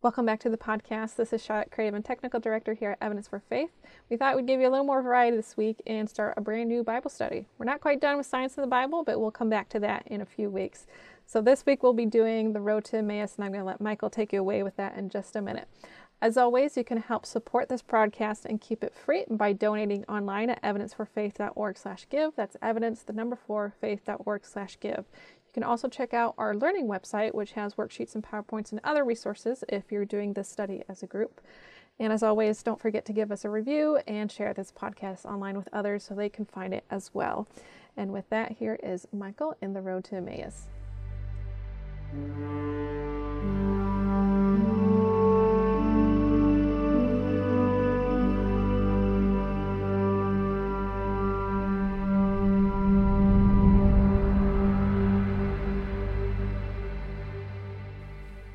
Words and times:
Welcome 0.00 0.26
back 0.26 0.38
to 0.40 0.48
the 0.48 0.56
podcast. 0.56 1.16
This 1.16 1.32
is 1.32 1.42
Charlotte 1.42 1.72
and 1.76 2.04
Technical 2.04 2.38
Director 2.38 2.74
here 2.74 2.92
at 2.92 2.98
Evidence 3.00 3.26
for 3.26 3.40
Faith. 3.40 3.70
We 4.08 4.16
thought 4.16 4.36
we'd 4.36 4.46
give 4.46 4.60
you 4.60 4.68
a 4.68 4.70
little 4.70 4.86
more 4.86 5.02
variety 5.02 5.36
this 5.36 5.56
week 5.56 5.82
and 5.88 6.08
start 6.08 6.34
a 6.36 6.40
brand 6.40 6.68
new 6.68 6.84
Bible 6.84 7.10
study. 7.10 7.46
We're 7.58 7.66
not 7.66 7.80
quite 7.80 8.00
done 8.00 8.16
with 8.16 8.24
science 8.24 8.56
in 8.56 8.60
the 8.60 8.68
Bible, 8.68 9.02
but 9.02 9.18
we'll 9.18 9.32
come 9.32 9.50
back 9.50 9.68
to 9.70 9.80
that 9.80 10.06
in 10.06 10.20
a 10.20 10.24
few 10.24 10.50
weeks. 10.50 10.86
So 11.26 11.42
this 11.42 11.66
week 11.66 11.82
we'll 11.82 11.94
be 11.94 12.06
doing 12.06 12.52
the 12.52 12.60
road 12.60 12.84
to 12.84 12.98
Emmaus, 12.98 13.34
and 13.34 13.44
I'm 13.44 13.50
going 13.50 13.62
to 13.62 13.66
let 13.66 13.80
Michael 13.80 14.08
take 14.08 14.32
you 14.32 14.38
away 14.38 14.62
with 14.62 14.76
that 14.76 14.96
in 14.96 15.08
just 15.08 15.34
a 15.34 15.42
minute. 15.42 15.66
As 16.20 16.36
always, 16.36 16.76
you 16.76 16.82
can 16.82 16.98
help 16.98 17.24
support 17.24 17.68
this 17.68 17.82
broadcast 17.82 18.44
and 18.44 18.60
keep 18.60 18.82
it 18.82 18.92
free 18.92 19.24
by 19.30 19.52
donating 19.52 20.04
online 20.06 20.50
at 20.50 20.62
evidenceforfaith.org 20.62 21.78
slash 21.78 22.06
give. 22.08 22.34
That's 22.34 22.56
evidence, 22.60 23.02
the 23.02 23.12
number 23.12 23.36
four, 23.36 23.72
faith.org/give. 23.80 25.04
You 25.04 25.04
can 25.58 25.64
also 25.64 25.88
check 25.88 26.14
out 26.14 26.34
our 26.38 26.54
learning 26.54 26.86
website, 26.86 27.34
which 27.34 27.50
has 27.50 27.74
worksheets 27.74 28.14
and 28.14 28.22
PowerPoints 28.22 28.70
and 28.70 28.80
other 28.84 29.02
resources 29.02 29.64
if 29.68 29.90
you're 29.90 30.04
doing 30.04 30.32
this 30.32 30.48
study 30.48 30.84
as 30.88 31.02
a 31.02 31.06
group. 31.08 31.40
And 31.98 32.12
as 32.12 32.22
always, 32.22 32.62
don't 32.62 32.80
forget 32.80 33.04
to 33.06 33.12
give 33.12 33.32
us 33.32 33.44
a 33.44 33.50
review 33.50 33.98
and 34.06 34.30
share 34.30 34.54
this 34.54 34.70
podcast 34.70 35.24
online 35.24 35.56
with 35.56 35.68
others 35.72 36.04
so 36.04 36.14
they 36.14 36.28
can 36.28 36.44
find 36.44 36.72
it 36.72 36.84
as 36.92 37.10
well. 37.12 37.48
And 37.96 38.12
with 38.12 38.30
that, 38.30 38.52
here 38.52 38.78
is 38.84 39.08
Michael 39.12 39.56
in 39.60 39.72
the 39.72 39.80
road 39.80 40.04
to 40.04 40.16
Emmaus. 40.18 40.68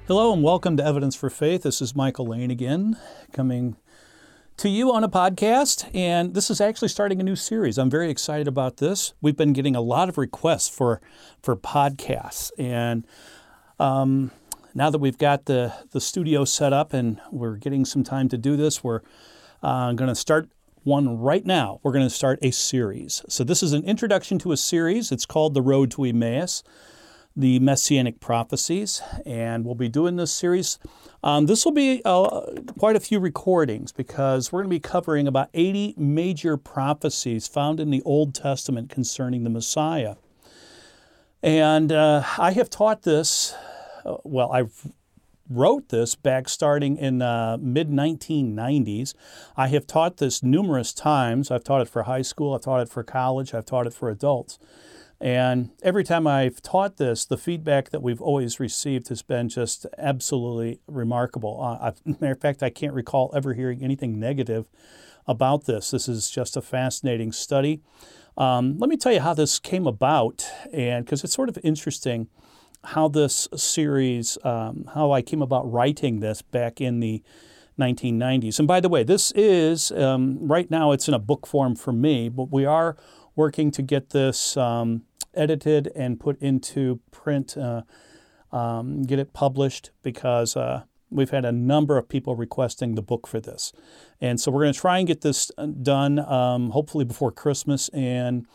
Hello 0.06 0.34
and 0.34 0.44
welcome 0.44 0.76
to 0.76 0.84
Evidence 0.84 1.16
for 1.16 1.30
Faith. 1.30 1.64
This 1.64 1.82
is 1.82 1.96
Michael 1.96 2.26
Lane 2.26 2.52
again, 2.52 2.98
coming 3.32 3.78
to 4.58 4.68
you 4.68 4.92
on 4.92 5.02
a 5.02 5.08
podcast. 5.08 5.90
And 5.96 6.34
this 6.34 6.50
is 6.50 6.60
actually 6.60 6.90
starting 6.90 7.22
a 7.22 7.24
new 7.24 7.38
series. 7.38 7.78
I'm 7.78 7.90
very 7.90 8.10
excited 8.12 8.46
about 8.46 8.78
this. 8.78 9.14
We've 9.22 9.38
been 9.38 9.54
getting 9.54 9.78
a 9.78 9.82
lot 9.82 10.10
of 10.10 10.18
requests 10.18 10.68
for, 10.68 11.00
for 11.42 11.56
podcasts. 11.56 12.52
And 12.58 13.08
um, 13.80 14.32
now 14.76 14.90
that 14.90 14.98
we've 14.98 15.18
got 15.18 15.46
the, 15.46 15.74
the 15.92 16.02
studio 16.02 16.44
set 16.44 16.74
up 16.74 16.92
and 16.92 17.22
we're 17.32 17.56
getting 17.56 17.86
some 17.86 18.04
time 18.04 18.28
to 18.28 18.38
do 18.38 18.58
this, 18.58 18.84
we're 18.84 19.00
uh, 19.64 19.94
going 19.94 20.10
to 20.10 20.16
start 20.16 20.50
one 20.84 21.18
right 21.18 21.46
now. 21.46 21.80
We're 21.82 21.94
going 21.94 22.06
to 22.06 22.14
start 22.14 22.40
a 22.42 22.52
series. 22.52 23.24
So, 23.30 23.46
this 23.46 23.64
is 23.64 23.72
an 23.72 23.86
introduction 23.86 24.38
to 24.40 24.52
a 24.52 24.58
series. 24.58 25.14
It's 25.14 25.26
called 25.26 25.54
The 25.54 25.62
Road 25.62 25.92
to 25.92 26.04
Emmaus 26.04 26.62
the 27.36 27.60
Messianic 27.60 28.20
prophecies, 28.20 29.02
and 29.26 29.66
we'll 29.66 29.76
be 29.76 29.90
doing 29.90 30.18
this 30.18 30.32
series. 30.32 30.78
Um, 31.24 31.48
this 31.48 31.66
will 31.66 31.72
be 31.72 32.02
uh, 32.06 32.42
quite 32.78 32.96
a 32.96 33.00
few 33.00 33.20
recordings 33.20 33.92
because 33.92 34.52
we're 34.52 34.60
going 34.60 34.70
to 34.70 34.76
be 34.76 34.80
covering 34.80 35.28
about 35.28 35.50
80 35.54 35.96
major 35.98 36.58
prophecies 36.58 37.48
found 37.48 37.80
in 37.80 37.90
the 37.90 38.04
Old 38.04 38.36
Testament 38.36 38.90
concerning 38.90 39.44
the 39.44 39.50
Messiah. 39.50 40.16
And 41.42 41.92
uh, 41.92 42.24
I 42.38 42.52
have 42.52 42.70
taught 42.70 43.02
this, 43.02 43.56
uh, 44.06 44.18
well, 44.24 44.52
I 44.52 44.66
wrote 45.50 45.90
this 45.90 46.16
back 46.16 46.48
starting 46.48 46.98
in 46.98 47.22
uh, 47.22 47.58
mid 47.60 47.90
1990s. 47.90 49.14
I 49.58 49.68
have 49.70 49.88
taught 49.88 50.18
this 50.18 50.44
numerous 50.44 50.94
times. 50.94 51.52
I've 51.52 51.64
taught 51.64 51.82
it 51.82 51.90
for 51.90 52.04
high 52.04 52.22
school, 52.22 52.54
I've 52.54 52.62
taught 52.62 52.82
it 52.82 52.90
for 52.90 53.04
college, 53.04 53.54
I've 53.54 53.66
taught 53.66 53.88
it 53.88 53.94
for 53.94 54.10
adults. 54.10 54.60
And 55.22 55.72
every 55.82 56.04
time 56.04 56.28
I've 56.28 56.62
taught 56.62 56.98
this, 56.98 57.26
the 57.26 57.38
feedback 57.38 57.90
that 57.92 58.02
we've 58.02 58.22
always 58.22 58.60
received 58.60 59.08
has 59.10 59.22
been 59.22 59.48
just 59.48 59.86
absolutely 59.98 60.80
remarkable. 60.88 61.60
Uh, 61.62 61.92
matter 62.20 62.34
of 62.34 62.42
fact, 62.42 62.62
I 62.62 62.70
can't 62.70 62.94
recall 62.94 63.32
ever 63.34 63.54
hearing 63.54 63.84
anything 63.84 64.20
negative 64.20 64.68
about 65.28 65.66
this. 65.66 65.92
This 65.92 66.10
is 66.10 66.30
just 66.30 66.58
a 66.58 66.62
fascinating 66.62 67.32
study. 67.32 67.82
Um, 68.38 68.78
let 68.80 68.90
me 68.90 68.98
tell 68.98 69.14
you 69.14 69.22
how 69.22 69.34
this 69.34 69.60
came 69.60 69.88
about, 69.88 70.46
and 70.74 71.06
because 71.06 71.24
it's 71.24 71.34
sort 71.34 71.50
of 71.50 71.58
interesting 71.64 72.28
how 72.84 73.08
this 73.08 73.48
series, 73.56 74.38
um, 74.44 74.90
how 74.94 75.12
I 75.12 75.22
came 75.22 75.42
about 75.42 75.72
writing 75.72 76.20
this 76.20 76.42
back 76.42 76.82
in 76.82 77.00
the 77.00 77.24
1990s. 77.80 78.60
And 78.60 78.68
by 78.68 78.80
the 78.80 78.90
way, 78.90 79.04
this 79.04 79.32
is 79.32 79.92
um, 79.92 80.38
right 80.42 80.70
now 80.70 80.92
it's 80.92 81.08
in 81.08 81.14
a 81.14 81.20
book 81.20 81.48
form 81.48 81.76
for 81.76 81.94
me, 81.94 82.30
but 82.30 82.52
we 82.52 82.66
are 82.66 82.98
working 83.36 83.72
to 83.72 83.82
get 83.82 84.10
this 84.12 84.58
um, 84.58 85.04
edited 85.34 85.92
and 85.96 86.20
put 86.20 86.42
into 86.42 87.00
print, 87.12 87.58
uh, 87.58 87.82
um, 88.52 89.04
get 89.04 89.20
it 89.20 89.34
published 89.34 89.92
because 90.02 90.56
uh, 90.56 90.84
we've 91.10 91.30
had 91.30 91.46
a 91.46 91.52
number 91.52 91.98
of 91.98 92.10
people 92.10 92.36
requesting 92.36 92.96
the 92.96 93.02
book 93.02 93.28
for 93.28 93.40
this. 93.40 93.72
And 94.20 94.40
so 94.40 94.52
we're 94.52 94.64
going 94.64 94.74
to 94.74 94.80
try 94.80 94.98
and 94.98 95.08
get 95.08 95.22
this 95.22 95.52
uh, 95.58 95.66
done 95.66 96.20
um, 96.20 96.72
hopefully 96.72 97.06
before 97.06 97.32
Christmas. 97.32 97.90
And 97.90 98.46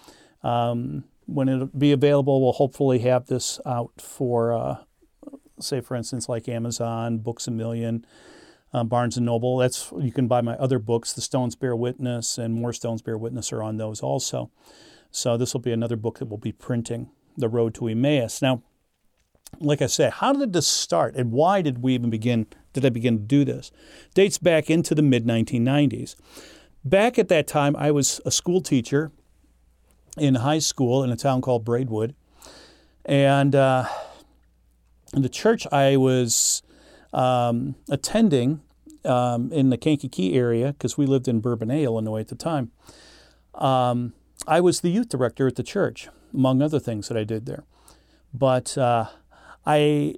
um, 0.43 1.05
when 1.27 1.49
it'll 1.49 1.67
be 1.67 1.93
available, 1.93 2.43
we'll 2.43 2.53
hopefully 2.53 3.01
have 3.01 3.27
this 3.27 3.61
out 3.67 3.93
for, 4.01 4.53
uh, 4.53 4.77
say, 5.61 5.81
for 5.81 5.95
instance, 5.97 6.29
like 6.29 6.49
Amazon, 6.49 7.19
Books 7.19 7.47
a 7.47 7.51
Million. 7.51 8.05
Uh, 8.71 8.85
Barnes 8.85 9.17
and 9.17 9.25
Noble. 9.25 9.57
That's 9.57 9.91
you 9.99 10.13
can 10.13 10.29
buy 10.29 10.43
my 10.43 10.53
other 10.57 10.79
books. 10.79 11.15
The 11.15 11.23
Stones 11.23 11.57
Bear 11.57 11.75
Witness 11.75 12.37
and 12.37 12.53
More 12.53 12.75
Stones 12.75 13.01
Bear 13.01 13.17
Witness 13.17 13.51
are 13.51 13.63
on 13.63 13.79
those 13.79 14.03
also. 14.03 14.51
So 15.11 15.37
this 15.37 15.55
will 15.55 15.61
be 15.61 15.73
another 15.73 15.97
book 15.97 16.19
that 16.19 16.27
we'll 16.27 16.39
be 16.39 16.53
printing, 16.53 17.11
The 17.37 17.49
Road 17.49 17.75
to 17.77 17.89
Emmaus. 17.89 18.43
Now, 18.43 18.63
like 19.61 19.81
I 19.81 19.87
said, 19.87 20.15
how 20.15 20.33
did 20.33 20.53
this 20.53 20.67
start 20.67 21.17
and 21.17 21.33
why 21.33 21.63
did 21.63 21.83
we 21.83 21.95
even 21.95 22.11
begin 22.11 22.47
did 22.75 22.85
I 22.85 22.91
begin 22.91 23.19
to 23.19 23.25
do 23.25 23.45
this? 23.45 23.73
Dates 24.15 24.39
back 24.39 24.71
into 24.71 24.95
the 24.95 25.03
mid 25.03 25.27
1990s. 25.27 26.15
Back 26.85 27.19
at 27.19 27.29
that 27.29 27.47
time, 27.47 27.75
I 27.77 27.91
was 27.91 28.21
a 28.25 28.31
school 28.31 28.61
teacher 28.61 29.11
in 30.17 30.37
high 30.37 30.59
school 30.59 31.03
in 31.03 31.11
a 31.11 31.17
town 31.17 31.41
called 31.41 31.65
Braidwood. 31.65 32.15
And 33.05 33.55
uh, 33.55 33.87
the 35.13 35.29
church 35.29 35.67
I 35.73 35.97
was 35.97 36.63
um, 37.13 37.75
attending 37.91 38.61
um, 39.05 39.51
in 39.53 39.71
the 39.71 39.79
Kankakee 39.79 40.35
area, 40.35 40.73
because 40.73 40.99
we 40.99 41.07
lived 41.07 41.29
in 41.29 41.41
Bourbonnais, 41.41 41.85
Illinois 41.85 42.21
at 42.21 42.29
the 42.29 42.35
time, 42.35 42.71
um, 43.55 44.13
I 44.47 44.61
was 44.61 44.81
the 44.81 44.91
youth 44.91 45.09
director 45.09 45.47
at 45.47 45.57
the 45.57 45.63
church, 45.63 46.09
among 46.33 46.63
other 46.63 46.79
things 46.79 47.09
that 47.09 47.17
I 47.17 47.25
did 47.25 47.47
there. 47.47 47.65
But 48.33 48.77
uh, 48.79 49.07
I, 49.67 50.15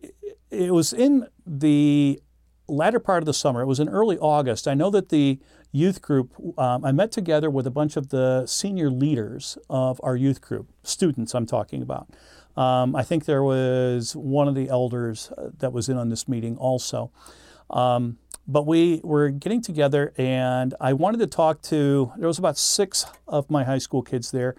it 0.50 0.72
was 0.72 0.92
in 0.92 1.28
the 1.46 2.20
latter 2.68 3.00
part 3.00 3.22
of 3.22 3.26
the 3.26 3.34
summer. 3.34 3.62
It 3.62 3.66
was 3.66 3.80
in 3.80 3.88
early 3.88 4.18
August. 4.18 4.68
I 4.68 4.74
know 4.74 4.90
that 4.90 5.08
the 5.08 5.38
youth 5.72 6.02
group, 6.02 6.32
um, 6.58 6.84
I 6.84 6.92
met 6.92 7.12
together 7.12 7.50
with 7.50 7.66
a 7.66 7.70
bunch 7.70 7.96
of 7.96 8.10
the 8.10 8.46
senior 8.46 8.90
leaders 8.90 9.58
of 9.68 10.00
our 10.02 10.16
youth 10.16 10.40
group, 10.40 10.70
students 10.82 11.34
I'm 11.34 11.46
talking 11.46 11.82
about. 11.82 12.08
Um, 12.56 12.96
I 12.96 13.02
think 13.02 13.24
there 13.24 13.42
was 13.42 14.16
one 14.16 14.48
of 14.48 14.54
the 14.54 14.68
elders 14.68 15.32
uh, 15.38 15.50
that 15.58 15.72
was 15.72 15.88
in 15.88 15.96
on 15.96 16.08
this 16.08 16.28
meeting 16.28 16.56
also. 16.56 17.10
Um, 17.70 18.18
but 18.46 18.66
we 18.66 19.00
were 19.04 19.30
getting 19.30 19.62
together, 19.62 20.12
and 20.16 20.74
I 20.80 20.92
wanted 20.92 21.18
to 21.18 21.26
talk 21.26 21.62
to. 21.62 22.12
There 22.16 22.28
was 22.28 22.38
about 22.38 22.58
six 22.58 23.06
of 23.28 23.50
my 23.50 23.64
high 23.64 23.78
school 23.78 24.02
kids 24.02 24.30
there, 24.30 24.56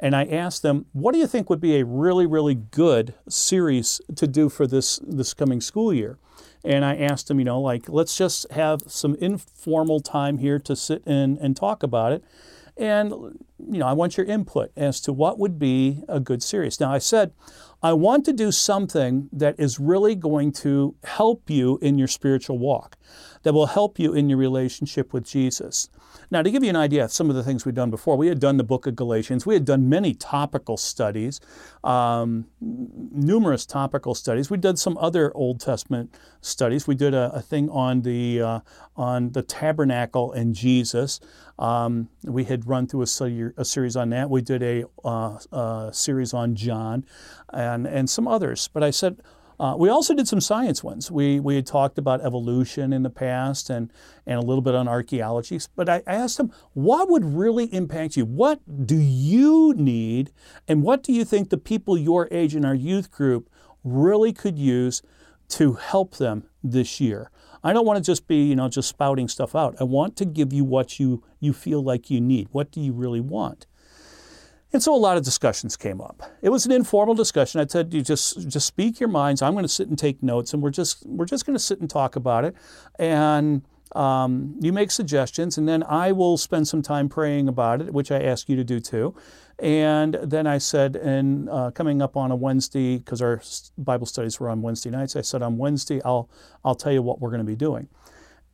and 0.00 0.14
I 0.16 0.24
asked 0.24 0.62
them, 0.62 0.86
"What 0.92 1.12
do 1.12 1.18
you 1.18 1.26
think 1.26 1.50
would 1.50 1.60
be 1.60 1.76
a 1.76 1.84
really, 1.84 2.26
really 2.26 2.54
good 2.54 3.14
series 3.28 4.00
to 4.16 4.26
do 4.26 4.48
for 4.48 4.66
this 4.66 5.00
this 5.02 5.34
coming 5.34 5.60
school 5.60 5.92
year?" 5.92 6.18
And 6.64 6.82
I 6.84 6.96
asked 6.96 7.28
them, 7.28 7.38
you 7.38 7.44
know, 7.44 7.60
like, 7.60 7.90
let's 7.90 8.16
just 8.16 8.50
have 8.50 8.84
some 8.86 9.16
informal 9.16 10.00
time 10.00 10.38
here 10.38 10.58
to 10.60 10.74
sit 10.74 11.02
in 11.06 11.36
and 11.38 11.54
talk 11.54 11.82
about 11.82 12.12
it. 12.12 12.24
And, 12.76 13.10
you 13.58 13.78
know, 13.78 13.86
I 13.86 13.92
want 13.92 14.16
your 14.16 14.24
input 14.26 14.72
as 14.74 14.98
to 15.02 15.12
what 15.12 15.38
would 15.38 15.58
be 15.58 16.02
a 16.08 16.20
good 16.20 16.42
series. 16.42 16.80
Now, 16.80 16.90
I 16.90 16.98
said, 16.98 17.32
I 17.84 17.92
want 17.92 18.24
to 18.24 18.32
do 18.32 18.50
something 18.50 19.28
that 19.30 19.60
is 19.60 19.78
really 19.78 20.14
going 20.14 20.52
to 20.52 20.94
help 21.04 21.50
you 21.50 21.78
in 21.82 21.98
your 21.98 22.08
spiritual 22.08 22.58
walk, 22.58 22.96
that 23.44 23.52
will 23.52 23.66
help 23.66 23.98
you 23.98 24.12
in 24.12 24.28
your 24.28 24.38
relationship 24.38 25.12
with 25.12 25.24
Jesus. 25.24 25.88
Now, 26.30 26.42
to 26.42 26.50
give 26.50 26.64
you 26.64 26.70
an 26.70 26.76
idea 26.76 27.04
of 27.04 27.12
some 27.12 27.30
of 27.30 27.36
the 27.36 27.42
things 27.42 27.64
we've 27.64 27.74
done 27.74 27.90
before, 27.90 28.16
we 28.16 28.28
had 28.28 28.40
done 28.40 28.56
the 28.56 28.64
book 28.64 28.86
of 28.86 28.96
Galatians. 28.96 29.46
We 29.46 29.54
had 29.54 29.64
done 29.64 29.88
many 29.88 30.14
topical 30.14 30.76
studies, 30.76 31.40
um, 31.84 32.46
numerous 32.60 33.66
topical 33.66 34.14
studies. 34.14 34.50
We 34.50 34.56
did 34.56 34.78
some 34.78 34.96
other 34.98 35.30
Old 35.36 35.60
Testament 35.60 36.14
studies. 36.40 36.86
We 36.86 36.94
did 36.94 37.14
a, 37.14 37.30
a 37.34 37.42
thing 37.42 37.68
on 37.68 38.02
the 38.02 38.40
uh, 38.40 38.60
on 38.96 39.32
the 39.32 39.42
tabernacle 39.42 40.32
and 40.32 40.54
Jesus. 40.54 41.20
Um, 41.58 42.08
we 42.24 42.44
had 42.44 42.66
run 42.66 42.86
through 42.86 43.02
a, 43.02 43.60
a, 43.60 43.64
series 43.64 43.94
on 43.94 44.10
that. 44.10 44.28
We 44.28 44.42
did 44.42 44.62
a, 44.62 44.84
uh, 45.04 45.38
a 45.52 45.90
series 45.92 46.34
on 46.34 46.56
John, 46.56 47.04
and 47.52 47.86
and 47.86 48.08
some 48.10 48.26
others. 48.26 48.68
But 48.72 48.82
I 48.82 48.90
said 48.90 49.20
uh, 49.58 49.74
we 49.78 49.88
also 49.88 50.14
did 50.14 50.26
some 50.26 50.40
science 50.40 50.82
ones. 50.82 51.10
We, 51.10 51.40
we 51.40 51.56
had 51.56 51.66
talked 51.66 51.98
about 51.98 52.20
evolution 52.20 52.92
in 52.92 53.02
the 53.02 53.10
past 53.10 53.70
and, 53.70 53.90
and 54.26 54.38
a 54.38 54.44
little 54.44 54.62
bit 54.62 54.74
on 54.74 54.88
archaeology. 54.88 55.60
But 55.76 55.88
I 55.88 56.02
asked 56.06 56.38
them, 56.38 56.52
what 56.72 57.08
would 57.08 57.24
really 57.24 57.66
impact 57.66 58.16
you? 58.16 58.24
What 58.24 58.60
do 58.86 58.96
you 58.96 59.74
need? 59.76 60.32
And 60.66 60.82
what 60.82 61.02
do 61.02 61.12
you 61.12 61.24
think 61.24 61.50
the 61.50 61.58
people 61.58 61.96
your 61.96 62.28
age 62.30 62.56
in 62.56 62.64
our 62.64 62.74
youth 62.74 63.10
group 63.10 63.48
really 63.84 64.32
could 64.32 64.58
use 64.58 65.02
to 65.50 65.74
help 65.74 66.16
them 66.16 66.44
this 66.62 67.00
year? 67.00 67.30
I 67.62 67.72
don't 67.72 67.86
want 67.86 67.96
to 67.96 68.04
just 68.04 68.26
be, 68.26 68.42
you 68.44 68.56
know, 68.56 68.68
just 68.68 68.88
spouting 68.90 69.28
stuff 69.28 69.54
out. 69.54 69.74
I 69.80 69.84
want 69.84 70.16
to 70.16 70.26
give 70.26 70.52
you 70.52 70.64
what 70.64 71.00
you, 71.00 71.22
you 71.40 71.52
feel 71.52 71.82
like 71.82 72.10
you 72.10 72.20
need. 72.20 72.48
What 72.52 72.70
do 72.70 72.80
you 72.80 72.92
really 72.92 73.20
want? 73.20 73.66
And 74.74 74.82
so 74.82 74.92
a 74.92 74.98
lot 74.98 75.16
of 75.16 75.22
discussions 75.22 75.76
came 75.76 76.00
up. 76.00 76.20
It 76.42 76.48
was 76.48 76.66
an 76.66 76.72
informal 76.72 77.14
discussion. 77.14 77.60
I 77.60 77.66
said, 77.66 77.94
"You 77.94 78.02
just 78.02 78.48
just 78.48 78.66
speak 78.66 78.98
your 78.98 79.08
minds. 79.08 79.40
I'm 79.40 79.52
going 79.52 79.64
to 79.64 79.68
sit 79.68 79.86
and 79.86 79.96
take 79.96 80.20
notes, 80.20 80.52
and 80.52 80.60
we're 80.60 80.70
just 80.70 81.06
we're 81.06 81.26
just 81.26 81.46
going 81.46 81.54
to 81.54 81.62
sit 81.62 81.78
and 81.78 81.88
talk 81.88 82.16
about 82.16 82.44
it." 82.44 82.56
And 82.98 83.62
um, 83.94 84.56
you 84.60 84.72
make 84.72 84.90
suggestions, 84.90 85.58
and 85.58 85.68
then 85.68 85.84
I 85.84 86.10
will 86.10 86.36
spend 86.36 86.66
some 86.66 86.82
time 86.82 87.08
praying 87.08 87.46
about 87.46 87.82
it, 87.82 87.94
which 87.94 88.10
I 88.10 88.20
ask 88.20 88.48
you 88.48 88.56
to 88.56 88.64
do 88.64 88.80
too. 88.80 89.14
And 89.60 90.14
then 90.20 90.48
I 90.48 90.58
said, 90.58 90.96
and 90.96 91.48
uh, 91.48 91.70
coming 91.70 92.02
up 92.02 92.16
on 92.16 92.32
a 92.32 92.36
Wednesday, 92.36 92.98
because 92.98 93.22
our 93.22 93.40
Bible 93.78 94.06
studies 94.06 94.40
were 94.40 94.48
on 94.48 94.60
Wednesday 94.60 94.90
nights, 94.90 95.14
I 95.14 95.20
said 95.20 95.40
on 95.40 95.56
Wednesday 95.56 96.02
I'll 96.04 96.28
I'll 96.64 96.74
tell 96.74 96.92
you 96.92 97.00
what 97.00 97.20
we're 97.20 97.30
going 97.30 97.38
to 97.38 97.44
be 97.46 97.54
doing. 97.54 97.86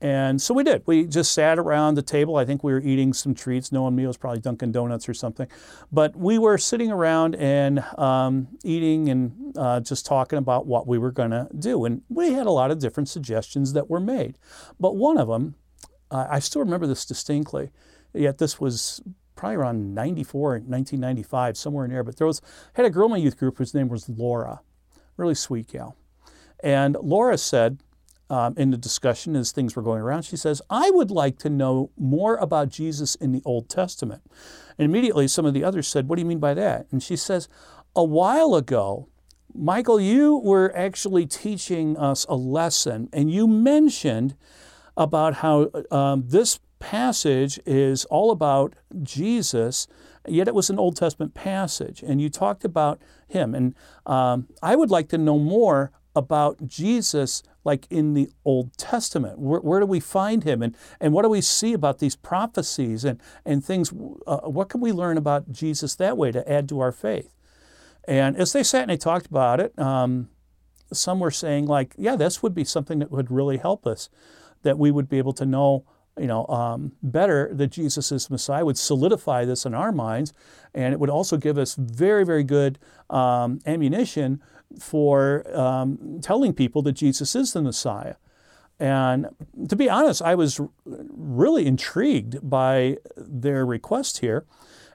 And 0.00 0.40
so 0.40 0.54
we 0.54 0.64
did. 0.64 0.82
We 0.86 1.06
just 1.06 1.32
sat 1.32 1.58
around 1.58 1.94
the 1.94 2.02
table. 2.02 2.36
I 2.36 2.46
think 2.46 2.64
we 2.64 2.72
were 2.72 2.80
eating 2.80 3.12
some 3.12 3.34
treats. 3.34 3.70
Knowing 3.70 3.94
me, 3.94 4.04
it 4.04 4.06
was 4.06 4.16
probably 4.16 4.40
Dunkin' 4.40 4.72
Donuts 4.72 5.08
or 5.08 5.14
something. 5.14 5.46
But 5.92 6.16
we 6.16 6.38
were 6.38 6.56
sitting 6.56 6.90
around 6.90 7.34
and 7.34 7.80
um, 7.98 8.48
eating 8.64 9.10
and 9.10 9.56
uh, 9.58 9.80
just 9.80 10.06
talking 10.06 10.38
about 10.38 10.66
what 10.66 10.86
we 10.86 10.96
were 10.96 11.10
going 11.10 11.32
to 11.32 11.48
do. 11.58 11.84
And 11.84 12.00
we 12.08 12.32
had 12.32 12.46
a 12.46 12.50
lot 12.50 12.70
of 12.70 12.78
different 12.78 13.10
suggestions 13.10 13.74
that 13.74 13.90
were 13.90 14.00
made. 14.00 14.38
But 14.78 14.96
one 14.96 15.18
of 15.18 15.28
them, 15.28 15.56
uh, 16.10 16.26
I 16.30 16.38
still 16.38 16.62
remember 16.62 16.86
this 16.86 17.04
distinctly, 17.04 17.70
yet 18.14 18.38
this 18.38 18.58
was 18.58 19.02
probably 19.36 19.56
around 19.56 19.94
94, 19.94 20.50
1995, 20.50 21.58
somewhere 21.58 21.84
in 21.84 21.90
there. 21.90 22.04
But 22.04 22.16
there 22.16 22.26
was, 22.26 22.40
I 22.74 22.80
had 22.82 22.86
a 22.86 22.90
girl 22.90 23.06
in 23.06 23.12
my 23.12 23.16
youth 23.18 23.38
group 23.38 23.58
whose 23.58 23.74
name 23.74 23.88
was 23.88 24.08
Laura, 24.08 24.60
really 25.18 25.34
sweet 25.34 25.68
gal. 25.68 25.94
And 26.62 26.96
Laura 27.00 27.36
said, 27.36 27.80
um, 28.30 28.54
in 28.56 28.70
the 28.70 28.76
discussion 28.76 29.36
as 29.36 29.52
things 29.52 29.76
were 29.76 29.82
going 29.82 30.00
around, 30.00 30.22
she 30.22 30.36
says, 30.36 30.62
I 30.70 30.90
would 30.90 31.10
like 31.10 31.38
to 31.40 31.50
know 31.50 31.90
more 31.98 32.36
about 32.36 32.68
Jesus 32.68 33.16
in 33.16 33.32
the 33.32 33.42
Old 33.44 33.68
Testament. 33.68 34.22
And 34.78 34.86
immediately 34.86 35.28
some 35.28 35.44
of 35.44 35.52
the 35.52 35.64
others 35.64 35.88
said, 35.88 36.08
What 36.08 36.16
do 36.16 36.22
you 36.22 36.28
mean 36.28 36.38
by 36.38 36.54
that? 36.54 36.86
And 36.90 37.02
she 37.02 37.16
says, 37.16 37.48
A 37.94 38.04
while 38.04 38.54
ago, 38.54 39.08
Michael, 39.52 40.00
you 40.00 40.36
were 40.38 40.74
actually 40.76 41.26
teaching 41.26 41.96
us 41.96 42.24
a 42.28 42.36
lesson, 42.36 43.08
and 43.12 43.30
you 43.30 43.48
mentioned 43.48 44.36
about 44.96 45.34
how 45.34 45.70
um, 45.90 46.24
this 46.26 46.60
passage 46.78 47.60
is 47.66 48.04
all 48.06 48.30
about 48.30 48.74
Jesus, 49.02 49.88
yet 50.26 50.48
it 50.48 50.54
was 50.54 50.70
an 50.70 50.78
Old 50.78 50.96
Testament 50.96 51.34
passage, 51.34 52.02
and 52.02 52.20
you 52.20 52.28
talked 52.28 52.64
about 52.64 53.02
him. 53.26 53.54
And 53.54 53.74
um, 54.06 54.46
I 54.62 54.76
would 54.76 54.90
like 54.90 55.08
to 55.08 55.18
know 55.18 55.38
more 55.38 55.90
about 56.14 56.66
Jesus 56.66 57.42
like 57.64 57.86
in 57.90 58.14
the 58.14 58.30
Old 58.44 58.76
Testament? 58.76 59.38
Where, 59.38 59.60
where, 59.60 59.80
do 59.80 59.86
we 59.86 60.00
find 60.00 60.44
him? 60.44 60.62
And, 60.62 60.76
and 61.00 61.12
what 61.12 61.22
do 61.22 61.28
we 61.28 61.40
see 61.40 61.72
about 61.72 61.98
these 61.98 62.16
prophecies 62.16 63.04
and, 63.04 63.20
and 63.44 63.64
things? 63.64 63.92
Uh, 64.26 64.38
what 64.38 64.68
can 64.68 64.80
we 64.80 64.92
learn 64.92 65.16
about 65.16 65.52
Jesus 65.52 65.94
that 65.96 66.16
way 66.16 66.32
to 66.32 66.50
add 66.50 66.68
to 66.70 66.80
our 66.80 66.92
faith? 66.92 67.34
And 68.06 68.36
as 68.36 68.52
they 68.52 68.62
sat 68.62 68.82
and 68.82 68.90
they 68.90 68.96
talked 68.96 69.26
about 69.26 69.60
it, 69.60 69.78
um, 69.78 70.28
some 70.92 71.20
were 71.20 71.30
saying, 71.30 71.66
like, 71.66 71.94
yeah, 71.96 72.16
this 72.16 72.42
would 72.42 72.54
be 72.54 72.64
something 72.64 72.98
that 72.98 73.10
would 73.10 73.30
really 73.30 73.58
help 73.58 73.86
us, 73.86 74.08
that 74.62 74.78
we 74.78 74.90
would 74.90 75.08
be 75.08 75.18
able 75.18 75.34
to 75.34 75.46
know 75.46 75.84
you 76.18 76.26
know, 76.26 76.46
um, 76.48 76.92
better 77.02 77.50
that 77.54 77.68
Jesus 77.68 78.12
is 78.12 78.28
Messiah 78.28 78.64
would 78.64 78.76
solidify 78.76 79.44
this 79.44 79.64
in 79.64 79.74
our 79.74 79.90
minds, 79.90 80.34
and 80.74 80.92
it 80.92 81.00
would 81.00 81.08
also 81.08 81.36
give 81.36 81.56
us 81.56 81.74
very, 81.74 82.24
very 82.24 82.44
good 82.44 82.78
um, 83.08 83.60
ammunition 83.64 84.42
for 84.78 85.44
um, 85.56 86.20
telling 86.22 86.52
people 86.52 86.82
that 86.82 86.92
Jesus 86.92 87.34
is 87.34 87.52
the 87.52 87.62
Messiah. 87.62 88.14
And 88.78 89.28
to 89.68 89.76
be 89.76 89.90
honest, 89.90 90.22
I 90.22 90.34
was 90.34 90.60
really 90.84 91.66
intrigued 91.66 92.38
by 92.48 92.96
their 93.16 93.66
request 93.66 94.18
here. 94.18 94.46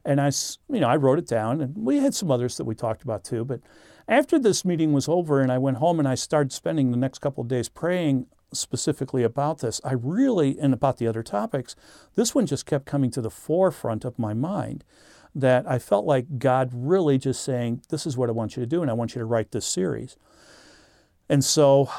And 0.04 0.20
I, 0.20 0.32
you 0.70 0.80
know, 0.80 0.88
I 0.88 0.96
wrote 0.96 1.20
it 1.20 1.28
down, 1.28 1.62
and 1.62 1.76
we 1.78 1.98
had 1.98 2.14
some 2.14 2.32
others 2.32 2.58
that 2.58 2.66
we 2.66 2.76
talked 2.76 3.04
about 3.04 3.24
too. 3.24 3.46
But 3.46 3.62
after 4.08 4.38
this 4.40 4.66
meeting 4.66 4.94
was 4.94 5.08
over, 5.08 5.40
and 5.42 5.52
I 5.52 5.58
went 5.58 5.78
home 5.78 6.00
and 6.00 6.08
I 6.08 6.16
started 6.16 6.52
spending 6.52 6.92
the 6.92 6.98
next 6.98 7.20
couple 7.20 7.42
of 7.42 7.48
days 7.48 7.70
praying 7.70 8.28
specifically 8.54 9.24
about 9.24 9.60
this, 9.60 9.82
I 9.84 9.94
really, 9.94 10.58
and 10.60 10.74
about 10.74 10.98
the 10.98 11.08
other 11.08 11.24
topics, 11.24 11.76
this 12.16 12.34
one 12.34 12.46
just 12.46 12.66
kept 12.66 12.86
coming 12.86 13.12
to 13.12 13.22
the 13.22 13.32
forefront 13.32 14.06
of 14.06 14.20
my 14.20 14.34
mind 14.34 14.84
that 15.36 15.70
I 15.70 15.78
felt 15.78 16.06
like 16.06 16.40
God 16.40 16.72
really 16.74 17.18
just 17.18 17.44
saying, 17.44 17.82
This 17.90 18.08
is 18.08 18.18
what 18.18 18.30
I 18.30 18.32
want 18.32 18.56
you 18.56 18.62
to 18.62 18.68
do, 18.68 18.82
and 18.82 18.90
I 18.90 18.94
want 18.94 19.14
you 19.14 19.20
to 19.20 19.26
write 19.26 19.52
this 19.52 19.66
series. 19.66 20.18
And 21.30 21.44
so 21.44 21.90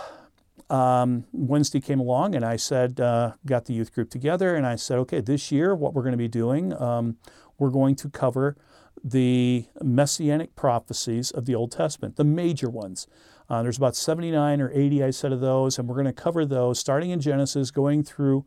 um, 0.71 1.25
Wednesday 1.33 1.81
came 1.81 2.01
along, 2.01 2.35
and 2.35 2.45
I 2.45 2.57
said, 2.57 3.01
uh, 3.01 3.33
got 3.45 3.67
the 3.67 3.75
youth 3.75 3.93
group 3.93 4.11
together, 4.11 4.55
and 4.55 4.67
I 4.67 4.77
said, 4.77 4.99
okay, 5.01 5.21
this 5.21 5.53
year, 5.53 5.75
what 5.75 5.95
we're 5.95 6.03
going 6.03 6.13
to 6.13 6.19
be 6.19 6.29
doing, 6.29 6.73
um, 6.81 7.17
we're 7.59 7.71
going 7.71 7.95
to 7.97 8.09
cover 8.09 8.57
the 9.03 9.67
messianic 9.83 10.57
prophecies 10.57 11.31
of 11.31 11.45
the 11.45 11.55
Old 11.55 11.71
Testament, 11.71 12.17
the 12.17 12.25
major 12.25 12.69
ones. 12.69 13.07
Uh, 13.49 13.63
there's 13.63 13.77
about 13.77 13.95
79 13.95 14.61
or 14.61 14.71
80, 14.73 15.05
I 15.05 15.11
said, 15.11 15.33
of 15.33 15.41
those, 15.41 15.79
and 15.79 15.89
we're 15.89 15.95
going 15.95 16.07
to 16.07 16.13
cover 16.13 16.45
those 16.45 16.81
starting 16.81 17.11
in 17.11 17.21
Genesis, 17.21 17.71
going 17.71 18.03
through 18.03 18.45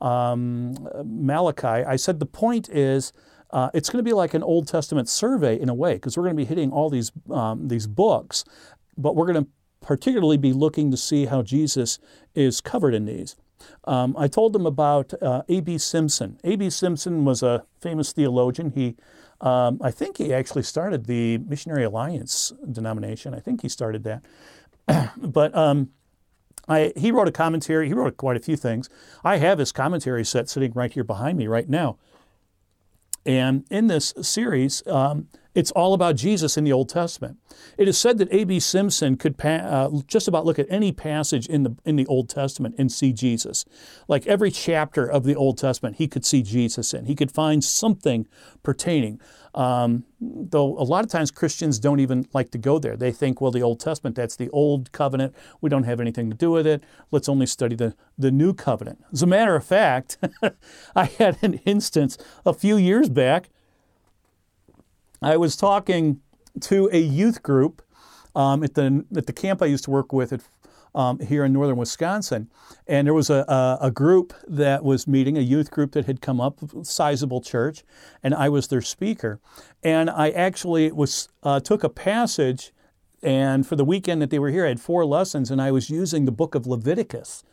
um, 0.00 0.74
Malachi. 1.04 1.84
I 1.84 1.94
said 1.94 2.18
the 2.18 2.26
point 2.26 2.68
is 2.68 3.12
uh, 3.52 3.70
it's 3.74 3.90
going 3.90 4.02
to 4.02 4.08
be 4.08 4.14
like 4.14 4.34
an 4.34 4.42
Old 4.42 4.68
Testament 4.68 5.08
survey 5.08 5.60
in 5.60 5.68
a 5.68 5.74
way, 5.74 5.94
because 5.94 6.16
we're 6.16 6.24
going 6.24 6.36
to 6.36 6.42
be 6.42 6.46
hitting 6.46 6.70
all 6.70 6.88
these, 6.88 7.12
um, 7.30 7.68
these 7.68 7.86
books, 7.86 8.44
but 8.96 9.14
we're 9.14 9.30
going 9.30 9.44
to 9.44 9.50
particularly 9.80 10.36
be 10.36 10.52
looking 10.52 10.90
to 10.90 10.96
see 10.96 11.26
how 11.26 11.42
Jesus 11.42 11.98
is 12.34 12.60
covered 12.60 12.94
in 12.94 13.04
these. 13.04 13.36
Um, 13.84 14.16
I 14.18 14.28
told 14.28 14.52
them 14.52 14.66
about 14.66 15.12
uh, 15.22 15.42
A.B. 15.48 15.78
Simpson. 15.78 16.38
A.B. 16.44 16.70
Simpson 16.70 17.24
was 17.24 17.42
a 17.42 17.64
famous 17.80 18.12
theologian. 18.12 18.70
He, 18.70 18.96
um, 19.40 19.80
I 19.82 19.90
think 19.90 20.16
he 20.16 20.32
actually 20.32 20.62
started 20.62 21.06
the 21.06 21.38
Missionary 21.38 21.84
Alliance 21.84 22.52
denomination. 22.70 23.34
I 23.34 23.40
think 23.40 23.62
he 23.62 23.68
started 23.68 24.04
that. 24.04 25.12
but 25.16 25.54
um, 25.54 25.90
I, 26.68 26.92
he 26.96 27.10
wrote 27.10 27.28
a 27.28 27.32
commentary. 27.32 27.88
He 27.88 27.94
wrote 27.94 28.16
quite 28.16 28.36
a 28.36 28.40
few 28.40 28.56
things. 28.56 28.88
I 29.24 29.38
have 29.38 29.58
his 29.58 29.72
commentary 29.72 30.24
set 30.24 30.48
sitting 30.48 30.72
right 30.72 30.92
here 30.92 31.04
behind 31.04 31.38
me 31.38 31.46
right 31.46 31.68
now. 31.68 31.98
And 33.24 33.64
in 33.70 33.86
this 33.86 34.12
series, 34.20 34.86
um, 34.86 35.28
it's 35.54 35.70
all 35.72 35.92
about 35.92 36.16
Jesus 36.16 36.56
in 36.56 36.64
the 36.64 36.72
Old 36.72 36.88
Testament. 36.88 37.36
It 37.76 37.86
is 37.86 37.98
said 37.98 38.18
that 38.18 38.32
A.B. 38.32 38.58
Simpson 38.58 39.16
could 39.16 39.36
pa- 39.36 39.48
uh, 39.48 39.90
just 40.06 40.26
about 40.26 40.46
look 40.46 40.58
at 40.58 40.66
any 40.70 40.92
passage 40.92 41.46
in 41.46 41.62
the, 41.62 41.76
in 41.84 41.96
the 41.96 42.06
Old 42.06 42.30
Testament 42.30 42.74
and 42.78 42.90
see 42.90 43.12
Jesus. 43.12 43.64
Like 44.08 44.26
every 44.26 44.50
chapter 44.50 45.06
of 45.06 45.24
the 45.24 45.36
Old 45.36 45.58
Testament, 45.58 45.96
he 45.96 46.08
could 46.08 46.24
see 46.24 46.42
Jesus 46.42 46.94
in. 46.94 47.04
He 47.04 47.14
could 47.14 47.30
find 47.30 47.62
something 47.62 48.26
pertaining. 48.62 49.20
Um, 49.54 50.04
though 50.18 50.78
a 50.78 50.84
lot 50.84 51.04
of 51.04 51.10
times 51.10 51.30
Christians 51.30 51.78
don't 51.78 52.00
even 52.00 52.26
like 52.32 52.50
to 52.52 52.58
go 52.58 52.78
there. 52.78 52.96
They 52.96 53.12
think, 53.12 53.40
well, 53.40 53.50
the 53.50 53.62
Old 53.62 53.80
Testament, 53.80 54.16
that's 54.16 54.36
the 54.36 54.48
Old 54.48 54.92
Covenant. 54.92 55.34
We 55.60 55.68
don't 55.68 55.82
have 55.82 56.00
anything 56.00 56.30
to 56.30 56.36
do 56.36 56.50
with 56.50 56.66
it. 56.66 56.82
Let's 57.10 57.28
only 57.28 57.44
study 57.44 57.76
the, 57.76 57.94
the 58.16 58.30
New 58.30 58.54
Covenant. 58.54 59.04
As 59.12 59.22
a 59.22 59.26
matter 59.26 59.54
of 59.54 59.64
fact, 59.64 60.16
I 60.96 61.04
had 61.04 61.36
an 61.42 61.54
instance 61.66 62.16
a 62.46 62.54
few 62.54 62.78
years 62.78 63.10
back 63.10 63.50
I 65.22 65.36
was 65.36 65.56
talking 65.56 66.20
to 66.62 66.88
a 66.92 66.98
youth 66.98 67.42
group 67.42 67.80
um, 68.34 68.64
at 68.64 68.74
the 68.74 69.04
at 69.16 69.26
the 69.26 69.32
camp 69.32 69.62
I 69.62 69.66
used 69.66 69.84
to 69.84 69.90
work 69.90 70.12
with 70.12 70.32
at, 70.32 70.40
um, 70.94 71.18
here 71.20 71.44
in 71.44 71.52
northern 71.52 71.76
Wisconsin, 71.76 72.50
and 72.86 73.06
there 73.06 73.14
was 73.14 73.30
a, 73.30 73.44
a, 73.48 73.86
a, 73.86 73.90
group 73.90 74.34
that 74.46 74.84
was 74.84 75.06
meeting, 75.06 75.38
a 75.38 75.40
youth 75.40 75.70
group 75.70 75.92
that 75.92 76.06
had 76.06 76.20
come 76.20 76.40
up, 76.40 76.60
sizable 76.82 77.40
church, 77.40 77.82
and 78.22 78.34
I 78.34 78.48
was 78.48 78.68
their 78.68 78.82
speaker, 78.82 79.40
and 79.82 80.10
I 80.10 80.30
actually 80.30 80.92
was 80.92 81.28
uh, 81.42 81.60
took 81.60 81.82
a 81.82 81.88
passage, 81.88 82.72
and 83.22 83.66
for 83.66 83.76
the 83.76 83.84
weekend 83.84 84.20
that 84.20 84.30
they 84.30 84.38
were 84.38 84.50
here, 84.50 84.66
I 84.66 84.68
had 84.68 84.80
four 84.80 85.04
lessons, 85.04 85.50
and 85.50 85.62
I 85.62 85.70
was 85.70 85.88
using 85.88 86.24
the 86.24 86.32
book 86.32 86.54
of 86.54 86.66
Leviticus. 86.66 87.44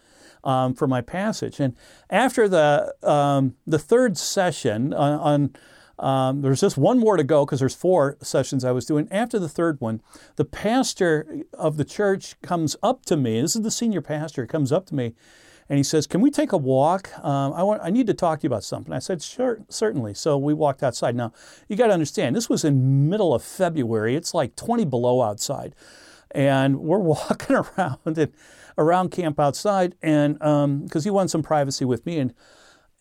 Um, 0.41 0.74
for 0.74 0.88
my 0.88 1.01
passage, 1.01 1.60
and 1.60 1.75
after 2.10 2.48
the 2.48 2.96
um, 3.03 3.55
the 3.67 3.77
third 3.77 4.17
session 4.17 4.93
on, 4.93 5.19
on 5.19 5.55
um, 6.00 6.41
there's 6.41 6.62
just 6.62 6.77
one 6.77 6.98
more 6.98 7.18
to 7.18 7.24
go 7.24 7.46
because 7.46 7.60
there's 7.60 7.75
four 7.75 8.18
sessions 8.22 8.63
I 8.63 8.72
was 8.72 8.86
doing. 8.86 9.08
After 9.12 9.38
the 9.38 9.50
third 9.50 9.82
one, 9.82 10.01
the 10.38 10.46
pastor 10.46 11.44
of 11.53 11.75
the 11.75 11.84
church 11.84 12.39
comes 12.41 12.77
up 12.82 13.06
to 13.06 13.18
me. 13.18 13.41
This 13.41 13.56
is 13.56 13.63
the 13.63 13.72
senior 13.72 14.01
pastor. 14.01 14.48
Comes 14.48 14.72
up 14.72 14.86
to 14.88 14.96
me, 14.96 15.13
and 15.68 15.77
he 15.77 15.84
says, 15.84 16.08
"Can 16.08 16.22
we 16.22 16.32
take 16.32 16.53
a 16.53 16.58
walk? 16.58 17.12
Um, 17.24 17.51
I 17.53 17.63
want. 17.63 17.82
I 17.84 17.89
need 17.89 18.08
to 18.08 18.13
talk 18.13 18.39
to 18.39 18.44
you 18.44 18.48
about 18.48 18.63
something." 18.63 18.94
I 18.94 19.00
said, 19.00 19.22
"Sure, 19.22 19.60
certainly." 19.68 20.13
So 20.13 20.38
we 20.38 20.53
walked 20.53 20.84
outside. 20.84 21.15
Now 21.15 21.34
you 21.68 21.75
got 21.75 21.88
to 21.88 21.94
understand, 21.94 22.36
this 22.36 22.50
was 22.50 22.63
in 22.63 23.10
middle 23.10 23.34
of 23.34 23.44
February. 23.44 24.15
It's 24.15 24.34
like 24.34 24.56
20 24.56 24.86
below 24.86 25.22
outside, 25.22 25.75
and 26.32 26.79
we're 26.79 27.00
walking 27.00 27.58
around 27.58 27.98
and 28.06 28.32
around 28.77 29.12
camp 29.12 29.38
outside, 29.38 29.96
and 30.01 30.36
because 30.36 30.63
um, 30.96 31.03
he 31.03 31.10
wanted 31.10 31.29
some 31.29 31.44
privacy 31.44 31.84
with 31.84 32.06
me 32.06 32.20
and 32.20 32.34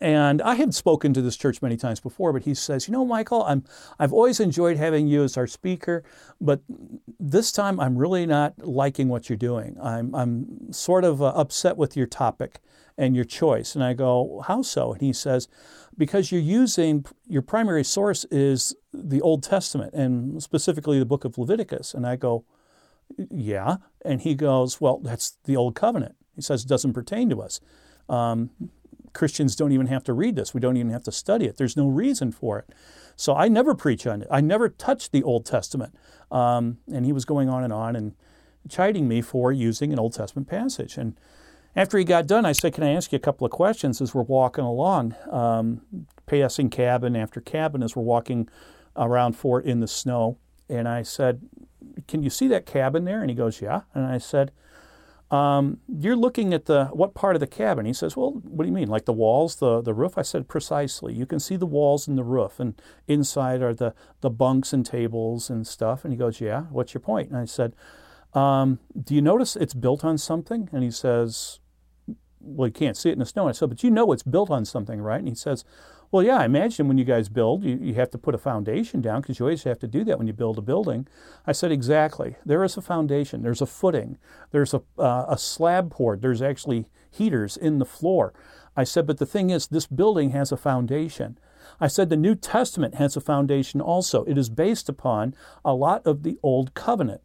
and 0.00 0.40
I 0.42 0.54
had 0.54 0.74
spoken 0.74 1.12
to 1.14 1.22
this 1.22 1.36
church 1.36 1.60
many 1.60 1.76
times 1.76 1.98
before, 1.98 2.32
but 2.32 2.44
he 2.44 2.54
says, 2.54 2.86
"You 2.86 2.92
know, 2.92 3.04
Michael, 3.04 3.42
I'm 3.44 3.64
I've 3.98 4.12
always 4.12 4.38
enjoyed 4.38 4.76
having 4.76 5.08
you 5.08 5.24
as 5.24 5.36
our 5.36 5.46
speaker, 5.46 6.04
but 6.40 6.60
this 7.18 7.50
time 7.50 7.80
I'm 7.80 7.98
really 7.98 8.24
not 8.24 8.54
liking 8.58 9.08
what 9.08 9.28
you're 9.28 9.36
doing. 9.36 9.76
I'm 9.82 10.14
I'm 10.14 10.72
sort 10.72 11.04
of 11.04 11.20
uh, 11.20 11.32
upset 11.34 11.76
with 11.76 11.96
your 11.96 12.06
topic 12.06 12.60
and 12.96 13.16
your 13.16 13.24
choice." 13.24 13.74
And 13.74 13.82
I 13.82 13.92
go, 13.92 14.44
"How 14.46 14.62
so?" 14.62 14.92
And 14.92 15.02
he 15.02 15.12
says, 15.12 15.48
"Because 15.96 16.30
you're 16.30 16.40
using 16.40 17.04
your 17.26 17.42
primary 17.42 17.84
source 17.84 18.24
is 18.30 18.76
the 18.92 19.20
Old 19.20 19.42
Testament 19.42 19.94
and 19.94 20.40
specifically 20.40 21.00
the 21.00 21.06
book 21.06 21.24
of 21.24 21.38
Leviticus." 21.38 21.92
And 21.92 22.06
I 22.06 22.14
go, 22.14 22.44
"Yeah." 23.30 23.78
And 24.04 24.20
he 24.20 24.36
goes, 24.36 24.80
"Well, 24.80 24.98
that's 24.98 25.38
the 25.42 25.56
Old 25.56 25.74
Covenant." 25.74 26.14
He 26.36 26.42
says 26.42 26.62
it 26.62 26.68
doesn't 26.68 26.92
pertain 26.92 27.28
to 27.30 27.42
us. 27.42 27.60
Um, 28.08 28.50
Christians 29.12 29.56
don't 29.56 29.72
even 29.72 29.86
have 29.86 30.04
to 30.04 30.12
read 30.12 30.36
this. 30.36 30.54
We 30.54 30.60
don't 30.60 30.76
even 30.76 30.92
have 30.92 31.04
to 31.04 31.12
study 31.12 31.46
it. 31.46 31.56
There's 31.56 31.76
no 31.76 31.88
reason 31.88 32.32
for 32.32 32.58
it. 32.58 32.70
So 33.16 33.34
I 33.34 33.48
never 33.48 33.74
preach 33.74 34.06
on 34.06 34.22
it. 34.22 34.28
I 34.30 34.40
never 34.40 34.68
touched 34.68 35.12
the 35.12 35.22
Old 35.22 35.44
Testament. 35.44 35.94
Um, 36.30 36.78
and 36.92 37.04
he 37.04 37.12
was 37.12 37.24
going 37.24 37.48
on 37.48 37.64
and 37.64 37.72
on 37.72 37.96
and 37.96 38.14
chiding 38.68 39.08
me 39.08 39.20
for 39.22 39.50
using 39.50 39.92
an 39.92 39.98
Old 39.98 40.14
Testament 40.14 40.48
passage. 40.48 40.96
And 40.96 41.18
after 41.74 41.98
he 41.98 42.04
got 42.04 42.26
done, 42.26 42.44
I 42.44 42.52
said, 42.52 42.74
Can 42.74 42.84
I 42.84 42.92
ask 42.92 43.12
you 43.12 43.16
a 43.16 43.20
couple 43.20 43.44
of 43.44 43.50
questions 43.50 44.00
as 44.00 44.14
we're 44.14 44.22
walking 44.22 44.64
along, 44.64 45.14
um, 45.30 45.82
passing 46.26 46.70
cabin 46.70 47.16
after 47.16 47.40
cabin 47.40 47.82
as 47.82 47.96
we're 47.96 48.02
walking 48.02 48.48
around 48.96 49.34
Fort 49.34 49.64
in 49.64 49.80
the 49.80 49.88
snow? 49.88 50.38
And 50.68 50.88
I 50.88 51.02
said, 51.02 51.40
Can 52.06 52.22
you 52.22 52.30
see 52.30 52.48
that 52.48 52.66
cabin 52.66 53.04
there? 53.04 53.20
And 53.20 53.30
he 53.30 53.36
goes, 53.36 53.60
Yeah. 53.60 53.82
And 53.94 54.06
I 54.06 54.18
said, 54.18 54.52
um, 55.30 55.80
you're 55.86 56.16
looking 56.16 56.54
at 56.54 56.64
the 56.64 56.86
what 56.86 57.12
part 57.14 57.36
of 57.36 57.40
the 57.40 57.46
cabin? 57.46 57.84
He 57.84 57.92
says, 57.92 58.16
Well, 58.16 58.40
what 58.44 58.64
do 58.64 58.68
you 58.68 58.74
mean? 58.74 58.88
Like 58.88 59.04
the 59.04 59.12
walls, 59.12 59.56
the, 59.56 59.82
the 59.82 59.92
roof? 59.92 60.16
I 60.16 60.22
said, 60.22 60.48
Precisely. 60.48 61.12
You 61.12 61.26
can 61.26 61.38
see 61.38 61.56
the 61.56 61.66
walls 61.66 62.08
and 62.08 62.16
the 62.16 62.24
roof, 62.24 62.58
and 62.58 62.80
inside 63.06 63.60
are 63.60 63.74
the, 63.74 63.94
the 64.22 64.30
bunks 64.30 64.72
and 64.72 64.86
tables 64.86 65.50
and 65.50 65.66
stuff. 65.66 66.04
And 66.04 66.12
he 66.12 66.18
goes, 66.18 66.40
Yeah, 66.40 66.62
what's 66.70 66.94
your 66.94 67.02
point? 67.02 67.28
And 67.28 67.36
I 67.36 67.44
said, 67.44 67.74
um, 68.32 68.78
Do 69.00 69.14
you 69.14 69.20
notice 69.20 69.54
it's 69.54 69.74
built 69.74 70.02
on 70.02 70.16
something? 70.16 70.70
And 70.72 70.82
he 70.82 70.90
says, 70.90 71.60
Well, 72.40 72.68
you 72.68 72.72
can't 72.72 72.96
see 72.96 73.10
it 73.10 73.14
in 73.14 73.18
the 73.18 73.26
snow. 73.26 73.42
And 73.42 73.50
I 73.50 73.52
said, 73.52 73.68
But 73.68 73.84
you 73.84 73.90
know 73.90 74.12
it's 74.12 74.22
built 74.22 74.48
on 74.50 74.64
something, 74.64 74.98
right? 74.98 75.18
And 75.18 75.28
he 75.28 75.34
says, 75.34 75.62
well, 76.10 76.22
yeah, 76.22 76.38
I 76.38 76.44
imagine 76.46 76.88
when 76.88 76.96
you 76.96 77.04
guys 77.04 77.28
build, 77.28 77.64
you, 77.64 77.78
you 77.80 77.94
have 77.94 78.10
to 78.10 78.18
put 78.18 78.34
a 78.34 78.38
foundation 78.38 79.00
down 79.00 79.20
because 79.20 79.38
you 79.38 79.44
always 79.44 79.64
have 79.64 79.78
to 79.80 79.86
do 79.86 80.04
that 80.04 80.18
when 80.18 80.26
you 80.26 80.32
build 80.32 80.58
a 80.58 80.62
building. 80.62 81.06
I 81.46 81.52
said, 81.52 81.70
exactly. 81.70 82.36
There 82.46 82.64
is 82.64 82.76
a 82.76 82.82
foundation, 82.82 83.42
there's 83.42 83.60
a 83.60 83.66
footing, 83.66 84.16
there's 84.50 84.72
a, 84.72 84.82
uh, 84.98 85.26
a 85.28 85.36
slab 85.36 85.90
poured, 85.90 86.22
there's 86.22 86.40
actually 86.40 86.86
heaters 87.10 87.56
in 87.56 87.78
the 87.78 87.84
floor. 87.84 88.32
I 88.76 88.84
said, 88.84 89.06
but 89.06 89.18
the 89.18 89.26
thing 89.26 89.50
is, 89.50 89.66
this 89.66 89.86
building 89.86 90.30
has 90.30 90.52
a 90.52 90.56
foundation. 90.56 91.38
I 91.80 91.88
said, 91.88 92.08
the 92.08 92.16
New 92.16 92.34
Testament 92.34 92.94
has 92.94 93.16
a 93.16 93.20
foundation 93.20 93.80
also. 93.80 94.24
It 94.24 94.38
is 94.38 94.48
based 94.48 94.88
upon 94.88 95.34
a 95.64 95.74
lot 95.74 96.06
of 96.06 96.22
the 96.22 96.38
Old 96.42 96.74
Covenant. 96.74 97.20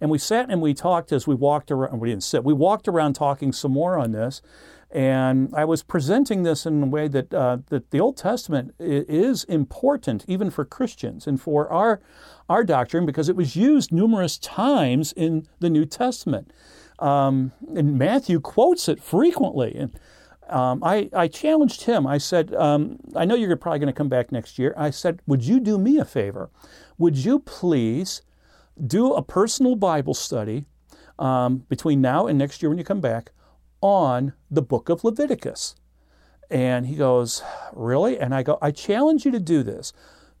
And 0.00 0.10
we 0.10 0.18
sat 0.18 0.50
and 0.50 0.60
we 0.60 0.74
talked 0.74 1.12
as 1.12 1.26
we 1.26 1.34
walked 1.34 1.70
around. 1.70 2.00
We 2.00 2.10
didn't 2.10 2.24
sit. 2.24 2.44
We 2.44 2.52
walked 2.52 2.88
around 2.88 3.14
talking 3.14 3.52
some 3.52 3.72
more 3.72 3.98
on 3.98 4.12
this. 4.12 4.42
And 4.96 5.52
I 5.54 5.66
was 5.66 5.82
presenting 5.82 6.42
this 6.42 6.64
in 6.64 6.82
a 6.82 6.86
way 6.86 7.06
that, 7.06 7.34
uh, 7.34 7.58
that 7.66 7.90
the 7.90 8.00
Old 8.00 8.16
Testament 8.16 8.74
is 8.78 9.44
important 9.44 10.24
even 10.26 10.48
for 10.48 10.64
Christians 10.64 11.26
and 11.26 11.38
for 11.38 11.70
our, 11.70 12.00
our 12.48 12.64
doctrine 12.64 13.04
because 13.04 13.28
it 13.28 13.36
was 13.36 13.54
used 13.54 13.92
numerous 13.92 14.38
times 14.38 15.12
in 15.12 15.46
the 15.60 15.68
New 15.68 15.84
Testament. 15.84 16.50
Um, 16.98 17.52
and 17.76 17.98
Matthew 17.98 18.40
quotes 18.40 18.88
it 18.88 19.02
frequently. 19.02 19.74
And 19.74 20.00
um, 20.48 20.82
I, 20.82 21.10
I 21.12 21.28
challenged 21.28 21.82
him. 21.82 22.06
I 22.06 22.16
said, 22.16 22.54
um, 22.54 22.98
I 23.14 23.26
know 23.26 23.34
you're 23.34 23.54
probably 23.56 23.80
going 23.80 23.92
to 23.92 23.98
come 23.98 24.08
back 24.08 24.32
next 24.32 24.58
year. 24.58 24.72
I 24.78 24.88
said, 24.88 25.20
Would 25.26 25.44
you 25.44 25.60
do 25.60 25.76
me 25.76 25.98
a 25.98 26.06
favor? 26.06 26.48
Would 26.96 27.18
you 27.18 27.40
please 27.40 28.22
do 28.86 29.12
a 29.12 29.20
personal 29.20 29.76
Bible 29.76 30.14
study 30.14 30.64
um, 31.18 31.66
between 31.68 32.00
now 32.00 32.26
and 32.26 32.38
next 32.38 32.62
year 32.62 32.70
when 32.70 32.78
you 32.78 32.84
come 32.84 33.02
back 33.02 33.32
on 33.86 34.32
the 34.50 34.62
book 34.62 34.88
of 34.88 35.04
Leviticus. 35.04 35.76
And 36.50 36.86
he 36.86 36.96
goes, 36.96 37.42
Really? 37.72 38.18
And 38.18 38.34
I 38.34 38.42
go, 38.42 38.58
I 38.60 38.72
challenge 38.72 39.24
you 39.24 39.30
to 39.30 39.38
do 39.38 39.62
this. 39.62 39.92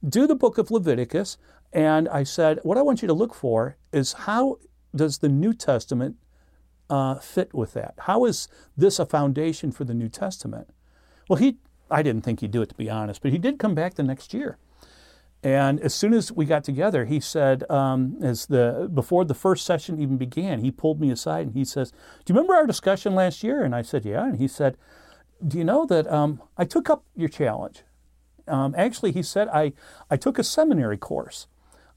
Do 0.06 0.26
the 0.26 0.34
book 0.34 0.58
of 0.58 0.72
Leviticus. 0.72 1.38
And 1.72 2.08
I 2.08 2.24
said, 2.24 2.58
What 2.64 2.76
I 2.76 2.82
want 2.82 3.02
you 3.02 3.08
to 3.08 3.14
look 3.14 3.34
for 3.34 3.76
is 3.92 4.14
how 4.14 4.58
does 4.94 5.18
the 5.18 5.28
New 5.28 5.52
Testament 5.52 6.16
uh, 6.90 7.16
fit 7.16 7.54
with 7.54 7.72
that? 7.74 7.94
How 7.98 8.24
is 8.24 8.48
this 8.76 8.98
a 8.98 9.06
foundation 9.06 9.70
for 9.70 9.84
the 9.84 9.94
New 9.94 10.08
Testament? 10.08 10.70
Well, 11.28 11.38
he, 11.38 11.58
I 11.88 12.02
didn't 12.02 12.22
think 12.22 12.40
he'd 12.40 12.50
do 12.50 12.62
it 12.62 12.68
to 12.70 12.74
be 12.74 12.90
honest, 12.90 13.22
but 13.22 13.30
he 13.30 13.38
did 13.38 13.60
come 13.60 13.76
back 13.76 13.94
the 13.94 14.02
next 14.02 14.34
year. 14.34 14.58
And 15.42 15.80
as 15.80 15.94
soon 15.94 16.12
as 16.12 16.32
we 16.32 16.44
got 16.44 16.64
together, 16.64 17.04
he 17.04 17.20
said, 17.20 17.68
um, 17.70 18.16
as 18.22 18.46
the 18.46 18.90
before 18.92 19.24
the 19.24 19.34
first 19.34 19.64
session 19.64 20.00
even 20.00 20.16
began, 20.16 20.60
he 20.60 20.70
pulled 20.70 21.00
me 21.00 21.10
aside 21.10 21.46
and 21.46 21.54
he 21.54 21.64
says, 21.64 21.92
"Do 22.24 22.32
you 22.32 22.34
remember 22.34 22.54
our 22.54 22.66
discussion 22.66 23.14
last 23.14 23.44
year?" 23.44 23.62
And 23.62 23.74
I 23.74 23.82
said, 23.82 24.04
"Yeah." 24.04 24.24
And 24.24 24.38
he 24.38 24.48
said, 24.48 24.76
"Do 25.46 25.58
you 25.58 25.64
know 25.64 25.86
that 25.86 26.10
um, 26.10 26.42
I 26.56 26.64
took 26.64 26.90
up 26.90 27.04
your 27.14 27.28
challenge?" 27.28 27.82
Um, 28.48 28.74
actually, 28.76 29.12
he 29.12 29.22
said, 29.22 29.48
"I 29.48 29.72
I 30.10 30.16
took 30.16 30.38
a 30.38 30.44
seminary 30.44 30.96
course. 30.96 31.46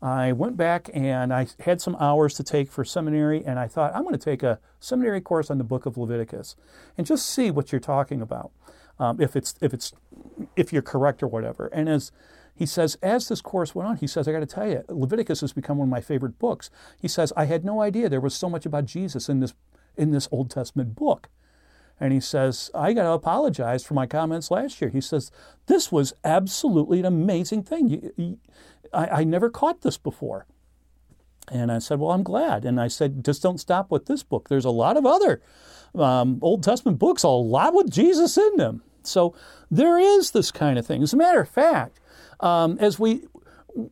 I 0.02 0.32
went 0.32 0.56
back 0.56 0.90
and 0.94 1.34
I 1.34 1.48
had 1.60 1.82
some 1.82 1.98
hours 2.00 2.34
to 2.36 2.44
take 2.44 2.72
for 2.72 2.86
seminary, 2.86 3.44
and 3.44 3.60
I 3.60 3.68
thought 3.68 3.94
I'm 3.94 4.04
going 4.04 4.14
to 4.14 4.24
take 4.24 4.44
a 4.44 4.60
seminary 4.80 5.22
course 5.22 5.50
on 5.52 5.58
the 5.58 5.64
Book 5.64 5.86
of 5.86 5.98
Leviticus 5.98 6.56
and 6.98 7.06
just 7.06 7.26
see 7.26 7.52
what 7.52 7.72
you're 7.72 7.82
talking 7.82 8.22
about, 8.22 8.52
um, 9.00 9.20
if 9.20 9.36
it's 9.36 9.56
if 9.60 9.74
it's 9.74 9.92
if 10.56 10.72
you're 10.72 10.82
correct 10.82 11.24
or 11.24 11.28
whatever." 11.28 11.68
And 11.68 11.90
as 11.90 12.12
he 12.60 12.66
says, 12.66 12.98
as 13.02 13.30
this 13.30 13.40
course 13.40 13.74
went 13.74 13.88
on, 13.88 13.96
he 13.96 14.06
says, 14.06 14.28
I 14.28 14.34
got 14.34 14.42
to 14.42 14.46
tell 14.46 14.68
you, 14.68 14.84
Leviticus 14.90 15.40
has 15.40 15.54
become 15.54 15.78
one 15.78 15.88
of 15.88 15.92
my 15.92 16.02
favorite 16.02 16.38
books. 16.38 16.70
He 17.00 17.08
says, 17.08 17.32
I 17.38 17.46
had 17.46 17.64
no 17.64 17.82
idea 17.82 18.10
there 18.10 18.20
was 18.20 18.36
so 18.36 18.50
much 18.50 18.66
about 18.66 18.84
Jesus 18.84 19.30
in 19.30 19.40
this, 19.40 19.54
in 19.96 20.12
this 20.12 20.28
Old 20.30 20.52
Testament 20.52 20.94
book. 20.94 21.30
And 22.02 22.12
he 22.12 22.20
says, 22.20 22.70
I 22.76 22.92
got 22.92 23.04
to 23.04 23.12
apologize 23.12 23.86
for 23.86 23.94
my 23.94 24.08
comments 24.08 24.52
last 24.52 24.82
year. 24.82 24.90
He 24.90 25.00
says, 25.00 25.32
This 25.68 25.90
was 25.90 26.14
absolutely 26.26 27.00
an 27.00 27.06
amazing 27.06 27.64
thing. 27.64 27.88
You, 27.88 28.14
you, 28.18 28.40
I, 28.94 29.08
I 29.08 29.24
never 29.24 29.50
caught 29.50 29.80
this 29.80 29.98
before. 29.98 30.46
And 31.50 31.72
I 31.72 31.80
said, 31.80 32.02
Well, 32.02 32.12
I'm 32.12 32.24
glad. 32.24 32.66
And 32.66 32.78
I 32.78 32.90
said, 32.90 33.24
Just 33.24 33.42
don't 33.42 33.58
stop 33.58 33.90
with 33.90 34.08
this 34.08 34.22
book. 34.22 34.50
There's 34.50 34.66
a 34.66 34.70
lot 34.70 34.98
of 34.98 35.06
other 35.06 35.42
um, 35.96 36.40
Old 36.42 36.62
Testament 36.62 37.00
books, 37.00 37.24
a 37.24 37.30
lot 37.30 37.74
with 37.74 37.90
Jesus 37.90 38.38
in 38.38 38.58
them. 38.58 38.84
So 39.04 39.34
there 39.72 39.98
is 39.98 40.32
this 40.32 40.52
kind 40.52 40.78
of 40.78 40.86
thing. 40.86 41.02
As 41.04 41.14
a 41.14 41.18
matter 41.18 41.40
of 41.40 41.48
fact, 41.48 42.02
um, 42.40 42.78
as 42.80 43.00
we 43.00 43.28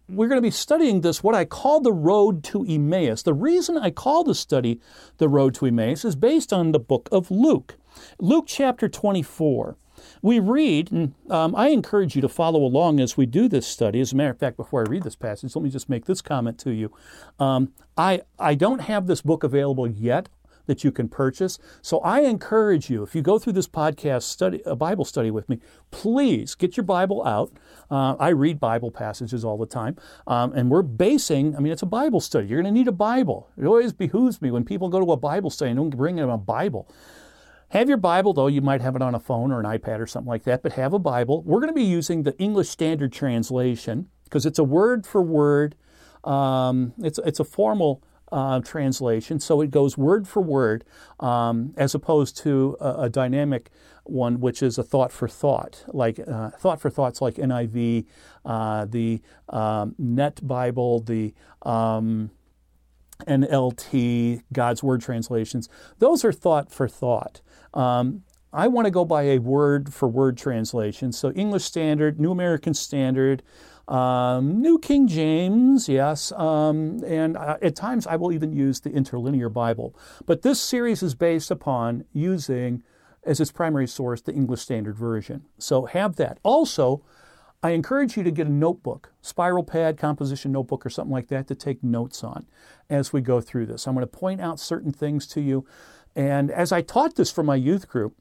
we're 0.09 0.27
going 0.27 0.39
to 0.39 0.45
be 0.45 0.51
studying 0.51 1.01
this, 1.01 1.23
what 1.23 1.35
I 1.35 1.45
call 1.45 1.81
the 1.81 1.93
road 1.93 2.43
to 2.45 2.65
Emmaus. 2.67 3.21
The 3.23 3.33
reason 3.33 3.77
I 3.77 3.91
call 3.91 4.23
the 4.23 4.35
study 4.35 4.81
the 5.17 5.29
road 5.29 5.53
to 5.55 5.65
Emmaus 5.65 6.03
is 6.03 6.15
based 6.15 6.51
on 6.51 6.71
the 6.71 6.79
book 6.79 7.07
of 7.11 7.29
Luke. 7.29 7.75
Luke 8.19 8.45
chapter 8.47 8.89
24. 8.89 9.77
We 10.21 10.39
read, 10.39 10.91
and 10.91 11.13
um, 11.29 11.55
I 11.55 11.69
encourage 11.69 12.15
you 12.15 12.21
to 12.21 12.29
follow 12.29 12.63
along 12.63 12.99
as 12.99 13.17
we 13.17 13.25
do 13.25 13.47
this 13.47 13.65
study. 13.65 13.99
As 13.99 14.13
a 14.13 14.15
matter 14.15 14.29
of 14.29 14.39
fact, 14.39 14.57
before 14.57 14.81
I 14.81 14.89
read 14.89 15.03
this 15.03 15.15
passage, 15.15 15.55
let 15.55 15.63
me 15.63 15.69
just 15.69 15.89
make 15.89 16.05
this 16.05 16.21
comment 16.21 16.59
to 16.59 16.71
you. 16.71 16.91
Um, 17.39 17.73
I, 17.97 18.21
I 18.37 18.55
don't 18.55 18.79
have 18.79 19.07
this 19.07 19.21
book 19.21 19.43
available 19.43 19.87
yet 19.87 20.29
that 20.67 20.83
you 20.83 20.91
can 20.91 21.09
purchase. 21.09 21.57
So 21.81 21.99
I 21.99 22.21
encourage 22.21 22.89
you, 22.89 23.03
if 23.03 23.15
you 23.15 23.21
go 23.21 23.39
through 23.39 23.53
this 23.53 23.67
podcast 23.67 24.23
study, 24.23 24.61
a 24.65 24.75
Bible 24.75 25.05
study 25.05 25.31
with 25.31 25.49
me, 25.49 25.59
please 25.91 26.55
get 26.55 26.77
your 26.77 26.83
Bible 26.83 27.25
out. 27.25 27.51
Uh, 27.89 28.15
I 28.19 28.29
read 28.29 28.59
Bible 28.59 28.91
passages 28.91 29.43
all 29.43 29.57
the 29.57 29.65
time, 29.65 29.97
um, 30.27 30.53
and 30.53 30.69
we're 30.69 30.83
basing. 30.83 31.55
I 31.55 31.59
mean, 31.59 31.73
it's 31.73 31.81
a 31.81 31.87
Bible 31.87 32.19
study. 32.19 32.47
You're 32.47 32.61
going 32.61 32.73
to 32.73 32.77
need 32.77 32.87
a 32.87 32.91
Bible. 32.91 33.49
It 33.57 33.65
always 33.65 33.93
behooves 33.93 34.41
me 34.41 34.51
when 34.51 34.63
people 34.63 34.89
go 34.89 35.03
to 35.03 35.11
a 35.11 35.17
Bible 35.17 35.49
study 35.49 35.71
and 35.71 35.77
don't 35.77 35.89
bring 35.89 36.17
them 36.17 36.29
a 36.29 36.37
Bible. 36.37 36.87
Have 37.69 37.89
your 37.89 37.97
Bible, 37.97 38.33
though, 38.33 38.47
you 38.47 38.61
might 38.61 38.81
have 38.81 38.95
it 38.95 39.01
on 39.01 39.13
a 39.13 39.19
phone 39.19 39.51
or 39.51 39.59
an 39.59 39.65
iPad 39.65 39.99
or 39.99 40.07
something 40.07 40.29
like 40.29 40.43
that, 40.43 40.63
but 40.63 40.73
have 40.73 40.93
a 40.93 40.99
Bible. 40.99 41.43
We're 41.43 41.59
going 41.59 41.69
to 41.69 41.73
be 41.73 41.83
using 41.83 42.23
the 42.23 42.37
English 42.37 42.69
Standard 42.69 43.11
Translation 43.11 44.07
because 44.23 44.45
it's 44.45 44.59
a 44.59 44.63
word 44.63 45.05
for 45.05 45.21
word, 45.21 45.75
um, 46.23 46.93
it's, 46.99 47.19
it's 47.25 47.39
a 47.39 47.43
formal 47.43 48.01
uh, 48.31 48.59
translation, 48.59 49.39
so 49.39 49.61
it 49.61 49.71
goes 49.71 49.97
word 49.97 50.27
for 50.27 50.41
word, 50.41 50.83
um, 51.19 51.73
as 51.77 51.95
opposed 51.95 52.37
to 52.37 52.75
a, 52.81 53.03
a, 53.03 53.09
dynamic 53.09 53.69
one, 54.03 54.39
which 54.39 54.61
is 54.61 54.77
a 54.77 54.83
thought 54.83 55.11
for 55.11 55.27
thought, 55.27 55.85
like 55.87 56.19
uh, 56.27 56.49
thought 56.51 56.81
for 56.81 56.89
thoughts 56.89 57.21
like 57.21 57.35
NIV, 57.35 58.05
uh, 58.45 58.85
the 58.85 59.21
um, 59.49 59.95
Net 59.97 60.45
Bible, 60.45 60.99
the 60.99 61.33
um, 61.61 62.31
NLT, 63.25 64.43
God's 64.51 64.83
Word 64.83 65.01
translations. 65.01 65.69
Those 65.99 66.25
are 66.25 66.33
thought 66.33 66.71
for 66.71 66.87
thought. 66.87 67.41
Um, 67.73 68.23
I 68.53 68.67
want 68.67 68.85
to 68.85 68.91
go 68.91 69.05
by 69.05 69.23
a 69.23 69.39
word 69.39 69.93
for 69.93 70.07
word 70.07 70.37
translation. 70.37 71.11
So 71.11 71.31
English 71.31 71.65
Standard, 71.65 72.19
New 72.19 72.31
American 72.31 72.73
Standard, 72.73 73.43
um, 73.87 74.61
New 74.61 74.79
King 74.79 75.07
James, 75.07 75.87
yes, 75.87 76.31
um, 76.33 77.01
and 77.05 77.37
uh, 77.37 77.57
at 77.61 77.75
times 77.75 78.05
I 78.05 78.17
will 78.17 78.31
even 78.31 78.51
use 78.51 78.81
the 78.81 78.89
Interlinear 78.89 79.49
Bible. 79.49 79.95
But 80.25 80.41
this 80.41 80.59
series 80.59 81.01
is 81.01 81.15
based 81.15 81.51
upon 81.51 82.03
using 82.11 82.83
as 83.23 83.39
its 83.39 83.51
primary 83.51 83.87
source 83.87 84.21
the 84.21 84.33
English 84.33 84.61
Standard 84.61 84.95
Version. 84.95 85.45
So 85.57 85.85
have 85.85 86.15
that. 86.17 86.39
Also, 86.43 87.03
I 87.63 87.71
encourage 87.71 88.15
you 88.15 88.23
to 88.23 88.31
get 88.31 88.47
a 88.47 88.51
notebook, 88.51 89.13
spiral 89.21 89.63
pad, 89.63 89.97
composition 89.97 90.51
notebook, 90.51 90.85
or 90.85 90.89
something 90.89 91.11
like 91.11 91.27
that 91.29 91.47
to 91.47 91.55
take 91.55 91.83
notes 91.83 92.23
on 92.23 92.45
as 92.89 93.11
we 93.11 93.21
go 93.21 93.41
through 93.41 93.65
this. 93.65 93.87
I'm 93.87 93.95
going 93.95 94.05
to 94.05 94.07
point 94.07 94.41
out 94.41 94.59
certain 94.59 94.91
things 94.91 95.27
to 95.27 95.41
you. 95.41 95.65
And 96.15 96.51
as 96.51 96.71
I 96.71 96.81
taught 96.81 97.15
this 97.15 97.31
for 97.31 97.43
my 97.43 97.55
youth 97.55 97.87
group, 97.87 98.15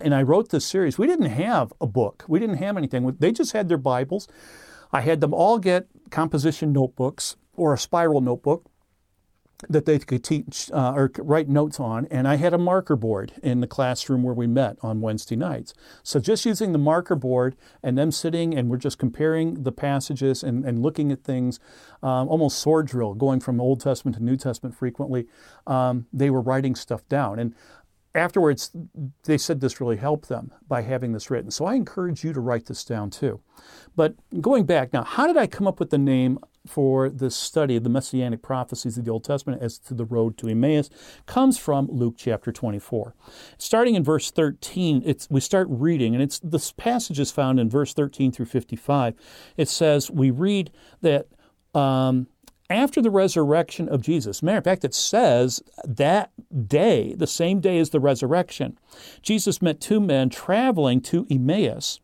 and 0.00 0.14
I 0.14 0.22
wrote 0.22 0.50
this 0.50 0.64
series, 0.64 0.98
we 0.98 1.06
didn't 1.06 1.30
have 1.30 1.72
a 1.80 1.86
book. 1.86 2.24
We 2.26 2.40
didn't 2.40 2.56
have 2.56 2.76
anything. 2.76 3.16
They 3.18 3.32
just 3.32 3.52
had 3.52 3.68
their 3.68 3.78
Bibles. 3.78 4.26
I 4.94 5.00
had 5.00 5.20
them 5.20 5.34
all 5.34 5.58
get 5.58 5.88
composition 6.10 6.72
notebooks 6.72 7.36
or 7.56 7.74
a 7.74 7.78
spiral 7.78 8.20
notebook 8.20 8.70
that 9.68 9.86
they 9.86 9.98
could 9.98 10.22
teach 10.22 10.70
uh, 10.72 10.92
or 10.94 11.10
write 11.18 11.48
notes 11.48 11.80
on, 11.80 12.06
and 12.10 12.28
I 12.28 12.36
had 12.36 12.52
a 12.54 12.58
marker 12.58 12.94
board 12.94 13.32
in 13.42 13.60
the 13.60 13.66
classroom 13.66 14.22
where 14.22 14.34
we 14.34 14.46
met 14.46 14.76
on 14.82 15.00
Wednesday 15.00 15.34
nights. 15.34 15.74
So 16.04 16.20
just 16.20 16.44
using 16.44 16.70
the 16.70 16.78
marker 16.78 17.16
board 17.16 17.56
and 17.82 17.98
them 17.98 18.12
sitting 18.12 18.54
and 18.54 18.68
we're 18.68 18.76
just 18.76 18.98
comparing 18.98 19.64
the 19.64 19.72
passages 19.72 20.44
and, 20.44 20.64
and 20.64 20.80
looking 20.80 21.10
at 21.10 21.24
things, 21.24 21.58
um, 22.02 22.28
almost 22.28 22.58
sword 22.58 22.86
drill, 22.86 23.14
going 23.14 23.40
from 23.40 23.60
Old 23.60 23.80
Testament 23.80 24.16
to 24.18 24.22
New 24.22 24.36
Testament 24.36 24.76
frequently. 24.76 25.26
Um, 25.66 26.06
they 26.12 26.30
were 26.30 26.42
writing 26.42 26.74
stuff 26.76 27.08
down, 27.08 27.38
and 27.40 27.54
afterwards 28.14 28.70
they 29.24 29.38
said 29.38 29.60
this 29.60 29.80
really 29.80 29.96
helped 29.96 30.28
them 30.28 30.52
by 30.68 30.82
having 30.82 31.12
this 31.12 31.30
written. 31.30 31.50
So 31.50 31.64
I 31.64 31.74
encourage 31.74 32.24
you 32.24 32.32
to 32.32 32.40
write 32.40 32.66
this 32.66 32.84
down 32.84 33.10
too. 33.10 33.40
But 33.96 34.14
going 34.40 34.64
back 34.64 34.92
now, 34.92 35.04
how 35.04 35.26
did 35.26 35.36
I 35.36 35.46
come 35.46 35.66
up 35.66 35.80
with 35.80 35.90
the 35.90 35.98
name 35.98 36.38
for 36.66 37.10
this 37.10 37.36
study 37.36 37.76
of 37.76 37.84
the 37.84 37.90
messianic 37.90 38.42
prophecies 38.42 38.96
of 38.96 39.04
the 39.04 39.10
Old 39.10 39.24
Testament 39.24 39.62
as 39.62 39.78
to 39.80 39.94
the 39.94 40.04
road 40.04 40.38
to 40.38 40.48
Emmaus 40.48 40.88
comes 41.26 41.58
from 41.58 41.86
Luke 41.88 42.14
chapter 42.16 42.52
24. 42.52 43.14
Starting 43.58 43.94
in 43.94 44.02
verse 44.02 44.30
13, 44.30 45.02
it's, 45.04 45.28
we 45.30 45.40
start 45.40 45.66
reading, 45.70 46.14
and 46.14 46.22
it's 46.22 46.38
this 46.38 46.72
passage 46.72 47.20
is 47.20 47.30
found 47.30 47.60
in 47.60 47.68
verse 47.68 47.92
13 47.92 48.32
through 48.32 48.46
55. 48.46 49.14
It 49.56 49.68
says, 49.68 50.10
We 50.10 50.30
read 50.30 50.70
that 51.02 51.26
um, 51.74 52.28
after 52.70 53.02
the 53.02 53.10
resurrection 53.10 53.88
of 53.88 54.00
Jesus, 54.00 54.42
matter 54.42 54.58
of 54.58 54.64
fact, 54.64 54.84
it 54.84 54.94
says 54.94 55.62
that 55.84 56.32
day, 56.66 57.14
the 57.14 57.26
same 57.26 57.60
day 57.60 57.78
as 57.78 57.90
the 57.90 58.00
resurrection, 58.00 58.78
Jesus 59.22 59.60
met 59.60 59.80
two 59.80 60.00
men 60.00 60.30
traveling 60.30 61.00
to 61.02 61.26
Emmaus 61.30 62.00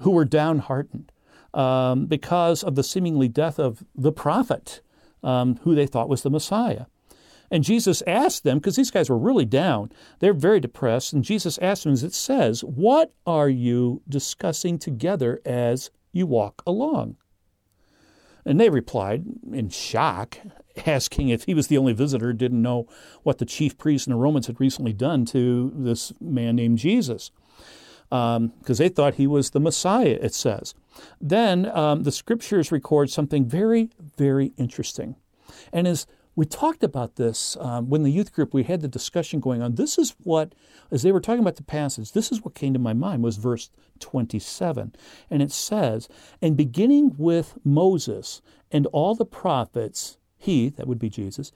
who 0.00 0.10
were 0.10 0.24
downhearted 0.24 1.12
um, 1.52 2.06
because 2.06 2.62
of 2.62 2.74
the 2.74 2.82
seemingly 2.82 3.28
death 3.28 3.58
of 3.58 3.84
the 3.94 4.12
prophet 4.12 4.80
um, 5.22 5.56
who 5.62 5.74
they 5.74 5.86
thought 5.86 6.08
was 6.08 6.22
the 6.22 6.30
Messiah. 6.30 6.86
And 7.50 7.64
Jesus 7.64 8.02
asked 8.06 8.44
them, 8.44 8.58
because 8.58 8.76
these 8.76 8.92
guys 8.92 9.10
were 9.10 9.18
really 9.18 9.44
down, 9.44 9.90
they're 10.20 10.32
very 10.32 10.60
depressed, 10.60 11.12
and 11.12 11.24
Jesus 11.24 11.58
asked 11.58 11.84
them, 11.84 11.92
as 11.92 12.04
it 12.04 12.14
says, 12.14 12.62
What 12.62 13.12
are 13.26 13.48
you 13.48 14.02
discussing 14.08 14.78
together 14.78 15.40
as 15.44 15.90
you 16.12 16.26
walk 16.26 16.62
along? 16.64 17.16
And 18.44 18.60
they 18.60 18.70
replied 18.70 19.24
in 19.52 19.68
shock, 19.68 20.38
asking 20.86 21.28
if 21.28 21.44
he 21.44 21.54
was 21.54 21.66
the 21.66 21.78
only 21.78 21.92
visitor, 21.92 22.32
didn't 22.32 22.62
know 22.62 22.88
what 23.22 23.38
the 23.38 23.44
chief 23.44 23.76
priests 23.76 24.06
and 24.06 24.14
the 24.14 24.18
Romans 24.18 24.46
had 24.46 24.60
recently 24.60 24.92
done 24.92 25.24
to 25.26 25.72
this 25.74 26.12
man 26.20 26.56
named 26.56 26.78
Jesus 26.78 27.30
because 28.10 28.36
um, 28.36 28.52
they 28.66 28.88
thought 28.88 29.14
he 29.14 29.26
was 29.28 29.50
the 29.50 29.60
Messiah, 29.60 30.18
it 30.20 30.34
says. 30.34 30.74
Then 31.20 31.66
um, 31.66 32.02
the 32.02 32.10
scriptures 32.10 32.72
record 32.72 33.08
something 33.08 33.44
very, 33.44 33.90
very 34.16 34.52
interesting. 34.56 35.14
And 35.72 35.86
as 35.86 36.06
we 36.36 36.46
talked 36.46 36.84
about 36.84 37.16
this 37.16 37.56
um, 37.60 37.88
when 37.88 38.02
the 38.02 38.10
youth 38.10 38.32
group 38.32 38.54
we 38.54 38.62
had 38.62 38.80
the 38.80 38.88
discussion 38.88 39.40
going 39.40 39.62
on, 39.62 39.74
this 39.74 39.98
is 39.98 40.14
what, 40.22 40.54
as 40.90 41.02
they 41.02 41.12
were 41.12 41.20
talking 41.20 41.40
about 41.40 41.56
the 41.56 41.62
passage, 41.62 42.12
this 42.12 42.30
is 42.30 42.42
what 42.42 42.54
came 42.54 42.72
to 42.72 42.78
my 42.78 42.92
mind 42.92 43.22
was 43.22 43.36
verse 43.36 43.70
27. 43.98 44.94
And 45.28 45.42
it 45.42 45.52
says, 45.52 46.08
And 46.40 46.56
beginning 46.56 47.14
with 47.18 47.58
Moses 47.64 48.42
and 48.70 48.86
all 48.86 49.14
the 49.14 49.26
prophets, 49.26 50.18
he, 50.38 50.68
that 50.70 50.86
would 50.86 50.98
be 50.98 51.10
Jesus, 51.10 51.52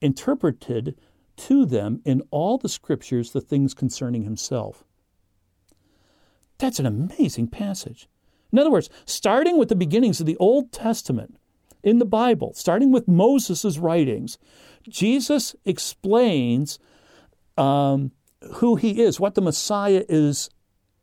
interpreted 0.00 0.96
to 1.36 1.66
them 1.66 2.00
in 2.04 2.22
all 2.30 2.58
the 2.58 2.68
scriptures 2.68 3.32
the 3.32 3.40
things 3.40 3.74
concerning 3.74 4.22
himself. 4.22 4.84
That's 6.58 6.78
an 6.78 6.86
amazing 6.86 7.48
passage. 7.48 8.08
In 8.52 8.58
other 8.58 8.70
words, 8.70 8.88
starting 9.04 9.58
with 9.58 9.68
the 9.68 9.74
beginnings 9.74 10.20
of 10.20 10.26
the 10.26 10.36
Old 10.36 10.72
Testament 10.72 11.36
in 11.84 11.98
the 11.98 12.04
Bible, 12.04 12.52
starting 12.54 12.90
with 12.90 13.06
Moses' 13.06 13.78
writings, 13.78 14.38
Jesus 14.88 15.54
explains 15.64 16.78
um, 17.56 18.10
who 18.54 18.76
he 18.76 19.02
is, 19.02 19.20
what 19.20 19.34
the 19.34 19.42
Messiah 19.42 20.04
is 20.08 20.50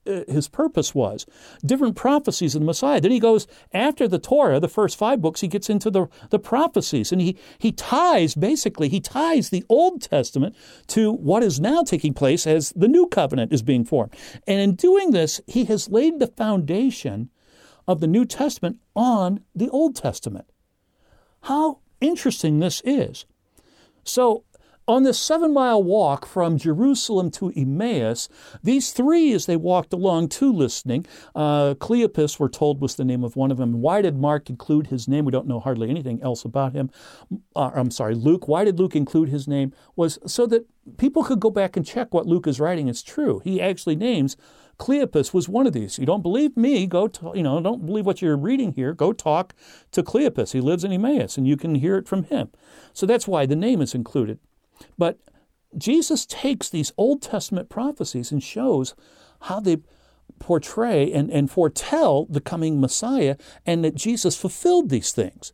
uh, 0.08 0.24
his 0.28 0.48
purpose 0.48 0.96
was. 0.96 1.28
Different 1.64 1.96
prophecies 1.96 2.56
of 2.56 2.62
the 2.62 2.66
Messiah. 2.66 3.00
Then 3.00 3.12
he 3.12 3.20
goes 3.20 3.46
after 3.72 4.08
the 4.08 4.18
Torah, 4.18 4.60
the 4.60 4.68
first 4.68 4.98
five 4.98 5.22
books, 5.22 5.42
he 5.42 5.48
gets 5.48 5.70
into 5.70 5.92
the, 5.92 6.08
the 6.32 6.40
prophecies 6.40 7.12
and 7.12 7.22
he, 7.22 7.38
he 7.60 7.72
ties, 7.72 8.34
basically, 8.34 8.90
he 8.90 9.00
ties 9.00 9.50
the 9.50 9.64
Old 9.70 10.02
Testament 10.02 10.56
to 10.88 11.12
what 11.12 11.44
is 11.44 11.60
now 11.60 11.84
taking 11.84 12.16
place 12.16 12.48
as 12.48 12.72
the 12.76 12.88
new 12.88 13.06
covenant 13.06 13.54
is 13.54 13.62
being 13.62 13.86
formed. 13.86 14.16
And 14.48 14.60
in 14.60 14.74
doing 14.74 15.12
this, 15.12 15.40
he 15.46 15.66
has 15.66 15.90
laid 15.90 16.20
the 16.20 16.28
foundation 16.28 17.30
of 17.88 18.00
the 18.00 18.08
New 18.08 18.26
Testament 18.26 18.80
on 18.96 19.42
the 19.54 19.70
Old 19.70 19.96
Testament. 19.96 20.51
How 21.44 21.80
interesting 22.00 22.60
this 22.60 22.82
is. 22.86 23.26
So 24.04 24.44
on 24.88 25.04
this 25.04 25.20
seven 25.20 25.54
mile 25.54 25.82
walk 25.82 26.26
from 26.26 26.58
Jerusalem 26.58 27.32
to 27.32 27.54
Emmaus, 27.56 28.28
these 28.64 28.92
three, 28.92 29.32
as 29.32 29.46
they 29.46 29.56
walked 29.56 29.94
along, 29.94 30.30
two 30.30 30.52
listening, 30.52 31.06
uh, 31.36 31.76
Cleopas, 31.76 32.40
we're 32.40 32.50
told, 32.50 32.82
was 32.82 32.96
the 32.96 33.06
name 33.06 33.24
of 33.24 33.36
one 33.36 33.52
of 33.52 33.58
them. 33.58 33.82
Why 33.82 34.02
did 34.02 34.18
Mark 34.18 34.50
include 34.50 34.88
his 34.88 35.08
name? 35.08 35.24
We 35.24 35.32
don't 35.32 35.48
know 35.48 35.60
hardly 35.60 35.90
anything 35.90 36.22
else 36.22 36.44
about 36.44 36.74
him. 36.74 36.90
Uh, 37.56 37.72
I'm 37.74 37.92
sorry, 37.92 38.16
Luke. 38.16 38.48
Why 38.48 38.66
did 38.66 38.80
Luke 38.80 38.96
include 38.96 39.30
his 39.30 39.48
name? 39.48 39.72
Was 39.96 40.20
so 40.26 40.46
that 40.48 40.66
people 40.98 41.24
could 41.24 41.40
go 41.40 41.52
back 41.52 41.78
and 41.78 41.86
check 41.86 42.14
what 42.14 42.28
Luke 42.28 42.48
is 42.48 42.60
writing 42.60 42.88
is 42.88 43.04
true. 43.04 43.40
He 43.44 43.62
actually 43.62 43.96
names 43.96 44.36
Cleopas 44.82 45.32
was 45.32 45.48
one 45.48 45.68
of 45.68 45.74
these. 45.74 46.00
You 46.00 46.08
don't 46.08 46.24
believe 46.24 46.58
me? 46.58 46.88
Go, 46.88 47.08
to, 47.08 47.34
you 47.36 47.44
know, 47.44 47.62
don't 47.62 47.86
believe 47.86 48.08
what 48.08 48.20
you're 48.20 48.36
reading 48.36 48.74
here. 48.74 48.94
Go 48.94 49.14
talk 49.14 49.54
to 49.92 50.02
Cleopas. 50.02 50.54
He 50.54 50.60
lives 50.60 50.84
in 50.84 50.92
Emmaus, 50.92 51.38
and 51.38 51.48
you 51.48 51.56
can 51.56 51.76
hear 51.76 51.98
it 51.98 52.08
from 52.08 52.24
him. 52.24 52.50
So 52.92 53.06
that's 53.06 53.28
why 53.28 53.46
the 53.46 53.56
name 53.56 53.80
is 53.80 53.94
included. 53.94 54.40
But 54.98 55.20
Jesus 55.78 56.26
takes 56.26 56.68
these 56.68 56.94
Old 56.98 57.22
Testament 57.22 57.70
prophecies 57.70 58.32
and 58.32 58.42
shows 58.42 58.96
how 59.42 59.60
they 59.60 59.78
portray 60.40 61.14
and, 61.14 61.30
and 61.30 61.52
foretell 61.52 62.26
the 62.26 62.42
coming 62.42 62.82
Messiah 62.82 63.38
and 63.68 63.86
that 63.86 63.94
Jesus 63.94 64.36
fulfilled 64.36 64.90
these 64.90 65.12
things. 65.12 65.54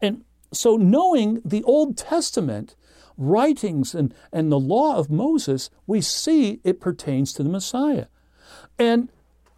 And 0.00 0.24
so, 0.52 0.76
knowing 0.76 1.42
the 1.44 1.64
Old 1.64 1.96
Testament 1.96 2.76
writings 3.16 3.92
and, 3.92 4.14
and 4.32 4.52
the 4.52 4.60
law 4.60 4.98
of 4.98 5.10
Moses, 5.10 5.68
we 5.84 6.00
see 6.00 6.60
it 6.62 6.80
pertains 6.80 7.32
to 7.32 7.42
the 7.42 7.48
Messiah. 7.48 8.06
And 8.78 9.08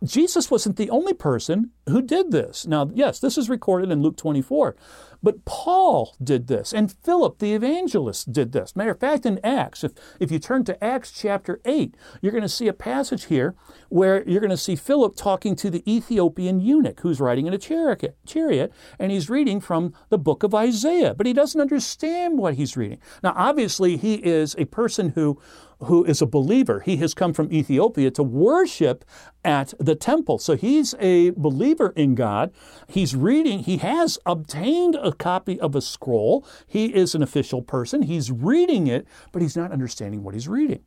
Jesus 0.04 0.50
wasn't 0.50 0.76
the 0.76 0.90
only 0.90 1.14
person 1.14 1.70
who 1.88 2.02
did 2.02 2.30
this. 2.30 2.66
Now, 2.66 2.90
yes, 2.94 3.18
this 3.18 3.38
is 3.38 3.48
recorded 3.48 3.90
in 3.90 4.02
Luke 4.02 4.16
24, 4.16 4.76
but 5.22 5.44
Paul 5.46 6.14
did 6.22 6.46
this, 6.46 6.74
and 6.74 6.92
Philip 6.92 7.38
the 7.38 7.54
evangelist 7.54 8.30
did 8.30 8.52
this. 8.52 8.76
Matter 8.76 8.90
of 8.90 9.00
fact, 9.00 9.24
in 9.24 9.40
Acts, 9.42 9.82
if, 9.82 9.92
if 10.20 10.30
you 10.30 10.38
turn 10.38 10.64
to 10.64 10.84
Acts 10.84 11.10
chapter 11.10 11.60
8, 11.64 11.94
you're 12.20 12.32
going 12.32 12.42
to 12.42 12.48
see 12.48 12.68
a 12.68 12.74
passage 12.74 13.24
here 13.24 13.54
where 13.88 14.22
you're 14.28 14.40
going 14.40 14.50
to 14.50 14.56
see 14.56 14.76
Philip 14.76 15.16
talking 15.16 15.56
to 15.56 15.70
the 15.70 15.82
Ethiopian 15.90 16.60
eunuch 16.60 17.00
who's 17.00 17.20
riding 17.20 17.46
in 17.46 17.54
a 17.54 17.58
chariot, 17.58 18.16
chariot, 18.26 18.72
and 18.98 19.10
he's 19.10 19.30
reading 19.30 19.60
from 19.60 19.94
the 20.10 20.18
book 20.18 20.42
of 20.42 20.54
Isaiah, 20.54 21.14
but 21.14 21.26
he 21.26 21.32
doesn't 21.32 21.60
understand 21.60 22.38
what 22.38 22.54
he's 22.54 22.76
reading. 22.76 22.98
Now, 23.22 23.32
obviously, 23.36 23.96
he 23.96 24.14
is 24.16 24.54
a 24.58 24.66
person 24.66 25.10
who 25.10 25.40
who 25.80 26.04
is 26.04 26.22
a 26.22 26.26
believer. 26.26 26.80
He 26.80 26.96
has 26.98 27.14
come 27.14 27.32
from 27.32 27.52
Ethiopia 27.52 28.10
to 28.12 28.22
worship 28.22 29.04
at 29.44 29.74
the 29.78 29.94
temple. 29.94 30.38
So 30.38 30.56
he's 30.56 30.94
a 30.98 31.30
believer 31.30 31.92
in 31.96 32.14
God. 32.14 32.52
He's 32.88 33.14
reading, 33.14 33.60
he 33.60 33.78
has 33.78 34.18
obtained 34.24 34.96
a 34.96 35.12
copy 35.12 35.60
of 35.60 35.74
a 35.74 35.80
scroll. 35.80 36.46
He 36.66 36.94
is 36.94 37.14
an 37.14 37.22
official 37.22 37.62
person. 37.62 38.02
He's 38.02 38.30
reading 38.30 38.86
it, 38.86 39.06
but 39.32 39.42
he's 39.42 39.56
not 39.56 39.72
understanding 39.72 40.22
what 40.22 40.34
he's 40.34 40.48
reading. 40.48 40.82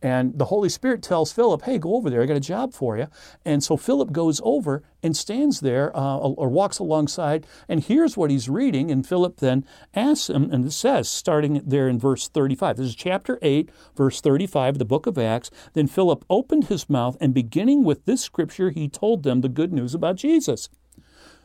And 0.00 0.38
the 0.38 0.46
Holy 0.46 0.68
Spirit 0.68 1.02
tells 1.02 1.32
Philip, 1.32 1.62
hey, 1.62 1.78
go 1.78 1.96
over 1.96 2.10
there. 2.10 2.22
I 2.22 2.26
got 2.26 2.36
a 2.36 2.40
job 2.40 2.72
for 2.72 2.96
you. 2.96 3.08
And 3.44 3.62
so 3.62 3.76
Philip 3.76 4.12
goes 4.12 4.40
over 4.44 4.82
and 5.02 5.16
stands 5.16 5.60
there 5.60 5.96
uh, 5.96 6.16
or 6.16 6.48
walks 6.48 6.78
alongside 6.78 7.46
and 7.68 7.80
hears 7.80 8.16
what 8.16 8.30
he's 8.30 8.48
reading. 8.48 8.90
And 8.90 9.06
Philip 9.06 9.38
then 9.38 9.64
asks 9.94 10.30
him, 10.30 10.50
and 10.50 10.64
it 10.64 10.72
says, 10.72 11.08
starting 11.08 11.62
there 11.64 11.88
in 11.88 11.98
verse 11.98 12.28
35, 12.28 12.76
this 12.76 12.86
is 12.86 12.94
chapter 12.94 13.38
8, 13.42 13.70
verse 13.96 14.20
35 14.20 14.74
of 14.74 14.78
the 14.78 14.84
book 14.84 15.06
of 15.06 15.18
Acts. 15.18 15.50
Then 15.72 15.86
Philip 15.86 16.24
opened 16.30 16.64
his 16.64 16.88
mouth, 16.88 17.16
and 17.20 17.34
beginning 17.34 17.84
with 17.84 18.04
this 18.04 18.22
scripture, 18.22 18.70
he 18.70 18.88
told 18.88 19.22
them 19.22 19.40
the 19.40 19.48
good 19.48 19.72
news 19.72 19.94
about 19.94 20.16
Jesus. 20.16 20.68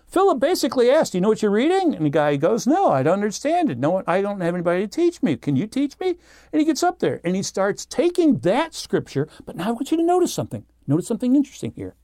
Philip 0.08 0.40
basically 0.40 0.90
asked, 0.90 1.14
You 1.14 1.22
know 1.22 1.28
what 1.28 1.42
you're 1.42 1.52
reading? 1.52 1.94
And 1.94 2.06
the 2.06 2.10
guy 2.10 2.38
goes, 2.38 2.66
No, 2.66 2.90
I 2.90 3.04
don't 3.04 3.14
understand 3.14 3.70
it. 3.70 3.78
No, 3.78 4.04
I 4.08 4.22
don't 4.22 4.40
have 4.40 4.56
anybody 4.56 4.82
to 4.82 4.88
teach 4.88 5.22
me. 5.22 5.36
Can 5.36 5.56
you 5.56 5.68
teach 5.68 6.00
me? 6.00 6.16
And 6.52 6.60
he 6.60 6.66
gets 6.66 6.82
up 6.82 7.00
there 7.00 7.20
and 7.24 7.36
he 7.36 7.44
starts 7.44 7.86
taking 7.86 8.40
that 8.40 8.74
scripture. 8.74 9.28
But 9.46 9.58
now 9.58 9.70
I 9.70 9.72
want 9.72 9.92
you 9.92 9.98
to 9.98 10.04
notice 10.04 10.34
something. 10.34 10.66
Notice 10.88 11.08
something 11.08 11.36
interesting 11.36 11.74
here. 11.76 11.96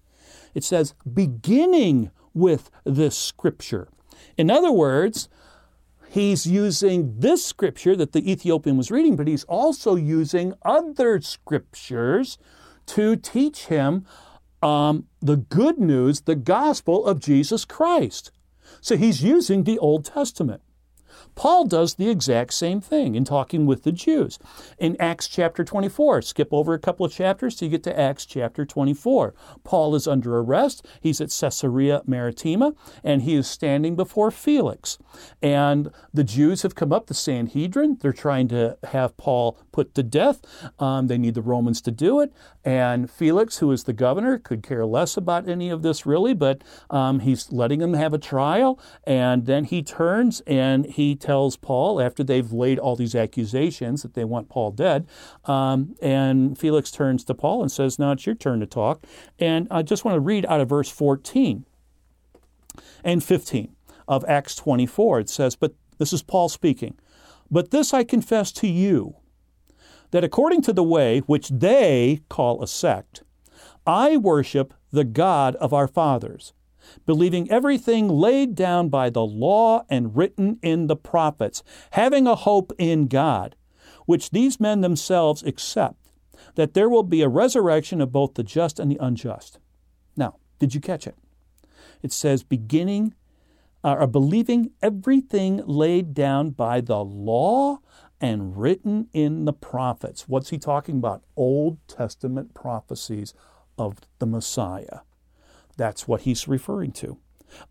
It 0.54 0.63
says, 0.63 0.94
beginning 1.12 2.12
with 2.34 2.70
this 2.84 3.18
scripture. 3.18 3.88
In 4.38 4.52
other 4.52 4.72
words, 4.72 5.30
he's 6.10 6.46
using 6.46 7.20
this 7.20 7.46
scripture 7.46 7.96
that 7.96 8.12
the 8.12 8.30
Ethiopian 8.30 8.78
was 8.78 8.92
reading, 8.92 9.16
but 9.16 9.28
he's 9.28 9.46
also 9.46 9.96
using 9.96 10.54
other 10.63 11.22
scriptures 11.22 12.38
to 12.86 13.16
teach 13.16 13.68
him 13.68 14.06
um, 14.63 15.08
the 15.21 15.38
good 15.38 15.78
news, 15.80 16.21
the 16.21 16.36
gospel 16.36 17.06
of 17.06 17.19
Jesus 17.19 17.65
Christ. 17.65 18.32
So 18.82 18.97
he's 18.97 19.23
using 19.23 19.63
the 19.63 19.78
Old 19.80 20.06
Testament. 20.06 20.62
Paul 21.36 21.65
does 21.65 21.96
the 21.96 22.10
exact 22.10 22.54
same 22.54 22.82
thing 22.82 23.15
in 23.15 23.26
talking 23.26 23.65
with 23.65 23.84
the 23.84 23.91
Jews. 23.91 24.39
In 24.78 24.96
Acts 25.00 25.28
chapter 25.28 25.63
24, 25.63 26.22
skip 26.22 26.50
over 26.52 26.74
a 26.74 26.80
couple 26.80 27.06
of 27.06 27.12
chapters 27.12 27.62
you 27.62 27.69
get 27.69 27.84
to 27.84 28.00
Acts 28.00 28.26
chapter 28.26 28.65
24. 28.65 29.34
Paul 29.63 29.96
is 29.96 30.08
under 30.08 30.38
arrest. 30.38 30.86
He's 31.02 31.22
at 31.22 31.36
Caesarea 31.38 32.02
Maritima, 32.06 32.74
and 33.04 33.24
he 33.24 33.36
is 33.36 33.48
standing 33.48 33.96
before 33.96 34.32
Felix. 34.32 34.98
And 35.41 35.91
the 36.13 36.24
Jews 36.24 36.62
have 36.62 36.76
come 36.76 36.91
up, 36.91 37.08
the 37.08 37.13
Sanhedrin. 37.13 37.98
They're 38.02 38.13
trying 38.13 38.48
to 38.50 38.78
have 38.86 39.17
Paul 39.17 39.58
put 39.72 39.96
to 39.96 40.04
death. 40.04 40.41
Um, 40.80 41.08
they 41.08 41.17
need 41.17 41.36
the 41.36 41.41
Romans 41.41 41.82
to 41.82 41.91
do 41.91 42.19
it. 42.19 42.32
And 42.63 43.10
Felix, 43.10 43.58
who 43.58 43.72
is 43.72 43.84
the 43.84 43.93
governor, 43.93 44.38
could 44.38 44.63
care 44.63 44.86
less 44.86 45.17
about 45.17 45.50
any 45.50 45.69
of 45.69 45.82
this 45.82 46.06
really, 46.06 46.34
but 46.34 46.63
um, 46.89 47.19
he's 47.19 47.52
letting 47.52 47.80
them 47.80 47.93
have 47.93 48.13
a 48.13 48.17
trial. 48.17 48.80
And 49.06 49.46
then 49.46 49.65
he 49.65 49.82
turns 49.84 50.41
and 50.48 50.86
he 50.86 51.15
tells 51.23 51.55
Paul, 51.55 52.01
after 52.01 52.21
they've 52.21 52.51
laid 52.51 52.77
all 52.77 52.97
these 52.97 53.15
accusations 53.15 54.03
that 54.03 54.13
they 54.13 54.25
want 54.25 54.49
Paul 54.49 54.71
dead, 54.71 55.07
um, 55.45 55.95
and 56.01 56.57
Felix 56.57 56.91
turns 56.91 57.23
to 57.23 57.33
Paul 57.33 57.62
and 57.62 57.71
says, 57.71 57.97
Now 57.97 58.12
it's 58.12 58.25
your 58.25 58.36
turn 58.36 58.59
to 58.59 58.65
talk. 58.65 59.05
And 59.39 59.67
I 59.71 59.83
just 59.83 60.03
want 60.03 60.15
to 60.15 60.19
read 60.19 60.45
out 60.47 60.59
of 60.59 60.67
verse 60.67 60.89
14 60.89 61.65
and 63.05 63.23
15 63.23 63.73
of 64.05 64.25
Acts 64.27 64.55
24. 64.55 65.21
It 65.21 65.29
says, 65.29 65.55
But 65.55 65.73
this 65.97 66.12
is 66.12 66.21
Paul 66.21 66.49
speaking. 66.49 66.97
But 67.49 67.71
this 67.71 67.93
I 67.93 68.03
confess 68.03 68.51
to 68.53 68.67
you 68.67 69.15
that 70.12 70.25
according 70.25 70.62
to 70.63 70.73
the 70.73 70.83
way 70.83 71.19
which 71.19 71.47
they 71.49 72.21
call 72.29 72.62
a 72.62 72.67
sect, 72.67 73.23
I 73.88 74.17
worship 74.17 74.73
the 74.91 75.05
God 75.05 75.55
of 75.55 75.73
our 75.73 75.88
fathers, 75.88 76.53
believing 77.06 77.50
everything 77.50 78.08
laid 78.08 78.56
down 78.56 78.89
by 78.89 79.10
the 79.10 79.24
law 79.24 79.84
and 79.89 80.15
written 80.15 80.60
in 80.62 80.88
the 80.88 80.96
prophets, 80.96 81.63
having 81.91 82.28
a 82.28 82.36
hope 82.36 82.72
in 82.78 83.08
God, 83.08 83.56
which 84.06 84.32
these 84.32 84.60
men 84.60 84.82
themselves 84.82 85.43
accept, 85.43 86.10
that 86.56 86.74
there 86.74 86.89
will 86.89 87.04
be 87.04 87.22
a 87.22 87.30
resurrection 87.30 88.02
of 88.02 88.12
both 88.12 88.34
the 88.36 88.43
just 88.43 88.80
and 88.80 88.91
the 88.91 88.98
unjust. 89.00 89.60
Now, 90.15 90.38
did 90.60 90.76
you 90.76 90.82
catch 90.82 91.08
it? 91.08 91.15
It 92.02 92.12
says, 92.12 92.43
beginning 92.43 93.13
uh, 93.84 94.06
believing 94.06 94.72
everything 94.82 95.62
laid 95.65 96.13
down 96.13 96.52
by 96.52 96.82
the 96.82 97.04
law 97.04 97.80
and 98.22 98.58
written 98.58 99.10
in 99.12 99.46
the 99.46 99.54
prophets. 99.54 100.28
What's 100.28 100.50
he 100.50 100.58
talking 100.58 100.98
about? 100.98 101.24
Old 101.36 101.78
Testament 101.88 102.54
prophecies 102.54 103.34
of 103.78 103.98
the 104.19 104.26
Messiah. 104.26 105.00
That's 105.77 106.07
what 106.07 106.21
he's 106.21 106.47
referring 106.47 106.91
to. 106.93 107.17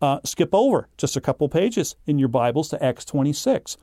Uh, 0.01 0.19
skip 0.23 0.49
over 0.53 0.87
just 0.97 1.17
a 1.17 1.21
couple 1.21 1.47
pages 1.49 1.95
in 2.05 2.17
your 2.17 2.29
Bibles 2.29 2.69
to 2.69 2.83
Acts 2.83 3.05
26. 3.05 3.77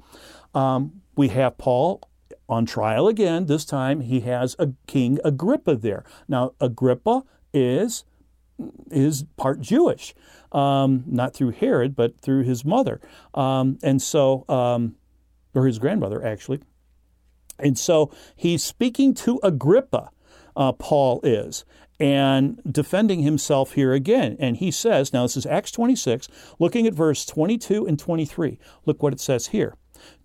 Um, 0.54 1.02
we 1.16 1.28
have 1.28 1.58
Paul 1.58 2.02
on 2.48 2.66
trial 2.66 3.06
again. 3.06 3.46
This 3.46 3.64
time 3.64 4.00
he 4.00 4.20
has 4.20 4.56
a 4.58 4.70
King 4.86 5.18
Agrippa 5.24 5.76
there. 5.76 6.04
Now, 6.28 6.52
Agrippa 6.60 7.24
is 7.52 8.04
is 8.90 9.24
part 9.38 9.60
Jewish, 9.60 10.14
um, 10.52 11.04
not 11.06 11.32
through 11.32 11.52
Herod, 11.52 11.96
but 11.96 12.20
through 12.20 12.42
his 12.42 12.62
mother, 12.62 13.00
um, 13.32 13.78
and 13.82 14.02
so 14.02 14.44
um, 14.48 14.96
or 15.54 15.66
his 15.66 15.78
grandmother, 15.78 16.24
actually. 16.24 16.60
And 17.58 17.78
so 17.78 18.10
he's 18.36 18.62
speaking 18.62 19.14
to 19.14 19.38
Agrippa, 19.42 20.10
uh, 20.56 20.72
Paul 20.72 21.20
is, 21.22 21.64
and 22.00 22.60
defending 22.68 23.20
himself 23.20 23.74
here 23.74 23.92
again. 23.92 24.36
And 24.40 24.56
he 24.56 24.70
says, 24.70 25.12
now 25.12 25.22
this 25.22 25.36
is 25.36 25.46
Acts 25.46 25.70
26, 25.70 26.28
looking 26.58 26.86
at 26.86 26.94
verse 26.94 27.26
22 27.26 27.86
and 27.86 27.98
23. 27.98 28.58
Look 28.86 29.02
what 29.02 29.12
it 29.12 29.20
says 29.20 29.48
here. 29.48 29.76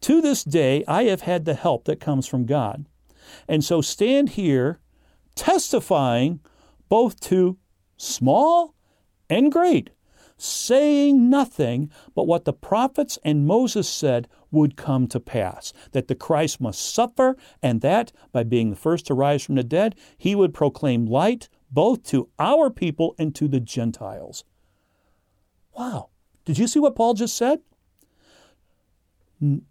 To 0.02 0.22
this 0.22 0.44
day, 0.44 0.86
I 0.88 1.04
have 1.04 1.22
had 1.22 1.44
the 1.44 1.54
help 1.54 1.84
that 1.86 2.00
comes 2.00 2.28
from 2.28 2.46
God. 2.46 2.86
And 3.48 3.64
so 3.64 3.82
stand 3.82 4.30
here 4.30 4.80
testifying 5.36 6.40
both 6.88 7.20
to 7.22 7.58
small 7.98 8.74
and 9.30 9.52
great 9.52 9.90
saying 10.38 11.30
nothing 11.30 11.90
but 12.14 12.28
what 12.28 12.46
the 12.46 12.54
prophets 12.54 13.18
and 13.24 13.48
Moses 13.48 13.88
said 13.88 14.28
would 14.52 14.76
come 14.76 15.08
to 15.08 15.20
pass 15.20 15.74
that 15.92 16.08
the 16.08 16.16
Christ 16.16 16.60
must 16.60 16.94
suffer, 16.94 17.36
and 17.62 17.82
that, 17.82 18.12
by 18.32 18.44
being 18.44 18.70
the 18.70 18.76
first 18.76 19.08
to 19.08 19.14
rise 19.14 19.44
from 19.44 19.56
the 19.56 19.64
dead, 19.64 19.96
he 20.18 20.36
would 20.36 20.54
proclaim 20.54 21.06
light 21.06 21.50
both 21.76 22.04
to 22.04 22.30
our 22.40 22.72
people 22.72 23.14
and 23.20 23.36
to 23.36 23.48
the 23.48 23.60
Gentiles. 23.60 24.46
Wow. 25.78 26.10
Did 26.46 26.58
you 26.58 26.68
see 26.68 26.80
what 26.80 26.96
Paul 26.96 27.14
just 27.14 27.38
said? 27.38 27.60
N- 29.42 29.64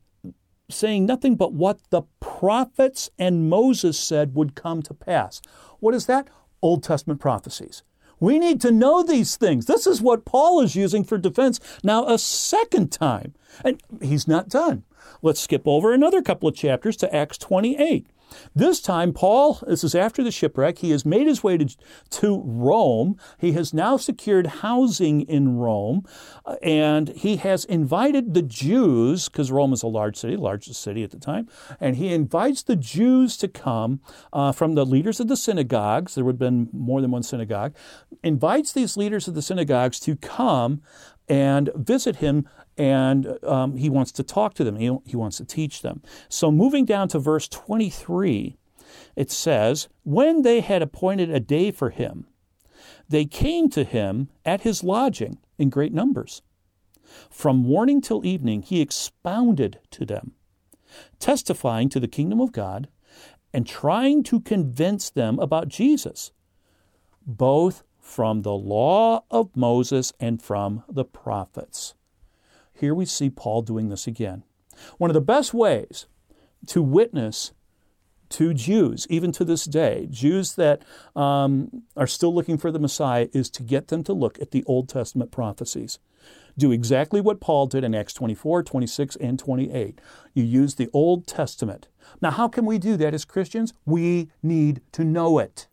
saying 0.71 1.07
nothing 1.07 1.35
but 1.35 1.55
what 1.55 1.81
the 1.90 2.03
prophets 2.21 3.11
and 3.19 3.49
Moses 3.49 3.99
said 3.99 4.35
would 4.35 4.55
come 4.55 4.83
to 4.83 4.95
pass. 4.95 5.40
What 5.81 5.95
is 5.95 6.07
that? 6.07 6.29
Old 6.62 6.83
Testament 6.83 7.21
prophecies. 7.21 7.83
We 8.21 8.38
need 8.38 8.61
to 8.61 8.71
know 8.71 9.03
these 9.03 9.37
things. 9.37 9.67
This 9.67 9.87
is 9.87 10.01
what 10.01 10.25
Paul 10.25 10.61
is 10.61 10.77
using 10.77 11.05
for 11.05 11.19
defense 11.19 11.59
now 11.83 12.07
a 12.07 12.19
second 12.19 12.93
time. 12.93 13.35
And 13.64 13.83
he's 14.01 14.29
not 14.29 14.49
done. 14.49 14.85
Let's 15.23 15.40
skip 15.40 15.62
over 15.67 15.93
another 15.93 16.23
couple 16.23 16.49
of 16.49 16.55
chapters 16.55 16.97
to 16.99 17.14
Acts 17.14 17.38
28. 17.38 18.07
This 18.55 18.81
time, 18.81 19.12
Paul, 19.12 19.61
this 19.66 19.85
is 19.85 19.94
after 19.94 20.23
the 20.23 20.31
shipwreck, 20.31 20.79
he 20.79 20.90
has 20.90 21.05
made 21.05 21.27
his 21.27 21.42
way 21.42 21.59
to, 21.59 21.77
to 22.11 22.42
Rome. 22.44 23.16
He 23.38 23.53
has 23.53 23.75
now 23.75 23.97
secured 23.97 24.47
housing 24.47 25.23
in 25.23 25.57
Rome, 25.57 26.05
uh, 26.47 26.57
and 26.62 27.09
he 27.11 27.37
has 27.37 27.64
invited 27.64 28.35
the 28.35 28.42
Jews, 28.42 29.29
because 29.29 29.51
Rome 29.51 29.73
is 29.73 29.83
a 29.83 29.88
large 29.88 30.16
city, 30.16 30.37
largest 30.37 30.83
city 30.83 31.03
at 31.03 31.11
the 31.11 31.18
time, 31.18 31.49
and 31.81 31.97
he 31.97 32.12
invites 32.12 32.62
the 32.62 32.77
Jews 32.77 33.37
to 33.38 33.49
come 33.49 34.01
uh, 34.33 34.53
from 34.53 34.75
the 34.75 34.87
leaders 34.87 35.20
of 35.20 35.29
the 35.29 35.37
synagogues. 35.37 36.14
There 36.14 36.25
would 36.25 36.35
have 36.35 36.38
been 36.38 36.68
more 36.73 37.01
than 37.01 37.11
one 37.11 37.23
synagogue. 37.23 37.75
Invites 38.23 38.73
these 38.73 38.97
leaders 38.97 39.29
of 39.29 39.35
the 39.35 39.42
synagogues 39.42 40.01
to 40.01 40.16
come 40.16 40.83
and 41.28 41.70
visit 41.74 42.16
him 42.16 42.48
and 42.76 43.38
um, 43.44 43.76
he 43.76 43.88
wants 43.88 44.12
to 44.12 44.22
talk 44.22 44.54
to 44.54 44.64
them. 44.64 44.76
He, 44.76 44.96
he 45.06 45.16
wants 45.16 45.37
to 45.38 45.44
teach 45.44 45.82
them. 45.82 46.02
So, 46.28 46.50
moving 46.50 46.84
down 46.84 47.08
to 47.08 47.18
verse 47.18 47.48
23, 47.48 48.56
it 49.16 49.30
says, 49.30 49.88
When 50.02 50.42
they 50.42 50.60
had 50.60 50.82
appointed 50.82 51.30
a 51.30 51.40
day 51.40 51.70
for 51.70 51.90
him, 51.90 52.26
they 53.08 53.24
came 53.24 53.68
to 53.70 53.84
him 53.84 54.28
at 54.44 54.62
his 54.62 54.82
lodging 54.82 55.38
in 55.58 55.70
great 55.70 55.92
numbers. 55.92 56.42
From 57.30 57.58
morning 57.58 58.00
till 58.00 58.24
evening, 58.24 58.62
he 58.62 58.80
expounded 58.80 59.78
to 59.90 60.04
them, 60.04 60.32
testifying 61.20 61.88
to 61.90 62.00
the 62.00 62.08
kingdom 62.08 62.40
of 62.40 62.52
God 62.52 62.88
and 63.52 63.66
trying 63.66 64.24
to 64.24 64.40
convince 64.40 65.10
them 65.10 65.38
about 65.38 65.68
Jesus, 65.68 66.32
both 67.24 67.84
from 68.05 68.43
the 68.43 68.53
law 68.53 69.25
of 69.31 69.57
Moses 69.57 70.12
and 70.21 70.40
from 70.40 70.85
the 70.88 71.07
prophets. 71.07 71.95
Here 72.75 72.95
we 72.95 73.07
see 73.07 73.31
Paul 73.31 73.62
doing 73.62 73.88
this 73.88 74.07
again. 74.07 74.45
One 74.99 75.09
of 75.09 75.14
the 75.14 75.23
best 75.23 75.55
ways 75.55 76.07
to 76.67 76.83
witness 76.83 77.53
to 78.29 78.53
Jews, 78.53 79.07
even 79.09 79.33
to 79.33 79.45
this 79.45 79.64
day, 79.64 80.07
Jews 80.11 80.55
that 80.57 80.83
um, 81.17 81.83
are 81.97 82.07
still 82.07 82.35
looking 82.35 82.59
for 82.59 82.71
the 82.71 82.79
Messiah, 82.79 83.29
is 83.33 83.49
to 83.51 83.62
get 83.62 83.88
them 83.88 84.05
to 84.05 84.12
look 84.12 84.38
at 84.40 84.51
the 84.51 84.64
Old 84.64 84.88
Testament 84.88 85.31
prophecies. 85.31 85.99
Do 86.59 86.73
exactly 86.73 87.21
what 87.21 87.40
Paul 87.40 87.67
did 87.67 87.85
in 87.85 87.95
Acts 87.95 88.12
24, 88.12 88.64
26, 88.64 89.17
and 89.17 89.38
28. 89.38 90.01
You 90.35 90.45
use 90.45 90.75
the 90.75 90.90
Old 90.93 91.27
Testament. 91.27 91.88
Now, 92.21 92.33
how 92.33 92.49
can 92.49 92.67
we 92.67 92.79
do 92.79 92.97
that 92.99 93.14
as 93.14 93.25
Christians? 93.25 93.73
We 93.87 94.31
need 94.43 94.83
to 94.93 95.05
know 95.05 95.38
it. 95.38 95.69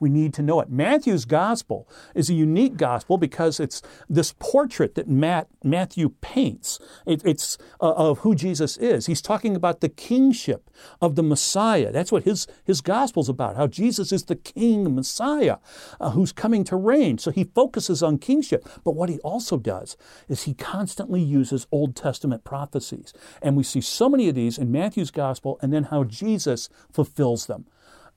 We 0.00 0.10
need 0.10 0.34
to 0.34 0.42
know 0.42 0.60
it. 0.60 0.70
Matthew's 0.70 1.24
gospel 1.24 1.88
is 2.14 2.30
a 2.30 2.34
unique 2.34 2.76
gospel 2.76 3.18
because 3.18 3.60
it's 3.60 3.82
this 4.08 4.34
portrait 4.38 4.94
that 4.94 5.08
Matt, 5.08 5.48
Matthew 5.62 6.10
paints. 6.20 6.78
It, 7.06 7.22
it's 7.24 7.58
uh, 7.80 7.92
of 7.92 8.18
who 8.20 8.34
Jesus 8.34 8.76
is. 8.76 9.06
He's 9.06 9.22
talking 9.22 9.56
about 9.56 9.80
the 9.80 9.88
kingship 9.88 10.70
of 11.00 11.14
the 11.14 11.22
Messiah. 11.22 11.92
That's 11.92 12.12
what 12.12 12.24
his, 12.24 12.46
his 12.64 12.80
gospel's 12.80 13.28
about, 13.28 13.56
how 13.56 13.66
Jesus 13.66 14.12
is 14.12 14.24
the 14.24 14.36
king 14.36 14.94
Messiah 14.94 15.58
uh, 16.00 16.10
who's 16.10 16.32
coming 16.32 16.64
to 16.64 16.76
reign. 16.76 17.18
So 17.18 17.30
he 17.30 17.44
focuses 17.44 18.02
on 18.02 18.18
kingship. 18.18 18.68
But 18.84 18.94
what 18.94 19.08
he 19.08 19.18
also 19.20 19.58
does 19.58 19.96
is 20.28 20.44
he 20.44 20.54
constantly 20.54 21.22
uses 21.22 21.66
Old 21.70 21.96
Testament 21.96 22.44
prophecies. 22.44 23.12
And 23.42 23.56
we 23.56 23.62
see 23.62 23.80
so 23.80 24.08
many 24.08 24.28
of 24.28 24.34
these 24.34 24.58
in 24.58 24.72
Matthew's 24.72 25.10
gospel 25.10 25.58
and 25.62 25.72
then 25.72 25.84
how 25.84 26.04
Jesus 26.04 26.68
fulfills 26.92 27.46
them. 27.46 27.66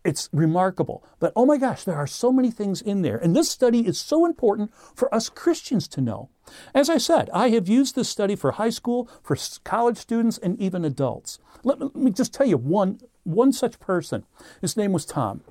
It's 0.08 0.30
remarkable. 0.32 1.04
But 1.20 1.34
oh 1.36 1.46
my 1.46 1.58
gosh, 1.58 1.84
there 1.84 1.98
are 1.98 2.08
so 2.08 2.32
many 2.32 2.50
things 2.50 2.82
in 2.82 3.02
there. 3.02 3.17
And 3.17 3.36
this 3.36 3.52
study 3.52 3.86
is 3.86 4.00
so 4.00 4.26
important 4.26 4.74
for 4.96 5.13
us 5.13 5.28
Christians 5.28 5.86
to 5.89 6.02
know. 6.02 6.30
As 6.74 6.89
I 6.89 6.98
said, 6.98 7.30
I 7.34 7.50
have 7.50 7.67
used 7.67 7.93
this 7.96 8.08
study 8.08 8.38
for 8.38 8.52
high 8.54 8.70
school, 8.70 9.10
for 9.22 9.36
college 9.65 9.98
students, 9.98 10.38
and 10.38 10.58
even 10.62 10.86
adults. 10.86 11.39
Let 11.65 11.93
me, 11.93 12.10
just 12.12 12.34
tell 12.34 12.48
you 12.48 12.56
one, 12.56 13.02
one 13.24 13.52
such 13.52 13.82
person. 13.82 14.24
His 14.62 14.78
name 14.78 14.93
was 14.93 15.06
Tom. 15.06 15.41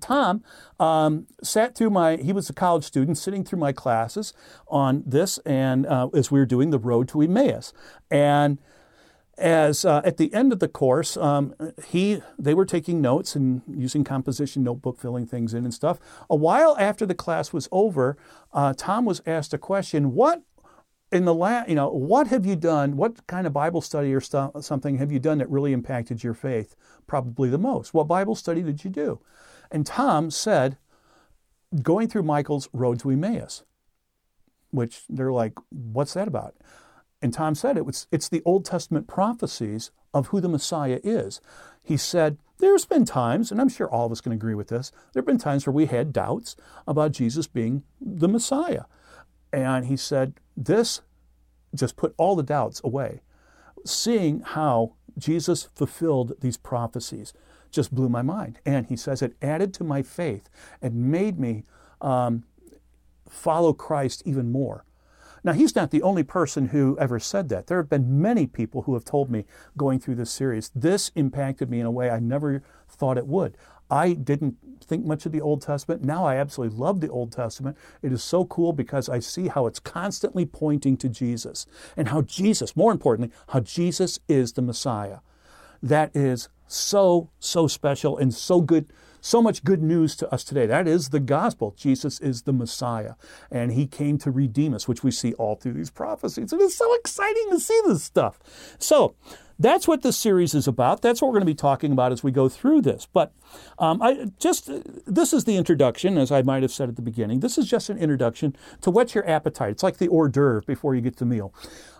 Tom 0.00 0.44
um, 0.78 1.26
sat 1.42 1.74
through 1.74 1.90
my, 1.90 2.16
he 2.16 2.34
was 2.34 2.50
a 2.50 2.52
college 2.52 2.84
student 2.84 3.16
sitting 3.16 3.42
through 3.42 3.58
my 3.58 3.72
classes 3.72 4.34
on 4.68 5.02
this, 5.06 5.38
and 5.38 5.86
uh, 5.86 6.08
as 6.12 6.30
we 6.30 6.38
were 6.38 6.46
doing 6.46 6.70
the 6.70 6.78
road 6.78 7.08
to 7.08 7.22
Emmaus. 7.22 7.72
And 8.10 8.58
as 9.40 9.84
uh, 9.84 10.02
at 10.04 10.16
the 10.16 10.32
end 10.32 10.52
of 10.52 10.60
the 10.60 10.68
course, 10.68 11.16
um, 11.16 11.54
he 11.86 12.22
they 12.38 12.54
were 12.54 12.64
taking 12.64 13.00
notes 13.00 13.34
and 13.34 13.62
using 13.68 14.04
composition 14.04 14.62
notebook, 14.62 14.98
filling 14.98 15.26
things 15.26 15.54
in 15.54 15.64
and 15.64 15.74
stuff. 15.74 15.98
A 16.28 16.36
while 16.36 16.76
after 16.78 17.06
the 17.06 17.14
class 17.14 17.52
was 17.52 17.68
over, 17.72 18.16
uh, 18.52 18.74
Tom 18.76 19.04
was 19.04 19.22
asked 19.26 19.54
a 19.54 19.58
question: 19.58 20.14
What 20.14 20.42
in 21.12 21.24
the 21.24 21.34
last, 21.34 21.68
you 21.68 21.74
know, 21.74 21.90
what 21.90 22.28
have 22.28 22.46
you 22.46 22.56
done? 22.56 22.96
What 22.96 23.26
kind 23.26 23.46
of 23.46 23.52
Bible 23.52 23.80
study 23.80 24.14
or 24.14 24.20
st- 24.20 24.62
something 24.62 24.98
have 24.98 25.10
you 25.10 25.18
done 25.18 25.38
that 25.38 25.50
really 25.50 25.72
impacted 25.72 26.22
your 26.22 26.34
faith? 26.34 26.76
Probably 27.06 27.48
the 27.48 27.58
most. 27.58 27.92
What 27.92 28.06
Bible 28.06 28.34
study 28.34 28.62
did 28.62 28.84
you 28.84 28.90
do? 28.90 29.20
And 29.70 29.86
Tom 29.86 30.30
said, 30.30 30.76
going 31.82 32.08
through 32.08 32.22
Michael's 32.22 32.68
Road 32.72 33.00
to 33.00 33.10
Emmaus, 33.10 33.64
which 34.70 35.02
they're 35.08 35.32
like, 35.32 35.54
what's 35.70 36.14
that 36.14 36.28
about? 36.28 36.54
And 37.22 37.32
Tom 37.32 37.54
said 37.54 37.76
it 37.76 37.84
was, 37.84 38.06
it's 38.10 38.28
the 38.28 38.42
Old 38.44 38.64
Testament 38.64 39.06
prophecies 39.06 39.90
of 40.14 40.28
who 40.28 40.40
the 40.40 40.48
Messiah 40.48 41.00
is. 41.04 41.40
He 41.82 41.96
said, 41.96 42.38
There's 42.58 42.84
been 42.84 43.04
times, 43.04 43.50
and 43.50 43.60
I'm 43.60 43.68
sure 43.68 43.88
all 43.88 44.06
of 44.06 44.12
us 44.12 44.20
can 44.20 44.32
agree 44.32 44.54
with 44.54 44.68
this, 44.68 44.90
there 45.12 45.20
have 45.20 45.26
been 45.26 45.38
times 45.38 45.66
where 45.66 45.74
we 45.74 45.86
had 45.86 46.12
doubts 46.12 46.56
about 46.86 47.12
Jesus 47.12 47.46
being 47.46 47.82
the 48.00 48.28
Messiah. 48.28 48.84
And 49.52 49.86
he 49.86 49.96
said, 49.96 50.34
This 50.56 51.02
just 51.74 51.96
put 51.96 52.14
all 52.16 52.36
the 52.36 52.42
doubts 52.42 52.80
away. 52.82 53.20
Seeing 53.84 54.40
how 54.40 54.94
Jesus 55.18 55.68
fulfilled 55.74 56.34
these 56.40 56.56
prophecies 56.56 57.32
just 57.70 57.94
blew 57.94 58.08
my 58.08 58.22
mind. 58.22 58.58
And 58.66 58.86
he 58.86 58.96
says 58.96 59.22
it 59.22 59.34
added 59.40 59.72
to 59.74 59.84
my 59.84 60.02
faith 60.02 60.48
and 60.82 61.10
made 61.10 61.38
me 61.38 61.64
um, 62.00 62.44
follow 63.28 63.72
Christ 63.72 64.22
even 64.24 64.50
more. 64.50 64.84
Now, 65.42 65.52
he's 65.52 65.74
not 65.74 65.90
the 65.90 66.02
only 66.02 66.22
person 66.22 66.68
who 66.68 66.96
ever 66.98 67.18
said 67.18 67.48
that. 67.48 67.66
There 67.66 67.78
have 67.78 67.88
been 67.88 68.20
many 68.20 68.46
people 68.46 68.82
who 68.82 68.94
have 68.94 69.04
told 69.04 69.30
me 69.30 69.44
going 69.76 69.98
through 70.00 70.16
this 70.16 70.30
series, 70.30 70.70
this 70.74 71.10
impacted 71.14 71.70
me 71.70 71.80
in 71.80 71.86
a 71.86 71.90
way 71.90 72.10
I 72.10 72.18
never 72.18 72.62
thought 72.88 73.18
it 73.18 73.26
would. 73.26 73.56
I 73.90 74.12
didn't 74.12 74.56
think 74.84 75.04
much 75.04 75.26
of 75.26 75.32
the 75.32 75.40
Old 75.40 75.62
Testament. 75.62 76.02
Now 76.04 76.24
I 76.24 76.36
absolutely 76.36 76.78
love 76.78 77.00
the 77.00 77.10
Old 77.10 77.32
Testament. 77.32 77.76
It 78.02 78.12
is 78.12 78.22
so 78.22 78.44
cool 78.44 78.72
because 78.72 79.08
I 79.08 79.18
see 79.18 79.48
how 79.48 79.66
it's 79.66 79.80
constantly 79.80 80.46
pointing 80.46 80.96
to 80.98 81.08
Jesus 81.08 81.66
and 81.96 82.08
how 82.08 82.22
Jesus, 82.22 82.76
more 82.76 82.92
importantly, 82.92 83.34
how 83.48 83.60
Jesus 83.60 84.20
is 84.28 84.52
the 84.52 84.62
Messiah. 84.62 85.18
That 85.82 86.14
is 86.14 86.48
so, 86.68 87.30
so 87.40 87.66
special 87.66 88.16
and 88.16 88.32
so 88.32 88.60
good 88.60 88.92
so 89.20 89.42
much 89.42 89.64
good 89.64 89.82
news 89.82 90.16
to 90.16 90.32
us 90.32 90.44
today. 90.44 90.66
That 90.66 90.88
is 90.88 91.10
the 91.10 91.20
gospel. 91.20 91.74
Jesus 91.76 92.20
is 92.20 92.42
the 92.42 92.52
Messiah, 92.52 93.14
and 93.50 93.72
he 93.72 93.86
came 93.86 94.18
to 94.18 94.30
redeem 94.30 94.74
us, 94.74 94.88
which 94.88 95.02
we 95.02 95.10
see 95.10 95.34
all 95.34 95.56
through 95.56 95.74
these 95.74 95.90
prophecies. 95.90 96.52
It 96.52 96.60
is 96.60 96.76
so 96.76 96.94
exciting 96.94 97.50
to 97.50 97.60
see 97.60 97.80
this 97.86 98.02
stuff. 98.02 98.38
So, 98.78 99.14
that's 99.60 99.86
what 99.86 100.00
this 100.00 100.16
series 100.16 100.54
is 100.54 100.66
about. 100.66 101.02
That's 101.02 101.20
what 101.20 101.28
we're 101.28 101.34
going 101.34 101.42
to 101.42 101.52
be 101.52 101.54
talking 101.54 101.92
about 101.92 102.12
as 102.12 102.24
we 102.24 102.32
go 102.32 102.48
through 102.48 102.80
this. 102.80 103.06
But 103.12 103.32
um, 103.78 104.00
I 104.00 104.30
just 104.38 104.70
this 105.06 105.34
is 105.34 105.44
the 105.44 105.56
introduction, 105.56 106.16
as 106.16 106.32
I 106.32 106.40
might 106.40 106.62
have 106.62 106.72
said 106.72 106.88
at 106.88 106.96
the 106.96 107.02
beginning. 107.02 107.40
This 107.40 107.58
is 107.58 107.68
just 107.68 107.90
an 107.90 107.98
introduction 107.98 108.56
to 108.80 108.90
whet 108.90 109.14
your 109.14 109.28
appetite. 109.28 109.72
It's 109.72 109.82
like 109.82 109.98
the 109.98 110.08
hors 110.08 110.30
d'oeuvre 110.30 110.62
before 110.66 110.94
you 110.94 111.02
get 111.02 111.16
the 111.16 111.26
meal. 111.26 111.52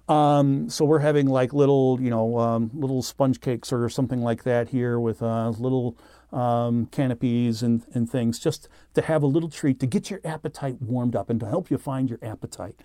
Um, 0.09 0.70
so 0.70 0.87
we're 0.87 1.00
having 1.00 1.26
like 1.26 1.52
little, 1.52 1.98
you 2.00 2.09
know, 2.09 2.38
um, 2.38 2.70
little 2.72 3.02
sponge 3.02 3.40
cakes 3.42 3.72
or 3.72 3.88
something 3.90 4.22
like 4.22 4.42
that 4.44 4.70
here 4.70 4.98
with 4.98 5.22
uh, 5.22 5.50
little 5.50 5.98
um, 6.33 6.87
canapés 6.87 7.62
and, 7.62 7.85
and 7.93 8.11
things, 8.11 8.38
just 8.38 8.69
to 8.95 9.03
have 9.03 9.23
a 9.23 9.27
little 9.27 9.49
treat 9.49 9.81
to 9.81 9.87
get 9.87 10.11
your 10.11 10.21
appetite 10.25 10.81
warmed 10.81 11.16
up 11.16 11.31
and 11.31 11.40
to 11.40 11.47
help 11.47 11.71
you 11.71 11.79
find 11.79 12.09
your 12.09 12.19
appetite. 12.23 12.81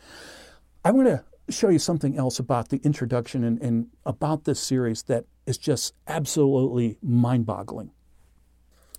I'm 0.84 0.96
going 0.96 1.06
to 1.08 1.24
show 1.50 1.70
you 1.70 1.80
something 1.80 2.18
else 2.18 2.40
about 2.40 2.70
the 2.70 2.78
introduction 2.78 3.44
and, 3.44 3.62
and 3.62 3.88
about 4.06 4.46
this 4.46 4.60
series 4.60 5.04
that 5.04 5.26
is 5.46 5.58
just 5.58 5.94
absolutely 6.08 6.98
mind 7.02 7.46
boggling. 7.46 7.92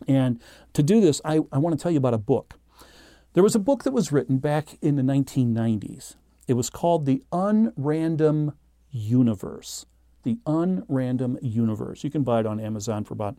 And 0.07 0.41
to 0.75 0.83
do 0.83 1.01
this, 1.01 1.21
I, 1.25 1.41
I 1.53 1.59
want 1.59 1.77
to 1.79 1.83
tell 1.83 1.91
you 1.91 1.99
about 1.99 2.15
a 2.15 2.19
book. 2.19 2.59
There 3.33 3.43
was 3.43 3.55
a 3.55 3.61
book 3.61 3.85
that 3.85 3.93
was 3.93 4.13
written 4.13 4.39
back 4.39 4.79
in 4.81 4.97
the 4.97 5.03
1990s. 5.03 6.17
It 6.47 6.55
was 6.55 6.71
called 6.71 7.07
The 7.07 7.23
Unrandom 7.33 8.55
Universe. 8.91 9.87
The 10.23 10.39
Unrandom 10.47 11.39
Universe. 11.43 12.05
You 12.05 12.11
can 12.11 12.23
buy 12.23 12.41
it 12.41 12.47
on 12.47 12.61
Amazon 12.61 13.05
for 13.05 13.15
about 13.15 13.37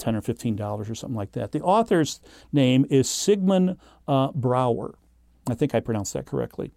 10 0.00 0.16
or 0.16 0.20
15 0.20 0.56
dollars 0.56 0.90
or 0.90 0.94
something 0.94 1.16
like 1.16 1.32
that. 1.32 1.52
The 1.52 1.60
author's 1.60 2.20
name 2.52 2.86
is 2.90 3.08
Sigmund 3.08 3.76
uh. 4.08 4.28
I 5.48 5.54
think 5.54 5.74
I 5.74 5.80
pronounced 5.80 6.14
that 6.14 6.26
correctly. 6.26 6.72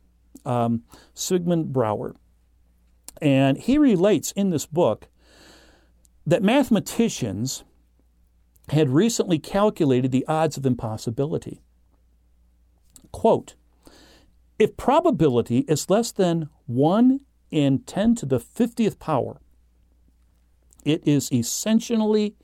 Um, 0.46 0.84
Sigmund 1.14 1.74
Brouwer. 1.74 2.16
And 3.22 3.58
he 3.58 3.78
relates 3.78 4.32
in 4.34 4.50
this 4.50 4.66
book 4.66 5.08
that 6.26 6.44
mathematicians 6.44 7.64
had 8.70 8.90
recently 8.90 9.40
calculated 9.40 10.12
the 10.12 10.26
odds 10.28 10.58
of 10.58 10.66
impossibility. 10.66 11.62
Quote, 13.12 13.56
if 14.58 14.78
probability 14.78 15.60
is 15.60 15.90
less 15.90 16.12
than 16.12 16.50
1 16.66 17.20
in 17.52 17.80
10 17.80 18.16
to 18.16 18.26
the 18.26 18.40
50th 18.40 19.00
power, 19.00 19.40
it 20.86 21.06
is 21.08 21.32
essentially 21.32 22.36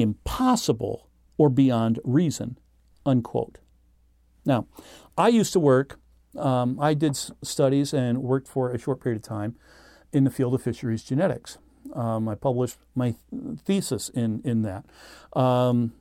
impossible 0.00 1.08
or 1.36 1.48
beyond 1.48 2.00
reason, 2.04 2.58
unquote. 3.06 3.58
Now, 4.44 4.66
I 5.16 5.28
used 5.28 5.52
to 5.52 5.60
work, 5.60 5.98
um, 6.36 6.78
I 6.80 6.94
did 6.94 7.16
studies 7.42 7.92
and 7.92 8.22
worked 8.22 8.48
for 8.48 8.72
a 8.72 8.78
short 8.78 9.00
period 9.00 9.22
of 9.22 9.28
time 9.28 9.56
in 10.12 10.24
the 10.24 10.30
field 10.30 10.54
of 10.54 10.62
fisheries 10.62 11.02
genetics. 11.02 11.58
Um, 11.94 12.28
I 12.28 12.34
published 12.34 12.78
my 12.94 13.14
thesis 13.64 14.08
in, 14.10 14.42
in 14.44 14.62
that. 14.62 14.84
Um, 15.32 15.92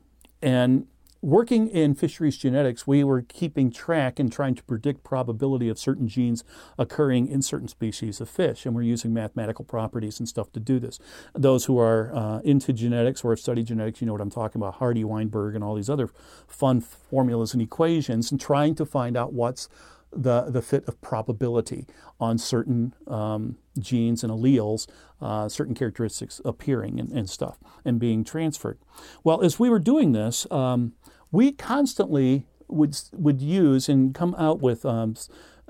and 0.42 0.88
working 1.22 1.68
in 1.68 1.96
fisheries 1.96 2.38
genetics, 2.38 2.88
we 2.88 3.04
were 3.04 3.22
keeping 3.22 3.72
track 3.72 4.20
and 4.20 4.32
trying 4.32 4.56
to 4.56 4.64
predict 4.64 5.04
probability 5.04 5.70
of 5.70 5.78
certain 5.78 6.08
genes 6.08 6.44
occurring 6.78 7.28
in 7.28 7.42
certain 7.42 7.68
species 7.68 8.22
of 8.22 8.30
fish, 8.30 8.66
and 8.66 8.76
we're 8.76 8.82
using 8.84 9.14
mathematical 9.14 9.66
properties 9.66 10.20
and 10.20 10.28
stuff 10.28 10.52
to 10.54 10.60
do 10.60 10.80
this. 10.80 11.00
Those 11.34 11.66
who 11.66 11.78
are 11.78 12.14
uh, 12.16 12.40
into 12.40 12.74
genetics 12.74 13.24
or 13.24 13.32
have 13.32 13.40
studied 13.40 13.68
genetics, 13.68 14.02
you 14.02 14.08
know 14.08 14.14
what 14.14 14.22
I'm 14.22 14.32
talking 14.32 14.62
about, 14.62 14.76
Hardy, 14.76 15.04
Weinberg, 15.04 15.56
and 15.56 15.64
all 15.64 15.76
these 15.76 15.90
other 15.90 16.10
fun 16.48 16.82
formulas 16.82 17.54
and 17.54 17.62
equations, 17.62 18.32
and 18.32 18.40
trying 18.40 18.76
to 18.76 18.86
find 18.86 19.18
out 19.18 19.34
what's 19.34 19.68
the, 20.12 20.44
the 20.44 20.62
fit 20.62 20.88
of 20.88 21.00
probability 21.02 21.86
on 22.20 22.38
certain 22.38 22.94
um, 23.08 23.58
genes 23.78 24.24
and 24.24 24.32
alleles, 24.32 24.88
uh, 25.22 25.48
certain 25.48 25.76
characteristics 25.76 26.42
appearing 26.44 27.00
and, 27.00 27.12
and, 27.12 27.30
stuff 27.30 27.60
and 27.86 28.00
being 28.00 28.24
transferred. 28.24 28.80
Well, 29.24 29.42
as 29.42 29.60
we 29.60 29.70
were 29.70 29.80
doing 29.80 30.14
this, 30.14 30.50
um, 30.52 30.94
we 31.32 31.52
constantly 31.52 32.46
would 32.68 33.00
would 33.14 33.42
use 33.42 33.90
and 33.90 34.14
come 34.14 34.36
out 34.38 34.62
with 34.62 34.86
um, 34.86 35.16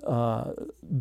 uh, 0.06 0.52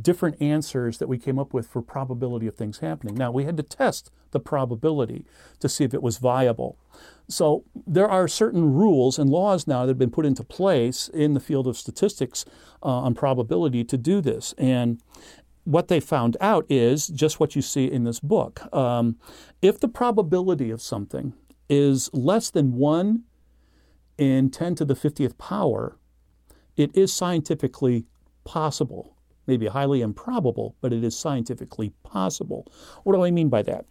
different 0.01 0.41
answers 0.41 0.99
that 0.99 1.09
we 1.09 1.19
came 1.19 1.39
up 1.39 1.53
with 1.55 1.69
for 1.69 1.83
probability 1.83 2.47
of 2.47 2.55
things 2.55 2.79
happening. 2.79 3.15
Now 3.15 3.31
we 3.31 3.45
had 3.45 3.57
to 3.57 3.63
test 3.63 4.11
the 4.31 4.41
probability 4.41 5.25
to 5.61 5.69
see 5.69 5.85
if 5.85 5.95
it 5.95 6.03
was 6.03 6.19
viable. 6.19 6.79
So 7.29 7.65
there 7.87 8.09
are 8.09 8.27
certain 8.29 8.75
rules 8.75 9.19
and 9.19 9.31
laws 9.31 9.67
now 9.67 9.83
that 9.83 9.89
have 9.89 9.99
been 9.99 10.11
put 10.11 10.27
into 10.27 10.45
place 10.45 11.09
in 11.09 11.35
the 11.35 11.41
field 11.41 11.67
of 11.67 11.77
statistics 11.77 12.45
uh, 12.83 12.87
on 12.87 13.15
probability 13.15 13.85
to 13.85 13.97
do 13.97 14.21
this. 14.21 14.55
And 14.59 15.01
what 15.65 15.89
they 15.89 16.01
found 16.01 16.37
out 16.41 16.65
is 16.69 17.09
just 17.09 17.39
what 17.39 17.55
you 17.55 17.63
see 17.63 17.85
in 17.85 18.05
this 18.05 18.21
book. 18.21 18.73
Um, 18.75 19.19
if 19.61 19.79
the 19.79 19.89
probability 19.89 20.71
of 20.71 20.81
something 20.81 21.35
is 21.69 22.11
less 22.15 22.51
than 22.51 22.73
one 22.73 23.25
in 24.19 24.51
10 24.51 24.75
to 24.77 24.85
the 24.85 24.95
50th 24.95 25.39
power, 25.39 25.97
it 26.77 26.95
is 26.97 27.13
scientifically 27.13 28.05
possible. 28.45 29.17
Maybe 29.47 29.67
highly 29.67 30.03
improbable, 30.03 30.77
but 30.81 30.93
it 30.93 31.03
is 31.03 31.17
scientifically 31.17 31.93
possible. 32.03 32.71
What 33.05 33.15
do 33.15 33.25
I 33.25 33.31
mean 33.31 33.49
by 33.49 33.63
that? 33.63 33.87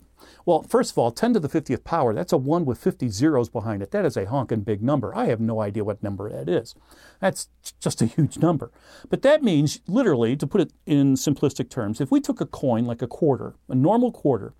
Well, 0.46 0.64
first 0.64 0.92
of 0.92 0.98
all, 0.98 1.12
10 1.12 1.34
to 1.34 1.40
the 1.40 1.50
50th 1.50 1.84
power, 1.84 2.14
that's 2.14 2.34
a 2.34 2.38
1 2.38 2.66
with 2.66 2.80
50 2.80 3.10
zeros 3.10 3.50
behind 3.50 3.82
it. 3.82 3.92
That 3.92 4.06
is 4.06 4.18
a 4.18 4.26
honking 4.26 4.62
big 4.62 4.82
number. 4.82 5.16
I 5.16 5.26
have 5.26 5.40
no 5.40 5.62
idea 5.62 5.84
what 5.84 6.02
number 6.02 6.30
that 6.30 6.50
is. 6.50 6.76
That's 7.20 7.50
just 7.80 8.02
a 8.02 8.06
huge 8.06 8.38
number. 8.38 8.72
But 9.10 9.22
that 9.22 9.44
means, 9.44 9.80
literally, 9.88 10.36
to 10.36 10.48
put 10.48 10.62
it 10.62 10.74
in 10.86 11.16
simplistic 11.16 11.70
terms, 11.70 12.02
if 12.02 12.12
we 12.12 12.20
took 12.20 12.42
a 12.42 12.46
coin 12.46 12.86
like 12.86 13.02
a 13.02 13.08
quarter, 13.08 13.56
a 13.70 13.76
normal 13.76 14.12
quarter, 14.12 14.54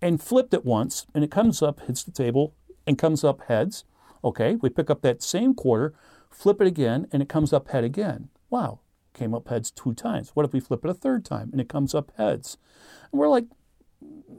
and 0.00 0.22
flipped 0.22 0.54
it 0.54 0.64
once, 0.64 1.06
and 1.14 1.22
it 1.24 1.30
comes 1.30 1.62
up, 1.62 1.80
hits 1.80 2.02
the 2.02 2.12
table, 2.12 2.54
and 2.86 2.98
comes 2.98 3.22
up 3.22 3.42
heads, 3.48 3.84
okay, 4.24 4.56
we 4.56 4.68
pick 4.68 4.90
up 4.90 5.02
that 5.02 5.22
same 5.22 5.54
quarter, 5.54 5.94
flip 6.30 6.60
it 6.60 6.66
again, 6.66 7.06
and 7.12 7.22
it 7.22 7.28
comes 7.28 7.52
up 7.52 7.68
head 7.68 7.84
again. 7.84 8.28
Wow, 8.50 8.80
came 9.14 9.34
up 9.34 9.48
heads 9.48 9.70
two 9.70 9.94
times. 9.94 10.30
What 10.34 10.46
if 10.46 10.52
we 10.52 10.60
flip 10.60 10.84
it 10.84 10.90
a 10.90 10.94
third 10.94 11.24
time 11.24 11.50
and 11.52 11.60
it 11.60 11.68
comes 11.68 11.94
up 11.94 12.12
heads? 12.16 12.58
And 13.10 13.20
we're 13.20 13.28
like, 13.28 13.46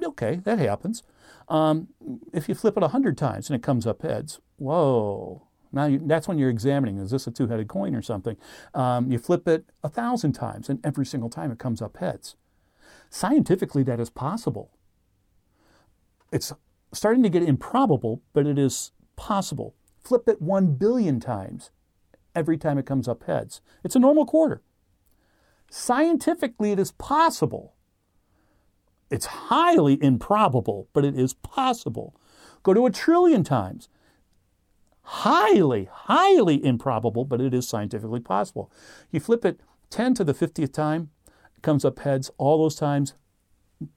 okay, 0.03 0.41
that 0.43 0.59
happens. 0.59 1.03
Um, 1.49 1.89
if 2.33 2.47
you 2.47 2.55
flip 2.55 2.77
it 2.77 2.83
a 2.83 2.89
hundred 2.89 3.17
times 3.17 3.49
and 3.49 3.55
it 3.55 3.63
comes 3.63 3.85
up 3.85 4.01
heads, 4.01 4.39
whoa. 4.57 5.47
Now 5.71 5.85
you, 5.85 5.99
that's 6.03 6.27
when 6.27 6.37
you're 6.37 6.49
examining, 6.49 6.97
is 6.97 7.11
this 7.11 7.25
a 7.25 7.31
two-headed 7.31 7.67
coin 7.67 7.95
or 7.95 8.01
something? 8.01 8.37
Um, 8.73 9.11
you 9.11 9.17
flip 9.17 9.47
it 9.47 9.65
a 9.83 9.89
thousand 9.89 10.33
times 10.33 10.69
and 10.69 10.79
every 10.85 11.05
single 11.05 11.29
time 11.29 11.51
it 11.51 11.59
comes 11.59 11.81
up 11.81 11.97
heads. 11.97 12.35
Scientifically, 13.09 13.83
that 13.83 13.99
is 13.99 14.09
possible. 14.09 14.71
It's 16.31 16.53
starting 16.93 17.23
to 17.23 17.29
get 17.29 17.43
improbable, 17.43 18.21
but 18.33 18.45
it 18.45 18.59
is 18.59 18.91
possible. 19.23 19.73
Flip 20.03 20.27
it 20.27 20.41
one 20.41 20.73
billion 20.73 21.17
times 21.21 21.71
every 22.35 22.57
time 22.57 22.77
it 22.77 22.85
comes 22.85 23.07
up 23.07 23.23
heads. 23.23 23.61
It's 23.81 23.95
a 23.95 23.99
normal 23.99 24.25
quarter. 24.25 24.61
Scientifically, 25.71 26.73
it 26.73 26.79
is 26.79 26.91
possible. 26.91 27.73
It's 29.09 29.25
highly 29.25 29.97
improbable, 30.03 30.89
but 30.91 31.05
it 31.05 31.17
is 31.17 31.35
possible. 31.35 32.13
Go 32.63 32.73
to 32.73 32.85
a 32.85 32.91
trillion 32.91 33.45
times. 33.45 33.87
Highly, 35.03 35.87
highly 35.89 36.63
improbable, 36.63 37.23
but 37.23 37.39
it 37.39 37.53
is 37.53 37.65
scientifically 37.65 38.19
possible. 38.19 38.69
You 39.09 39.21
flip 39.21 39.45
it 39.45 39.61
10 39.89 40.15
to 40.15 40.25
the 40.25 40.33
50th 40.33 40.73
time, 40.73 41.11
it 41.55 41.61
comes 41.61 41.85
up 41.85 41.99
heads 41.99 42.29
all 42.37 42.57
those 42.57 42.75
times. 42.75 43.13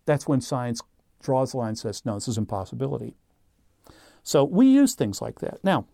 That's 0.04 0.28
when 0.28 0.40
science 0.40 0.82
draws 1.20 1.50
the 1.50 1.58
line 1.58 1.70
and 1.70 1.78
says, 1.78 2.04
no, 2.04 2.14
this 2.14 2.28
is 2.28 2.38
impossibility. 2.38 3.16
So 4.26 4.42
we 4.42 4.66
use 4.66 4.96
things 4.96 5.22
like 5.22 5.38
that. 5.38 5.62
Now, 5.62 5.86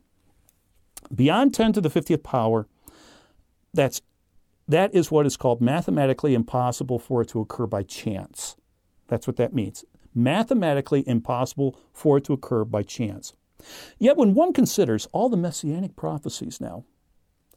beyond 1.15 1.53
10 1.53 1.75
to 1.75 1.83
the 1.83 1.91
50th 1.91 2.23
power, 2.23 2.67
that's, 3.75 4.01
that 4.67 4.95
is 4.95 5.11
what 5.11 5.27
is 5.27 5.37
called 5.37 5.61
mathematically 5.61 6.33
impossible 6.33 6.99
for 6.99 7.21
it 7.21 7.29
to 7.29 7.41
occur 7.41 7.67
by 7.67 7.83
chance. 7.83 8.57
That's 9.09 9.27
what 9.27 9.37
that 9.37 9.53
means. 9.53 9.85
Mathematically 10.15 11.07
impossible 11.07 11.79
for 11.93 12.17
it 12.17 12.25
to 12.25 12.33
occur 12.33 12.65
by 12.65 12.83
chance. 12.83 13.35
Yet, 13.99 14.17
when 14.17 14.33
one 14.33 14.55
considers 14.55 15.07
all 15.13 15.29
the 15.29 15.37
messianic 15.37 15.95
prophecies 15.95 16.59
now 16.59 16.87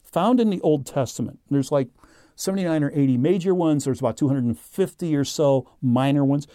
found 0.02 0.40
in 0.40 0.50
the 0.50 0.60
Old 0.60 0.84
Testament, 0.84 1.38
there's 1.48 1.72
like 1.72 1.88
79 2.34 2.84
or 2.84 2.92
80 2.94 3.16
major 3.16 3.54
ones, 3.54 3.86
there's 3.86 4.00
about 4.00 4.18
250 4.18 5.16
or 5.16 5.24
so 5.24 5.70
minor 5.80 6.22
ones. 6.22 6.46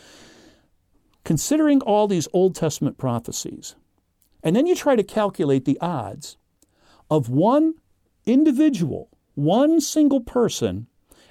Considering 1.23 1.81
all 1.81 2.07
these 2.07 2.27
Old 2.33 2.53
Testament 2.53 2.99
prophecies, 2.99 3.75
and 4.43 4.55
then 4.55 4.65
you 4.65 4.75
try 4.75 4.95
to 4.95 5.03
calculate 5.03 5.65
the 5.65 5.79
odds 5.79 6.37
of 7.09 7.29
one 7.29 7.75
individual, 8.25 9.09
one 9.35 9.81
single 9.81 10.21
person 10.21 10.87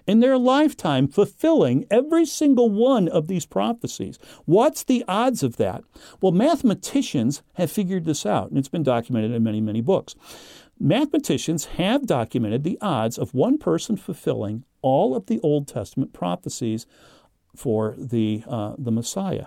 in 0.07 0.21
their 0.21 0.39
lifetime 0.39 1.07
fulfilling 1.07 1.87
every 1.91 2.27
single 2.27 2.69
one 2.69 3.09
of 3.09 3.29
these 3.29 3.47
prophecies. 3.47 4.19
What's 4.45 4.83
the 4.83 5.05
odds 5.07 5.43
of 5.43 5.57
that? 5.57 5.85
Well, 6.21 6.33
mathematicians 6.33 7.43
have 7.55 7.71
figured 7.71 8.05
this 8.05 8.27
out, 8.27 8.49
and 8.49 8.59
it's 8.59 8.69
been 8.69 8.83
documented 8.83 9.33
in 9.33 9.43
many, 9.43 9.61
many 9.61 9.81
books. 9.81 10.15
Mathematicians 10.79 11.67
have 11.67 12.07
documented 12.07 12.65
the 12.65 12.79
odds 12.81 13.19
of 13.19 13.35
one 13.35 13.59
person 13.59 13.97
fulfilling 13.97 14.65
all 14.83 15.15
of 15.15 15.27
the 15.27 15.39
Old 15.41 15.69
Testament 15.69 16.13
prophecies 16.13 16.87
for 17.55 17.95
the, 17.99 18.43
uh, 18.49 18.75
the 18.79 18.91
Messiah. 18.91 19.47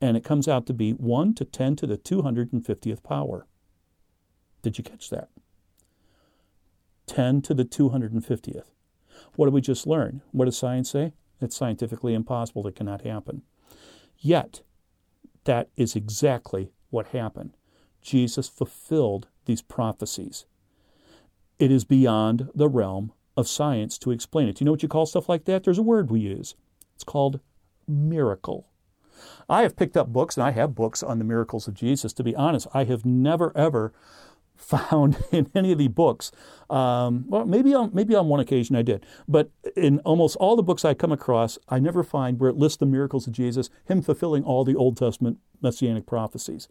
And 0.00 0.16
it 0.16 0.24
comes 0.24 0.46
out 0.46 0.66
to 0.66 0.74
be 0.74 0.92
1 0.92 1.34
to 1.34 1.44
10 1.44 1.76
to 1.76 1.86
the 1.86 1.96
250th 1.96 3.02
power. 3.02 3.46
Did 4.62 4.78
you 4.78 4.84
catch 4.84 5.10
that? 5.10 5.28
10 7.06 7.40
to 7.42 7.54
the 7.54 7.64
250th. 7.64 8.70
What 9.36 9.46
did 9.46 9.54
we 9.54 9.60
just 9.60 9.86
learn? 9.86 10.22
What 10.32 10.46
does 10.46 10.58
science 10.58 10.90
say? 10.90 11.12
It's 11.40 11.56
scientifically 11.56 12.14
impossible. 12.14 12.66
It 12.66 12.74
cannot 12.74 13.02
happen. 13.02 13.42
Yet, 14.18 14.62
that 15.44 15.68
is 15.76 15.94
exactly 15.94 16.72
what 16.90 17.08
happened. 17.08 17.56
Jesus 18.02 18.48
fulfilled 18.48 19.28
these 19.44 19.62
prophecies. 19.62 20.46
It 21.58 21.70
is 21.70 21.84
beyond 21.84 22.50
the 22.54 22.68
realm 22.68 23.12
of 23.36 23.48
science 23.48 23.98
to 23.98 24.10
explain 24.10 24.48
it. 24.48 24.56
Do 24.56 24.62
you 24.62 24.66
know 24.66 24.72
what 24.72 24.82
you 24.82 24.88
call 24.88 25.06
stuff 25.06 25.28
like 25.28 25.44
that? 25.44 25.64
There's 25.64 25.78
a 25.78 25.82
word 25.82 26.10
we 26.10 26.20
use. 26.20 26.54
It's 26.94 27.04
called 27.04 27.40
miracle. 27.86 28.68
I 29.48 29.62
have 29.62 29.76
picked 29.76 29.96
up 29.96 30.08
books, 30.08 30.36
and 30.36 30.44
I 30.44 30.50
have 30.52 30.74
books 30.74 31.02
on 31.02 31.18
the 31.18 31.24
miracles 31.24 31.68
of 31.68 31.74
Jesus. 31.74 32.12
To 32.14 32.24
be 32.24 32.34
honest, 32.34 32.66
I 32.74 32.84
have 32.84 33.04
never, 33.04 33.56
ever 33.56 33.92
found 34.56 35.22
in 35.32 35.50
any 35.54 35.72
of 35.72 35.78
the 35.78 35.88
books. 35.88 36.32
Um, 36.70 37.24
well, 37.28 37.44
maybe 37.44 37.74
on 37.74 37.90
maybe 37.92 38.14
on 38.14 38.28
one 38.28 38.40
occasion 38.40 38.74
I 38.74 38.82
did, 38.82 39.04
but 39.28 39.50
in 39.76 40.00
almost 40.00 40.36
all 40.36 40.56
the 40.56 40.62
books 40.62 40.84
I 40.84 40.94
come 40.94 41.12
across, 41.12 41.58
I 41.68 41.78
never 41.78 42.02
find 42.02 42.40
where 42.40 42.50
it 42.50 42.56
lists 42.56 42.78
the 42.78 42.86
miracles 42.86 43.26
of 43.26 43.32
Jesus, 43.32 43.70
him 43.84 44.02
fulfilling 44.02 44.44
all 44.44 44.64
the 44.64 44.76
Old 44.76 44.96
Testament 44.96 45.38
messianic 45.60 46.06
prophecies. 46.06 46.68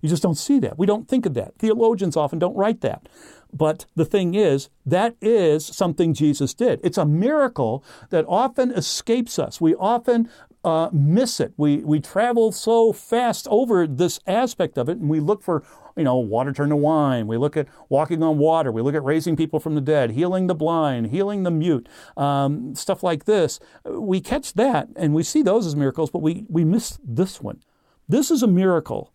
You 0.00 0.08
just 0.08 0.22
don't 0.22 0.36
see 0.36 0.60
that. 0.60 0.78
We 0.78 0.86
don't 0.86 1.08
think 1.08 1.26
of 1.26 1.34
that. 1.34 1.58
Theologians 1.58 2.16
often 2.16 2.38
don't 2.38 2.56
write 2.56 2.82
that. 2.82 3.08
But 3.52 3.86
the 3.96 4.04
thing 4.04 4.34
is, 4.34 4.68
that 4.86 5.16
is 5.20 5.66
something 5.66 6.14
Jesus 6.14 6.54
did. 6.54 6.80
It's 6.84 6.98
a 6.98 7.04
miracle 7.04 7.82
that 8.10 8.24
often 8.28 8.70
escapes 8.70 9.38
us. 9.38 9.60
We 9.60 9.74
often 9.74 10.28
uh, 10.64 10.90
miss 10.92 11.40
it. 11.40 11.52
We, 11.56 11.78
we 11.78 12.00
travel 12.00 12.52
so 12.52 12.92
fast 12.92 13.46
over 13.50 13.86
this 13.86 14.20
aspect 14.26 14.76
of 14.76 14.88
it, 14.88 14.98
and 14.98 15.08
we 15.08 15.20
look 15.20 15.42
for, 15.42 15.62
you 15.96 16.04
know, 16.04 16.16
water 16.16 16.52
turned 16.52 16.70
to 16.70 16.76
wine. 16.76 17.26
We 17.26 17.36
look 17.36 17.56
at 17.56 17.68
walking 17.88 18.22
on 18.22 18.38
water. 18.38 18.72
We 18.72 18.82
look 18.82 18.94
at 18.94 19.04
raising 19.04 19.36
people 19.36 19.60
from 19.60 19.74
the 19.74 19.80
dead, 19.80 20.10
healing 20.12 20.46
the 20.46 20.54
blind, 20.54 21.08
healing 21.08 21.44
the 21.44 21.50
mute, 21.50 21.88
um, 22.16 22.74
stuff 22.74 23.02
like 23.02 23.24
this. 23.24 23.60
We 23.84 24.20
catch 24.20 24.54
that, 24.54 24.88
and 24.96 25.14
we 25.14 25.22
see 25.22 25.42
those 25.42 25.66
as 25.66 25.76
miracles, 25.76 26.10
but 26.10 26.22
we, 26.22 26.44
we 26.48 26.64
miss 26.64 26.98
this 27.04 27.40
one. 27.40 27.62
This 28.08 28.30
is 28.30 28.42
a 28.42 28.48
miracle 28.48 29.12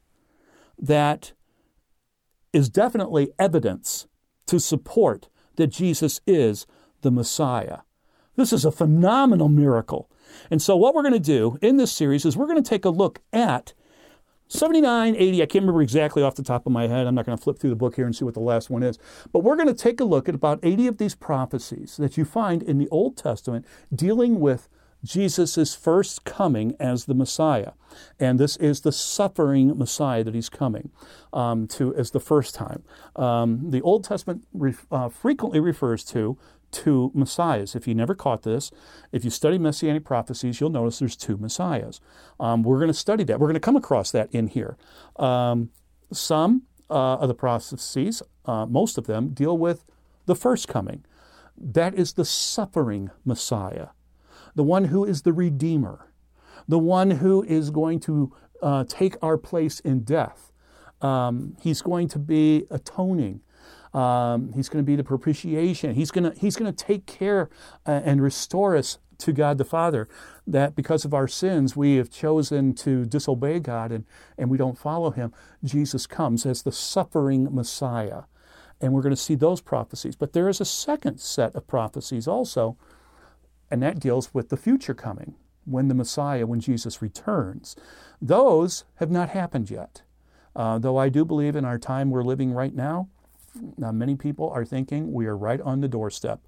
that 0.78 1.34
is 2.54 2.70
definitely 2.70 3.32
evidence 3.38 4.08
to 4.46 4.60
support 4.60 5.30
that 5.56 5.68
Jesus 5.68 6.22
is 6.26 6.66
the 7.02 7.12
Messiah. 7.12 7.80
This 8.36 8.54
is 8.54 8.66
a 8.66 8.72
phenomenal 8.72 9.50
miracle. 9.50 10.10
And 10.50 10.62
so, 10.62 10.76
what 10.76 10.96
we're 10.96 11.04
going 11.04 11.14
to 11.14 11.20
do 11.20 11.58
in 11.62 11.78
this 11.78 11.92
series 11.92 12.26
is 12.26 12.38
we're 12.38 12.48
going 12.48 12.62
to 12.62 12.70
take 12.70 12.86
a 12.86 12.90
look 12.90 13.20
at 13.32 13.74
79, 14.54 15.16
80, 15.16 15.42
I 15.42 15.46
can't 15.48 15.64
remember 15.64 15.82
exactly 15.82 16.22
off 16.22 16.36
the 16.36 16.44
top 16.44 16.68
of 16.68 16.72
my 16.72 16.88
head. 16.88 17.08
I'm 17.08 17.16
not 17.16 17.26
going 17.26 17.36
to 17.36 17.44
flip 17.44 17.58
through 17.58 17.72
the 17.72 17.76
book 17.76 17.96
here 17.96 18.06
and 18.06 18.16
see 18.16 18.24
what 18.24 18.36
the 18.36 18.40
last 18.40 18.70
one 18.70 18.84
is. 18.84 19.00
But 19.32 19.40
we're 19.40 19.56
going 19.56 19.68
to 19.68 19.74
take 19.74 20.00
a 20.00 20.04
look 20.04 20.30
at 20.30 20.36
about 20.36 20.60
80 20.62 20.88
of 20.88 20.98
these 21.00 21.16
prophecies 21.16 21.98
that 21.98 22.18
you 22.18 22.26
find 22.26 22.62
in 22.62 22.78
the 22.78 22.88
Old 22.90 23.18
Testament 23.18 23.66
dealing 23.94 24.40
with 24.40 24.70
Jesus' 25.04 25.76
first 25.76 26.24
coming 26.24 26.76
as 26.80 27.06
the 27.06 27.14
Messiah. 27.14 27.72
And 28.20 28.40
this 28.40 28.56
is 28.58 28.82
the 28.82 28.92
suffering 28.92 29.78
Messiah 29.78 30.24
that 30.24 30.36
he's 30.36 30.50
coming 30.50 30.92
um, 31.34 31.68
to 31.70 31.94
as 31.96 32.12
the 32.12 32.20
first 32.20 32.56
time. 32.56 32.84
Um, 33.16 33.72
the 33.72 33.82
Old 33.82 34.04
Testament 34.04 34.46
re- 34.54 34.76
uh, 34.92 35.10
frequently 35.10 35.60
refers 35.60 36.04
to 36.06 36.38
two 36.74 37.12
messiahs. 37.14 37.76
If 37.76 37.88
you 37.88 37.96
never 37.96 38.16
caught 38.16 38.44
this, 38.44 38.72
if 39.12 39.24
you 39.24 39.30
study 39.30 39.58
messianic 39.58 40.04
prophecies, 40.04 40.60
you'll 40.60 40.70
notice 40.70 41.00
there's 41.00 41.16
two 41.16 41.38
messiahs. 41.38 42.02
Um, 42.40 42.64
we're 42.64 42.80
going 42.80 42.88
to 42.90 42.94
study 42.94 43.24
that. 43.26 43.40
We're 43.40 43.48
going 43.48 43.54
to 43.54 43.62
come 43.62 43.78
across 43.78 44.12
that 44.12 44.30
in 44.34 44.48
here. 44.48 44.78
Um, 45.18 45.70
some 46.12 46.64
uh, 46.90 47.16
of 47.16 47.30
the 47.30 47.34
prophecies, 47.36 48.22
uh, 48.46 48.66
most 48.66 48.98
of 48.98 49.08
them, 49.08 49.30
deal 49.30 49.58
with 49.58 49.86
the 50.26 50.36
first 50.36 50.68
coming. 50.68 51.06
That 51.56 51.94
is 51.94 52.14
the 52.14 52.26
suffering 52.26 53.12
Messiah 53.24 53.88
the 54.56 54.64
one 54.64 54.86
who 54.86 55.04
is 55.04 55.24
the 55.24 55.34
Redeemer, 55.34 56.08
the 56.68 56.80
one 56.80 57.12
who 57.12 57.44
is 57.44 57.70
going 57.70 58.00
to 58.02 58.34
uh, 58.62 58.86
take 58.88 59.16
our 59.22 59.38
place 59.38 59.80
in 59.80 60.04
death. 60.04 60.52
Um, 61.02 61.58
he's 61.62 61.82
going 61.82 62.08
to 62.10 62.20
be 62.20 62.66
atoning. 62.70 63.42
Um, 63.94 64.54
he's 64.54 64.70
going 64.70 64.84
to 64.84 64.88
be 64.88 64.96
the 64.96 65.04
propitiation. 65.04 65.94
He's 65.94 66.12
going 66.12 66.32
to, 66.32 66.40
he's 66.40 66.56
going 66.56 66.74
to 66.74 66.86
take 66.86 67.06
care 67.06 67.50
uh, 67.86 68.02
and 68.04 68.22
restore 68.22 68.76
us 68.76 68.98
to 69.20 69.32
God 69.32 69.58
the 69.58 69.66
Father. 69.66 70.08
That 70.48 70.76
because 70.76 71.06
of 71.06 71.14
our 71.14 71.28
sins, 71.28 71.76
we 71.76 71.98
have 71.98 72.10
chosen 72.10 72.74
to 72.76 73.06
disobey 73.06 73.60
God 73.60 73.92
and, 73.92 74.06
and 74.38 74.50
we 74.50 74.58
don't 74.58 74.78
follow 74.78 75.12
Him. 75.12 75.34
Jesus 75.64 76.08
comes 76.08 76.46
as 76.46 76.64
the 76.64 76.72
suffering 76.72 77.48
Messiah. 77.54 78.24
And 78.82 78.94
we're 78.94 79.02
going 79.02 79.16
to 79.16 79.22
see 79.22 79.36
those 79.36 79.62
prophecies. 79.62 80.16
But 80.16 80.34
there 80.34 80.50
is 80.50 80.60
a 80.60 80.66
second 80.66 81.20
set 81.20 81.56
of 81.56 81.68
prophecies 81.68 82.28
also, 82.28 82.78
and 83.72 83.82
that 83.82 84.00
deals 84.00 84.34
with 84.34 84.50
the 84.50 84.58
future 84.58 84.94
coming, 84.94 85.36
when 85.64 85.88
the 85.88 85.96
Messiah, 85.96 86.46
when 86.46 86.60
Jesus 86.60 87.02
returns. 87.02 87.78
Those 88.22 88.84
have 88.96 89.10
not 89.10 89.30
happened 89.30 89.70
yet. 89.70 90.02
Uh, 90.56 90.80
though 90.80 90.98
I 90.98 91.08
do 91.08 91.24
believe 91.24 91.56
in 91.56 91.64
our 91.64 91.80
time 91.80 92.10
we're 92.10 92.24
living 92.24 92.52
right 92.52 92.76
now, 92.76 93.08
uh, 93.84 93.92
many 93.92 94.16
people 94.16 94.50
are 94.50 94.66
thinking 94.66 95.12
we 95.14 95.26
are 95.26 95.38
right 95.38 95.62
on 95.62 95.82
the 95.82 95.88
doorstep. 95.88 96.40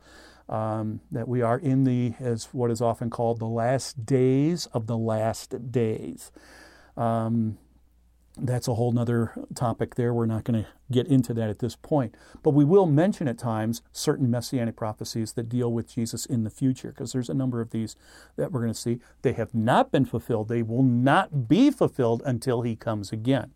Um, 0.47 1.01
that 1.12 1.28
we 1.28 1.41
are 1.41 1.58
in 1.58 1.86
the, 1.86 2.14
as 2.20 2.49
what 2.51 2.70
is 2.70 2.80
often 2.80 3.10
called, 3.10 3.39
the 3.39 3.45
last 3.45 4.06
days 4.06 4.68
of 4.68 4.86
the 4.86 4.95
last 4.95 5.72
days. 5.72 6.32
Um, 6.95 7.58
that's 8.38 8.68
a 8.68 8.76
whole 8.76 8.91
nother 8.91 9.32
topic 9.56 9.95
there. 9.95 10.14
We're 10.14 10.26
not 10.26 10.43
going 10.43 10.64
to 10.64 10.70
get 10.91 11.08
into 11.08 11.34
that 11.34 11.49
at 11.49 11.60
this 11.60 11.76
point. 11.76 12.14
But 12.43 12.51
we 12.51 12.64
will 12.64 12.86
mention 12.86 13.28
at 13.28 13.39
times 13.39 13.82
certain 13.91 14.30
messianic 14.30 14.76
prophecies 14.76 15.34
that 15.34 15.49
deal 15.49 15.72
with 15.72 15.95
Jesus 15.95 16.26
in 16.26 16.43
the 16.43 16.49
future, 16.49 16.89
because 16.89 17.12
there's 17.12 17.30
a 17.30 17.34
number 17.34 17.60
of 17.60 17.72
these 17.72 17.95
that 18.36 18.51
we're 18.51 18.62
going 18.62 18.74
to 18.74 18.80
see. 18.80 18.99
They 19.22 19.34
have 19.34 19.56
not 19.56 19.91
been 19.91 20.06
fulfilled. 20.06 20.49
They 20.49 20.62
will 20.62 20.84
not 20.84 21.47
be 21.47 21.72
fulfilled 21.72 22.22
until 22.26 22.62
he 22.62 22.76
comes 22.76 23.12
again. 23.12 23.53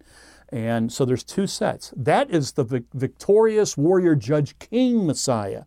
And 0.52 0.92
so 0.92 1.06
there's 1.06 1.24
two 1.24 1.48
sets. 1.48 1.94
That 1.96 2.32
is 2.32 2.54
the 2.54 2.84
victorious 2.94 3.78
warrior 3.78 4.16
judge 4.16 4.58
king 4.60 5.06
Messiah. 5.06 5.64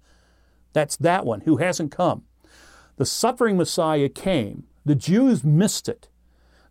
That's 0.72 0.96
that 0.96 1.24
one 1.24 1.42
who 1.42 1.58
hasn't 1.58 1.92
come. 1.92 2.24
The 2.96 3.06
suffering 3.06 3.56
Messiah 3.56 4.08
came. 4.08 4.64
The 4.84 4.94
Jews 4.94 5.44
missed 5.44 5.88
it. 5.88 6.08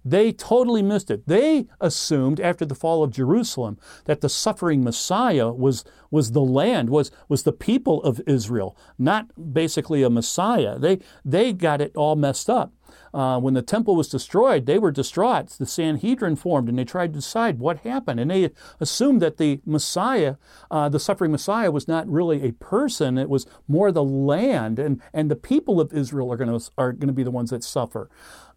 They 0.03 0.31
totally 0.31 0.81
missed 0.81 1.11
it. 1.11 1.27
They 1.27 1.67
assumed 1.79 2.39
after 2.39 2.65
the 2.65 2.75
fall 2.75 3.03
of 3.03 3.11
Jerusalem 3.11 3.77
that 4.05 4.21
the 4.21 4.29
suffering 4.29 4.83
Messiah 4.83 5.51
was, 5.51 5.83
was 6.09 6.31
the 6.31 6.41
land, 6.41 6.89
was, 6.89 7.11
was 7.29 7.43
the 7.43 7.51
people 7.51 8.01
of 8.03 8.19
Israel, 8.25 8.75
not 8.97 9.53
basically 9.53 10.01
a 10.01 10.09
Messiah. 10.09 10.79
They, 10.79 10.99
they 11.23 11.53
got 11.53 11.81
it 11.81 11.95
all 11.95 12.15
messed 12.15 12.49
up. 12.49 12.73
Uh, 13.13 13.39
when 13.39 13.53
the 13.53 13.61
temple 13.61 13.95
was 13.95 14.07
destroyed, 14.07 14.65
they 14.65 14.79
were 14.79 14.91
distraught. 14.91 15.49
The 15.49 15.65
Sanhedrin 15.65 16.35
formed 16.35 16.69
and 16.69 16.77
they 16.77 16.85
tried 16.85 17.13
to 17.13 17.19
decide 17.19 17.59
what 17.59 17.79
happened. 17.79 18.19
And 18.19 18.31
they 18.31 18.51
assumed 18.79 19.21
that 19.21 19.37
the 19.37 19.59
Messiah, 19.65 20.35
uh, 20.69 20.89
the 20.89 20.99
suffering 20.99 21.31
Messiah, 21.31 21.71
was 21.71 21.87
not 21.87 22.07
really 22.07 22.43
a 22.43 22.53
person, 22.53 23.17
it 23.17 23.29
was 23.29 23.45
more 23.67 23.91
the 23.91 24.03
land, 24.03 24.79
and, 24.79 25.01
and 25.13 25.29
the 25.29 25.35
people 25.35 25.81
of 25.81 25.93
Israel 25.93 26.31
are 26.31 26.37
going 26.37 26.59
to 26.59 26.71
are 26.77 26.93
to 26.93 27.13
be 27.13 27.23
the 27.23 27.31
ones 27.31 27.49
that 27.49 27.63
suffer. 27.63 28.09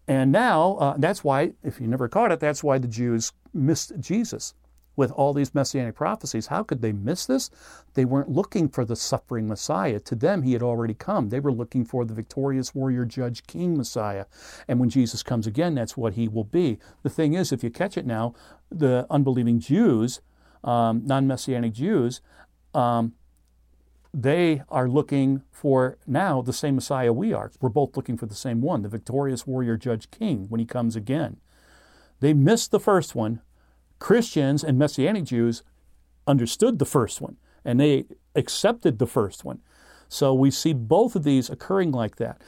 And 0.07 0.31
now, 0.31 0.75
uh, 0.75 0.95
that's 0.97 1.23
why, 1.23 1.53
if 1.63 1.81
you 1.81 1.87
never 1.87 2.07
caught 2.07 2.31
it, 2.31 2.39
that's 2.39 2.63
why 2.63 2.77
the 2.77 2.87
Jews 2.87 3.33
missed 3.53 3.93
Jesus 3.99 4.53
with 4.95 5.11
all 5.11 5.33
these 5.33 5.53
messianic 5.53 5.95
prophecies. 5.95 6.47
How 6.47 6.63
could 6.63 6.81
they 6.81 6.91
miss 6.91 7.25
this? 7.25 7.49
They 7.93 8.05
weren't 8.05 8.29
looking 8.29 8.69
for 8.69 8.85
the 8.85 8.95
suffering 8.95 9.47
Messiah. 9.47 9.99
To 10.01 10.15
them, 10.15 10.43
he 10.43 10.53
had 10.53 10.63
already 10.63 10.93
come. 10.93 11.29
They 11.29 11.39
were 11.39 11.51
looking 11.51 11.85
for 11.85 12.05
the 12.05 12.13
victorious 12.13 12.73
warrior, 12.73 13.05
judge, 13.05 13.45
king 13.47 13.77
Messiah. 13.77 14.25
And 14.67 14.79
when 14.79 14.89
Jesus 14.89 15.23
comes 15.23 15.47
again, 15.47 15.75
that's 15.75 15.97
what 15.97 16.13
he 16.13 16.27
will 16.27 16.43
be. 16.43 16.79
The 17.03 17.09
thing 17.09 17.33
is, 17.33 17.51
if 17.51 17.63
you 17.63 17.69
catch 17.69 17.97
it 17.97 18.05
now, 18.05 18.33
the 18.69 19.05
unbelieving 19.09 19.59
Jews, 19.59 20.21
um, 20.63 21.01
non 21.05 21.27
messianic 21.27 21.73
Jews, 21.73 22.21
um, 22.73 23.13
they 24.13 24.61
are 24.69 24.87
looking 24.87 25.43
for 25.51 25.97
now 26.07 26.41
the 26.41 26.53
same 26.53 26.75
Messiah 26.75 27.11
we 27.11 27.33
are. 27.33 27.51
We're 27.59 27.69
both 27.69 27.97
looking 27.97 28.17
for 28.17 28.27
the 28.27 28.35
same 28.35 28.61
one, 28.61 28.81
the 28.81 28.89
victorious 28.89 29.45
warrior 29.45 29.75
judge 29.75 30.09
king 30.09 30.47
when 30.47 30.59
he 30.59 30.65
comes 30.65 30.95
again. 30.95 31.37
They 32.21 32.33
missed 32.33 32.71
the 32.71 32.79
first 32.79 33.13
one. 33.13 33.41
Christians 33.99 34.63
and 34.63 34.77
Messianic 34.77 35.23
Jews 35.23 35.63
understood 36.27 36.79
the 36.79 36.85
first 36.85 37.21
one 37.21 37.37
and 37.63 37.79
they 37.79 38.05
accepted 38.35 38.99
the 38.99 39.07
first 39.07 39.43
one. 39.43 39.59
So 40.07 40.33
we 40.33 40.51
see 40.51 40.73
both 40.73 41.15
of 41.15 41.23
these 41.23 41.49
occurring 41.49 41.91
like 41.91 42.17
that. 42.17 42.41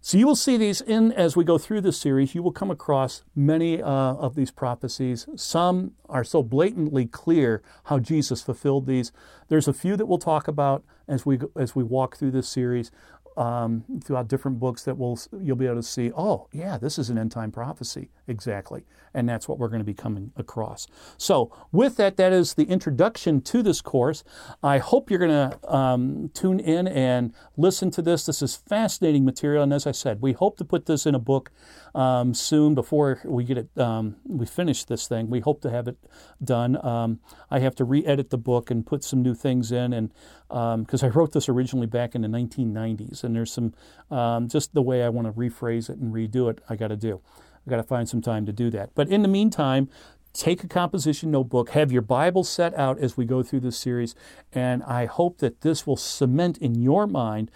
So 0.00 0.16
you 0.16 0.26
will 0.26 0.36
see 0.36 0.56
these 0.56 0.80
in 0.80 1.10
as 1.12 1.36
we 1.36 1.42
go 1.42 1.58
through 1.58 1.80
this 1.80 1.98
series. 1.98 2.34
You 2.34 2.42
will 2.42 2.52
come 2.52 2.70
across 2.70 3.24
many 3.34 3.82
uh, 3.82 3.88
of 3.88 4.36
these 4.36 4.50
prophecies. 4.50 5.26
Some 5.34 5.92
are 6.08 6.22
so 6.22 6.42
blatantly 6.42 7.06
clear 7.06 7.62
how 7.84 7.98
Jesus 7.98 8.40
fulfilled 8.40 8.86
these. 8.86 9.10
There's 9.48 9.66
a 9.66 9.72
few 9.72 9.96
that 9.96 10.06
we'll 10.06 10.18
talk 10.18 10.46
about 10.46 10.84
as 11.08 11.26
we 11.26 11.40
as 11.56 11.74
we 11.74 11.82
walk 11.82 12.16
through 12.16 12.30
this 12.30 12.48
series 12.48 12.92
um, 13.38 13.84
throughout 14.04 14.26
different 14.26 14.58
books 14.58 14.82
that 14.82 14.98
will 14.98 15.18
you'll 15.40 15.56
be 15.56 15.66
able 15.66 15.76
to 15.76 15.82
see. 15.82 16.10
Oh, 16.16 16.48
yeah, 16.52 16.76
this 16.76 16.98
is 16.98 17.08
an 17.08 17.16
end 17.16 17.30
time 17.30 17.52
prophecy 17.52 18.10
exactly, 18.26 18.84
and 19.14 19.28
that's 19.28 19.48
what 19.48 19.58
we're 19.58 19.68
going 19.68 19.80
to 19.80 19.84
be 19.84 19.94
coming 19.94 20.32
across. 20.36 20.88
So, 21.16 21.52
with 21.70 21.96
that, 21.96 22.16
that 22.16 22.32
is 22.32 22.54
the 22.54 22.64
introduction 22.64 23.40
to 23.42 23.62
this 23.62 23.80
course. 23.80 24.24
I 24.62 24.78
hope 24.78 25.08
you're 25.08 25.20
going 25.20 25.50
to 25.50 25.72
um, 25.72 26.30
tune 26.34 26.58
in 26.58 26.88
and 26.88 27.32
listen 27.56 27.92
to 27.92 28.02
this. 28.02 28.26
This 28.26 28.42
is 28.42 28.56
fascinating 28.56 29.24
material, 29.24 29.62
and 29.62 29.72
as 29.72 29.86
I 29.86 29.92
said, 29.92 30.20
we 30.20 30.32
hope 30.32 30.58
to 30.58 30.64
put 30.64 30.86
this 30.86 31.06
in 31.06 31.14
a 31.14 31.20
book 31.20 31.52
um, 31.94 32.34
soon 32.34 32.74
before 32.74 33.20
we 33.24 33.44
get 33.44 33.56
it. 33.56 33.78
Um, 33.78 34.16
we 34.26 34.46
finish 34.46 34.84
this 34.84 35.06
thing. 35.06 35.30
We 35.30 35.40
hope 35.40 35.60
to 35.62 35.70
have 35.70 35.86
it 35.86 35.96
done. 36.42 36.84
Um, 36.84 37.20
I 37.50 37.60
have 37.60 37.76
to 37.76 37.84
re-edit 37.84 38.30
the 38.30 38.38
book 38.38 38.70
and 38.70 38.84
put 38.84 39.04
some 39.04 39.22
new 39.22 39.34
things 39.34 39.70
in, 39.70 39.92
and 39.92 40.12
because 40.48 41.02
um, 41.02 41.06
I 41.06 41.08
wrote 41.08 41.32
this 41.32 41.48
originally 41.48 41.86
back 41.86 42.14
in 42.14 42.22
the 42.22 42.28
1990s, 42.28 43.22
and 43.22 43.34
there's 43.34 43.52
some 43.52 43.74
um, 44.10 44.48
just 44.48 44.74
the 44.74 44.82
way 44.82 45.02
I 45.02 45.08
want 45.08 45.26
to 45.26 45.32
rephrase 45.32 45.90
it 45.90 45.98
and 45.98 46.12
redo 46.12 46.50
it. 46.50 46.60
I 46.68 46.76
got 46.76 46.88
to 46.88 46.96
do. 46.96 47.20
I 47.66 47.70
got 47.70 47.76
to 47.76 47.82
find 47.82 48.08
some 48.08 48.22
time 48.22 48.46
to 48.46 48.52
do 48.52 48.70
that. 48.70 48.94
But 48.94 49.08
in 49.08 49.22
the 49.22 49.28
meantime, 49.28 49.88
take 50.32 50.64
a 50.64 50.68
composition 50.68 51.30
notebook, 51.30 51.70
have 51.70 51.92
your 51.92 52.02
Bible 52.02 52.44
set 52.44 52.74
out 52.74 52.98
as 52.98 53.16
we 53.16 53.24
go 53.24 53.42
through 53.42 53.60
this 53.60 53.76
series, 53.76 54.14
and 54.52 54.82
I 54.84 55.04
hope 55.04 55.38
that 55.38 55.60
this 55.60 55.86
will 55.86 55.96
cement 55.96 56.56
in 56.58 56.74
your 56.74 57.06
mind, 57.06 57.50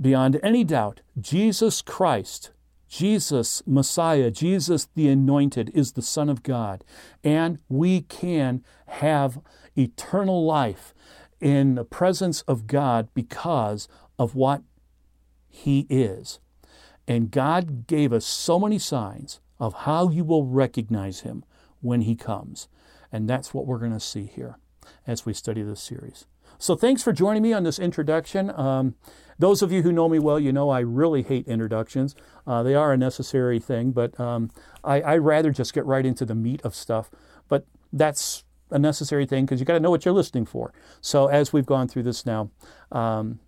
beyond 0.00 0.40
any 0.42 0.64
doubt, 0.64 1.00
Jesus 1.20 1.82
Christ 1.82 2.50
Jesus, 2.90 3.62
Messiah, 3.66 4.32
Jesus 4.32 4.88
the 4.96 5.08
Anointed, 5.08 5.70
is 5.72 5.92
the 5.92 6.02
Son 6.02 6.28
of 6.28 6.42
God. 6.42 6.82
And 7.22 7.60
we 7.68 8.00
can 8.00 8.64
have 8.88 9.40
eternal 9.78 10.44
life 10.44 10.92
in 11.40 11.74
the 11.74 11.84
presence 11.84 12.42
of 12.42 12.66
God 12.66 13.08
because 13.14 13.88
of 14.18 14.34
what 14.34 14.62
He 15.48 15.86
is. 15.88 16.40
And 17.08 17.30
God 17.30 17.86
gave 17.86 18.12
us 18.12 18.24
so 18.24 18.58
many 18.58 18.78
signs 18.78 19.40
of 19.58 19.74
how 19.74 20.08
you 20.08 20.24
will 20.24 20.44
recognize 20.44 21.20
Him 21.20 21.44
when 21.80 22.02
He 22.02 22.14
comes. 22.14 22.68
And 23.12 23.28
that's 23.28 23.52
what 23.52 23.66
we're 23.66 23.78
going 23.78 23.92
to 23.92 24.00
see 24.00 24.26
here 24.26 24.58
as 25.06 25.26
we 25.26 25.34
study 25.34 25.62
this 25.62 25.82
series. 25.82 26.26
So, 26.58 26.76
thanks 26.76 27.02
for 27.02 27.12
joining 27.12 27.42
me 27.42 27.52
on 27.54 27.64
this 27.64 27.78
introduction. 27.78 28.50
Um, 28.50 28.94
those 29.38 29.62
of 29.62 29.72
you 29.72 29.82
who 29.82 29.92
know 29.92 30.08
me 30.08 30.18
well, 30.18 30.38
you 30.38 30.52
know 30.52 30.68
I 30.68 30.80
really 30.80 31.22
hate 31.22 31.48
introductions. 31.48 32.14
Uh, 32.46 32.62
they 32.62 32.74
are 32.74 32.92
a 32.92 32.98
necessary 32.98 33.58
thing, 33.58 33.92
but 33.92 34.18
um, 34.20 34.50
I, 34.84 35.00
I 35.00 35.16
rather 35.16 35.50
just 35.52 35.72
get 35.72 35.86
right 35.86 36.04
into 36.04 36.26
the 36.26 36.34
meat 36.34 36.60
of 36.62 36.74
stuff. 36.74 37.10
But 37.48 37.64
that's 37.90 38.44
a 38.70 38.78
necessary 38.78 39.26
thing 39.26 39.44
because 39.44 39.60
you 39.60 39.66
got 39.66 39.74
to 39.74 39.80
know 39.80 39.90
what 39.90 40.04
you're 40.04 40.14
listening 40.14 40.46
for. 40.46 40.72
So, 41.00 41.26
as 41.28 41.52
we've 41.52 41.66
gone 41.66 41.88
through 41.88 42.04
this 42.04 42.26
now, 42.26 42.50
um, 42.92 43.40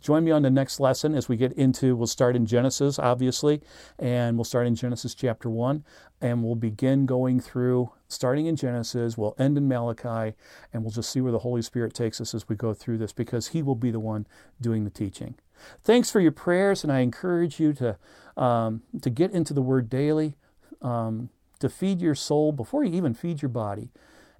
join 0.00 0.24
me 0.24 0.30
on 0.30 0.42
the 0.42 0.50
next 0.50 0.80
lesson 0.80 1.14
as 1.14 1.28
we 1.28 1.36
get 1.36 1.52
into, 1.52 1.94
we'll 1.94 2.06
start 2.06 2.34
in 2.34 2.46
Genesis, 2.46 2.98
obviously, 2.98 3.60
and 3.98 4.36
we'll 4.36 4.44
start 4.44 4.66
in 4.66 4.74
Genesis 4.74 5.14
chapter 5.14 5.48
1, 5.48 5.84
and 6.20 6.42
we'll 6.42 6.56
begin 6.56 7.06
going 7.06 7.40
through, 7.40 7.92
starting 8.08 8.46
in 8.46 8.56
Genesis, 8.56 9.16
we'll 9.16 9.36
end 9.38 9.56
in 9.56 9.68
Malachi, 9.68 10.34
and 10.72 10.82
we'll 10.82 10.90
just 10.90 11.10
see 11.10 11.20
where 11.20 11.32
the 11.32 11.38
Holy 11.40 11.62
Spirit 11.62 11.94
takes 11.94 12.20
us 12.20 12.34
as 12.34 12.48
we 12.48 12.56
go 12.56 12.74
through 12.74 12.98
this 12.98 13.12
because 13.12 13.48
He 13.48 13.62
will 13.62 13.76
be 13.76 13.90
the 13.90 14.00
one 14.00 14.26
doing 14.60 14.84
the 14.84 14.90
teaching. 14.90 15.36
Thanks 15.84 16.10
for 16.10 16.20
your 16.20 16.32
prayers, 16.32 16.82
and 16.82 16.92
I 16.92 17.00
encourage 17.00 17.60
you 17.60 17.72
to, 17.74 17.96
um, 18.36 18.82
to 19.00 19.10
get 19.10 19.32
into 19.32 19.54
the 19.54 19.62
Word 19.62 19.88
daily, 19.88 20.34
um, 20.82 21.30
to 21.60 21.68
feed 21.68 22.00
your 22.00 22.14
soul 22.14 22.52
before 22.52 22.84
you 22.84 22.94
even 22.94 23.14
feed 23.14 23.42
your 23.42 23.48
body. 23.48 23.90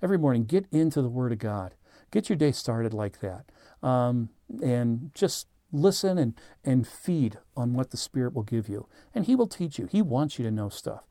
Every 0.02 0.18
morning, 0.18 0.44
get 0.44 0.66
into 0.70 1.02
the 1.02 1.08
Word 1.08 1.32
of 1.32 1.38
God. 1.38 1.74
Get 2.10 2.28
your 2.28 2.36
day 2.36 2.52
started 2.52 2.94
like 2.94 3.20
that 3.20 3.44
um, 3.82 4.30
and 4.62 5.10
just 5.14 5.46
listen 5.72 6.16
and, 6.16 6.34
and 6.64 6.86
feed 6.86 7.38
on 7.56 7.74
what 7.74 7.90
the 7.90 7.96
Spirit 7.96 8.34
will 8.34 8.42
give 8.42 8.68
you. 8.68 8.88
And 9.14 9.26
He 9.26 9.34
will 9.34 9.46
teach 9.46 9.78
you. 9.78 9.86
He 9.86 10.00
wants 10.00 10.38
you 10.38 10.44
to 10.44 10.50
know 10.50 10.68
stuff. 10.68 11.02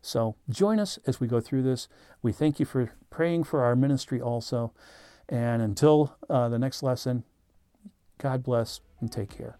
So 0.00 0.34
join 0.50 0.80
us 0.80 0.98
as 1.06 1.20
we 1.20 1.28
go 1.28 1.40
through 1.40 1.62
this. 1.62 1.88
We 2.22 2.32
thank 2.32 2.58
you 2.58 2.66
for 2.66 2.90
praying 3.08 3.44
for 3.44 3.62
our 3.62 3.76
ministry 3.76 4.20
also. 4.20 4.72
And 5.28 5.62
until 5.62 6.16
uh, 6.28 6.48
the 6.48 6.58
next 6.58 6.82
lesson, 6.82 7.22
God 8.18 8.42
bless 8.42 8.80
and 9.00 9.12
take 9.12 9.30
care. 9.30 9.58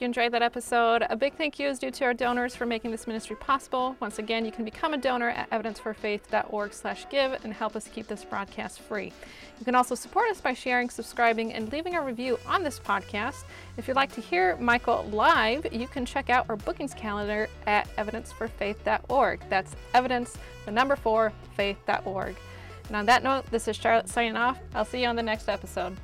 You 0.00 0.06
enjoyed 0.06 0.32
that 0.32 0.40
episode. 0.40 1.04
A 1.10 1.14
big 1.14 1.34
thank 1.34 1.58
you 1.58 1.68
is 1.68 1.78
due 1.78 1.90
to 1.90 2.04
our 2.06 2.14
donors 2.14 2.56
for 2.56 2.64
making 2.64 2.90
this 2.90 3.06
ministry 3.06 3.36
possible. 3.36 3.96
Once 4.00 4.18
again, 4.18 4.46
you 4.46 4.50
can 4.50 4.64
become 4.64 4.94
a 4.94 4.96
donor 4.96 5.28
at 5.28 5.50
evidence4faith.org/give 5.50 7.44
and 7.44 7.52
help 7.52 7.76
us 7.76 7.86
keep 7.86 8.08
this 8.08 8.24
broadcast 8.24 8.80
free. 8.80 9.12
You 9.58 9.64
can 9.66 9.74
also 9.74 9.94
support 9.94 10.30
us 10.30 10.40
by 10.40 10.54
sharing, 10.54 10.88
subscribing, 10.88 11.52
and 11.52 11.70
leaving 11.70 11.96
a 11.96 12.00
review 12.00 12.38
on 12.46 12.62
this 12.62 12.80
podcast. 12.80 13.44
If 13.76 13.88
you'd 13.88 13.96
like 13.96 14.10
to 14.14 14.22
hear 14.22 14.56
Michael 14.56 15.04
live, 15.12 15.70
you 15.70 15.86
can 15.86 16.06
check 16.06 16.30
out 16.30 16.46
our 16.48 16.56
bookings 16.56 16.94
calendar 16.94 17.46
at 17.66 17.86
evidence4faith.org. 17.96 19.42
That's 19.50 19.76
evidence, 19.92 20.38
the 20.64 20.70
number 20.70 20.96
four, 20.96 21.30
faith.org. 21.58 22.36
And 22.86 22.96
on 22.96 23.04
that 23.04 23.22
note, 23.22 23.50
this 23.50 23.68
is 23.68 23.76
Charlotte 23.76 24.08
signing 24.08 24.36
off. 24.36 24.58
I'll 24.74 24.86
see 24.86 25.02
you 25.02 25.08
on 25.08 25.16
the 25.16 25.22
next 25.22 25.50
episode. 25.50 25.94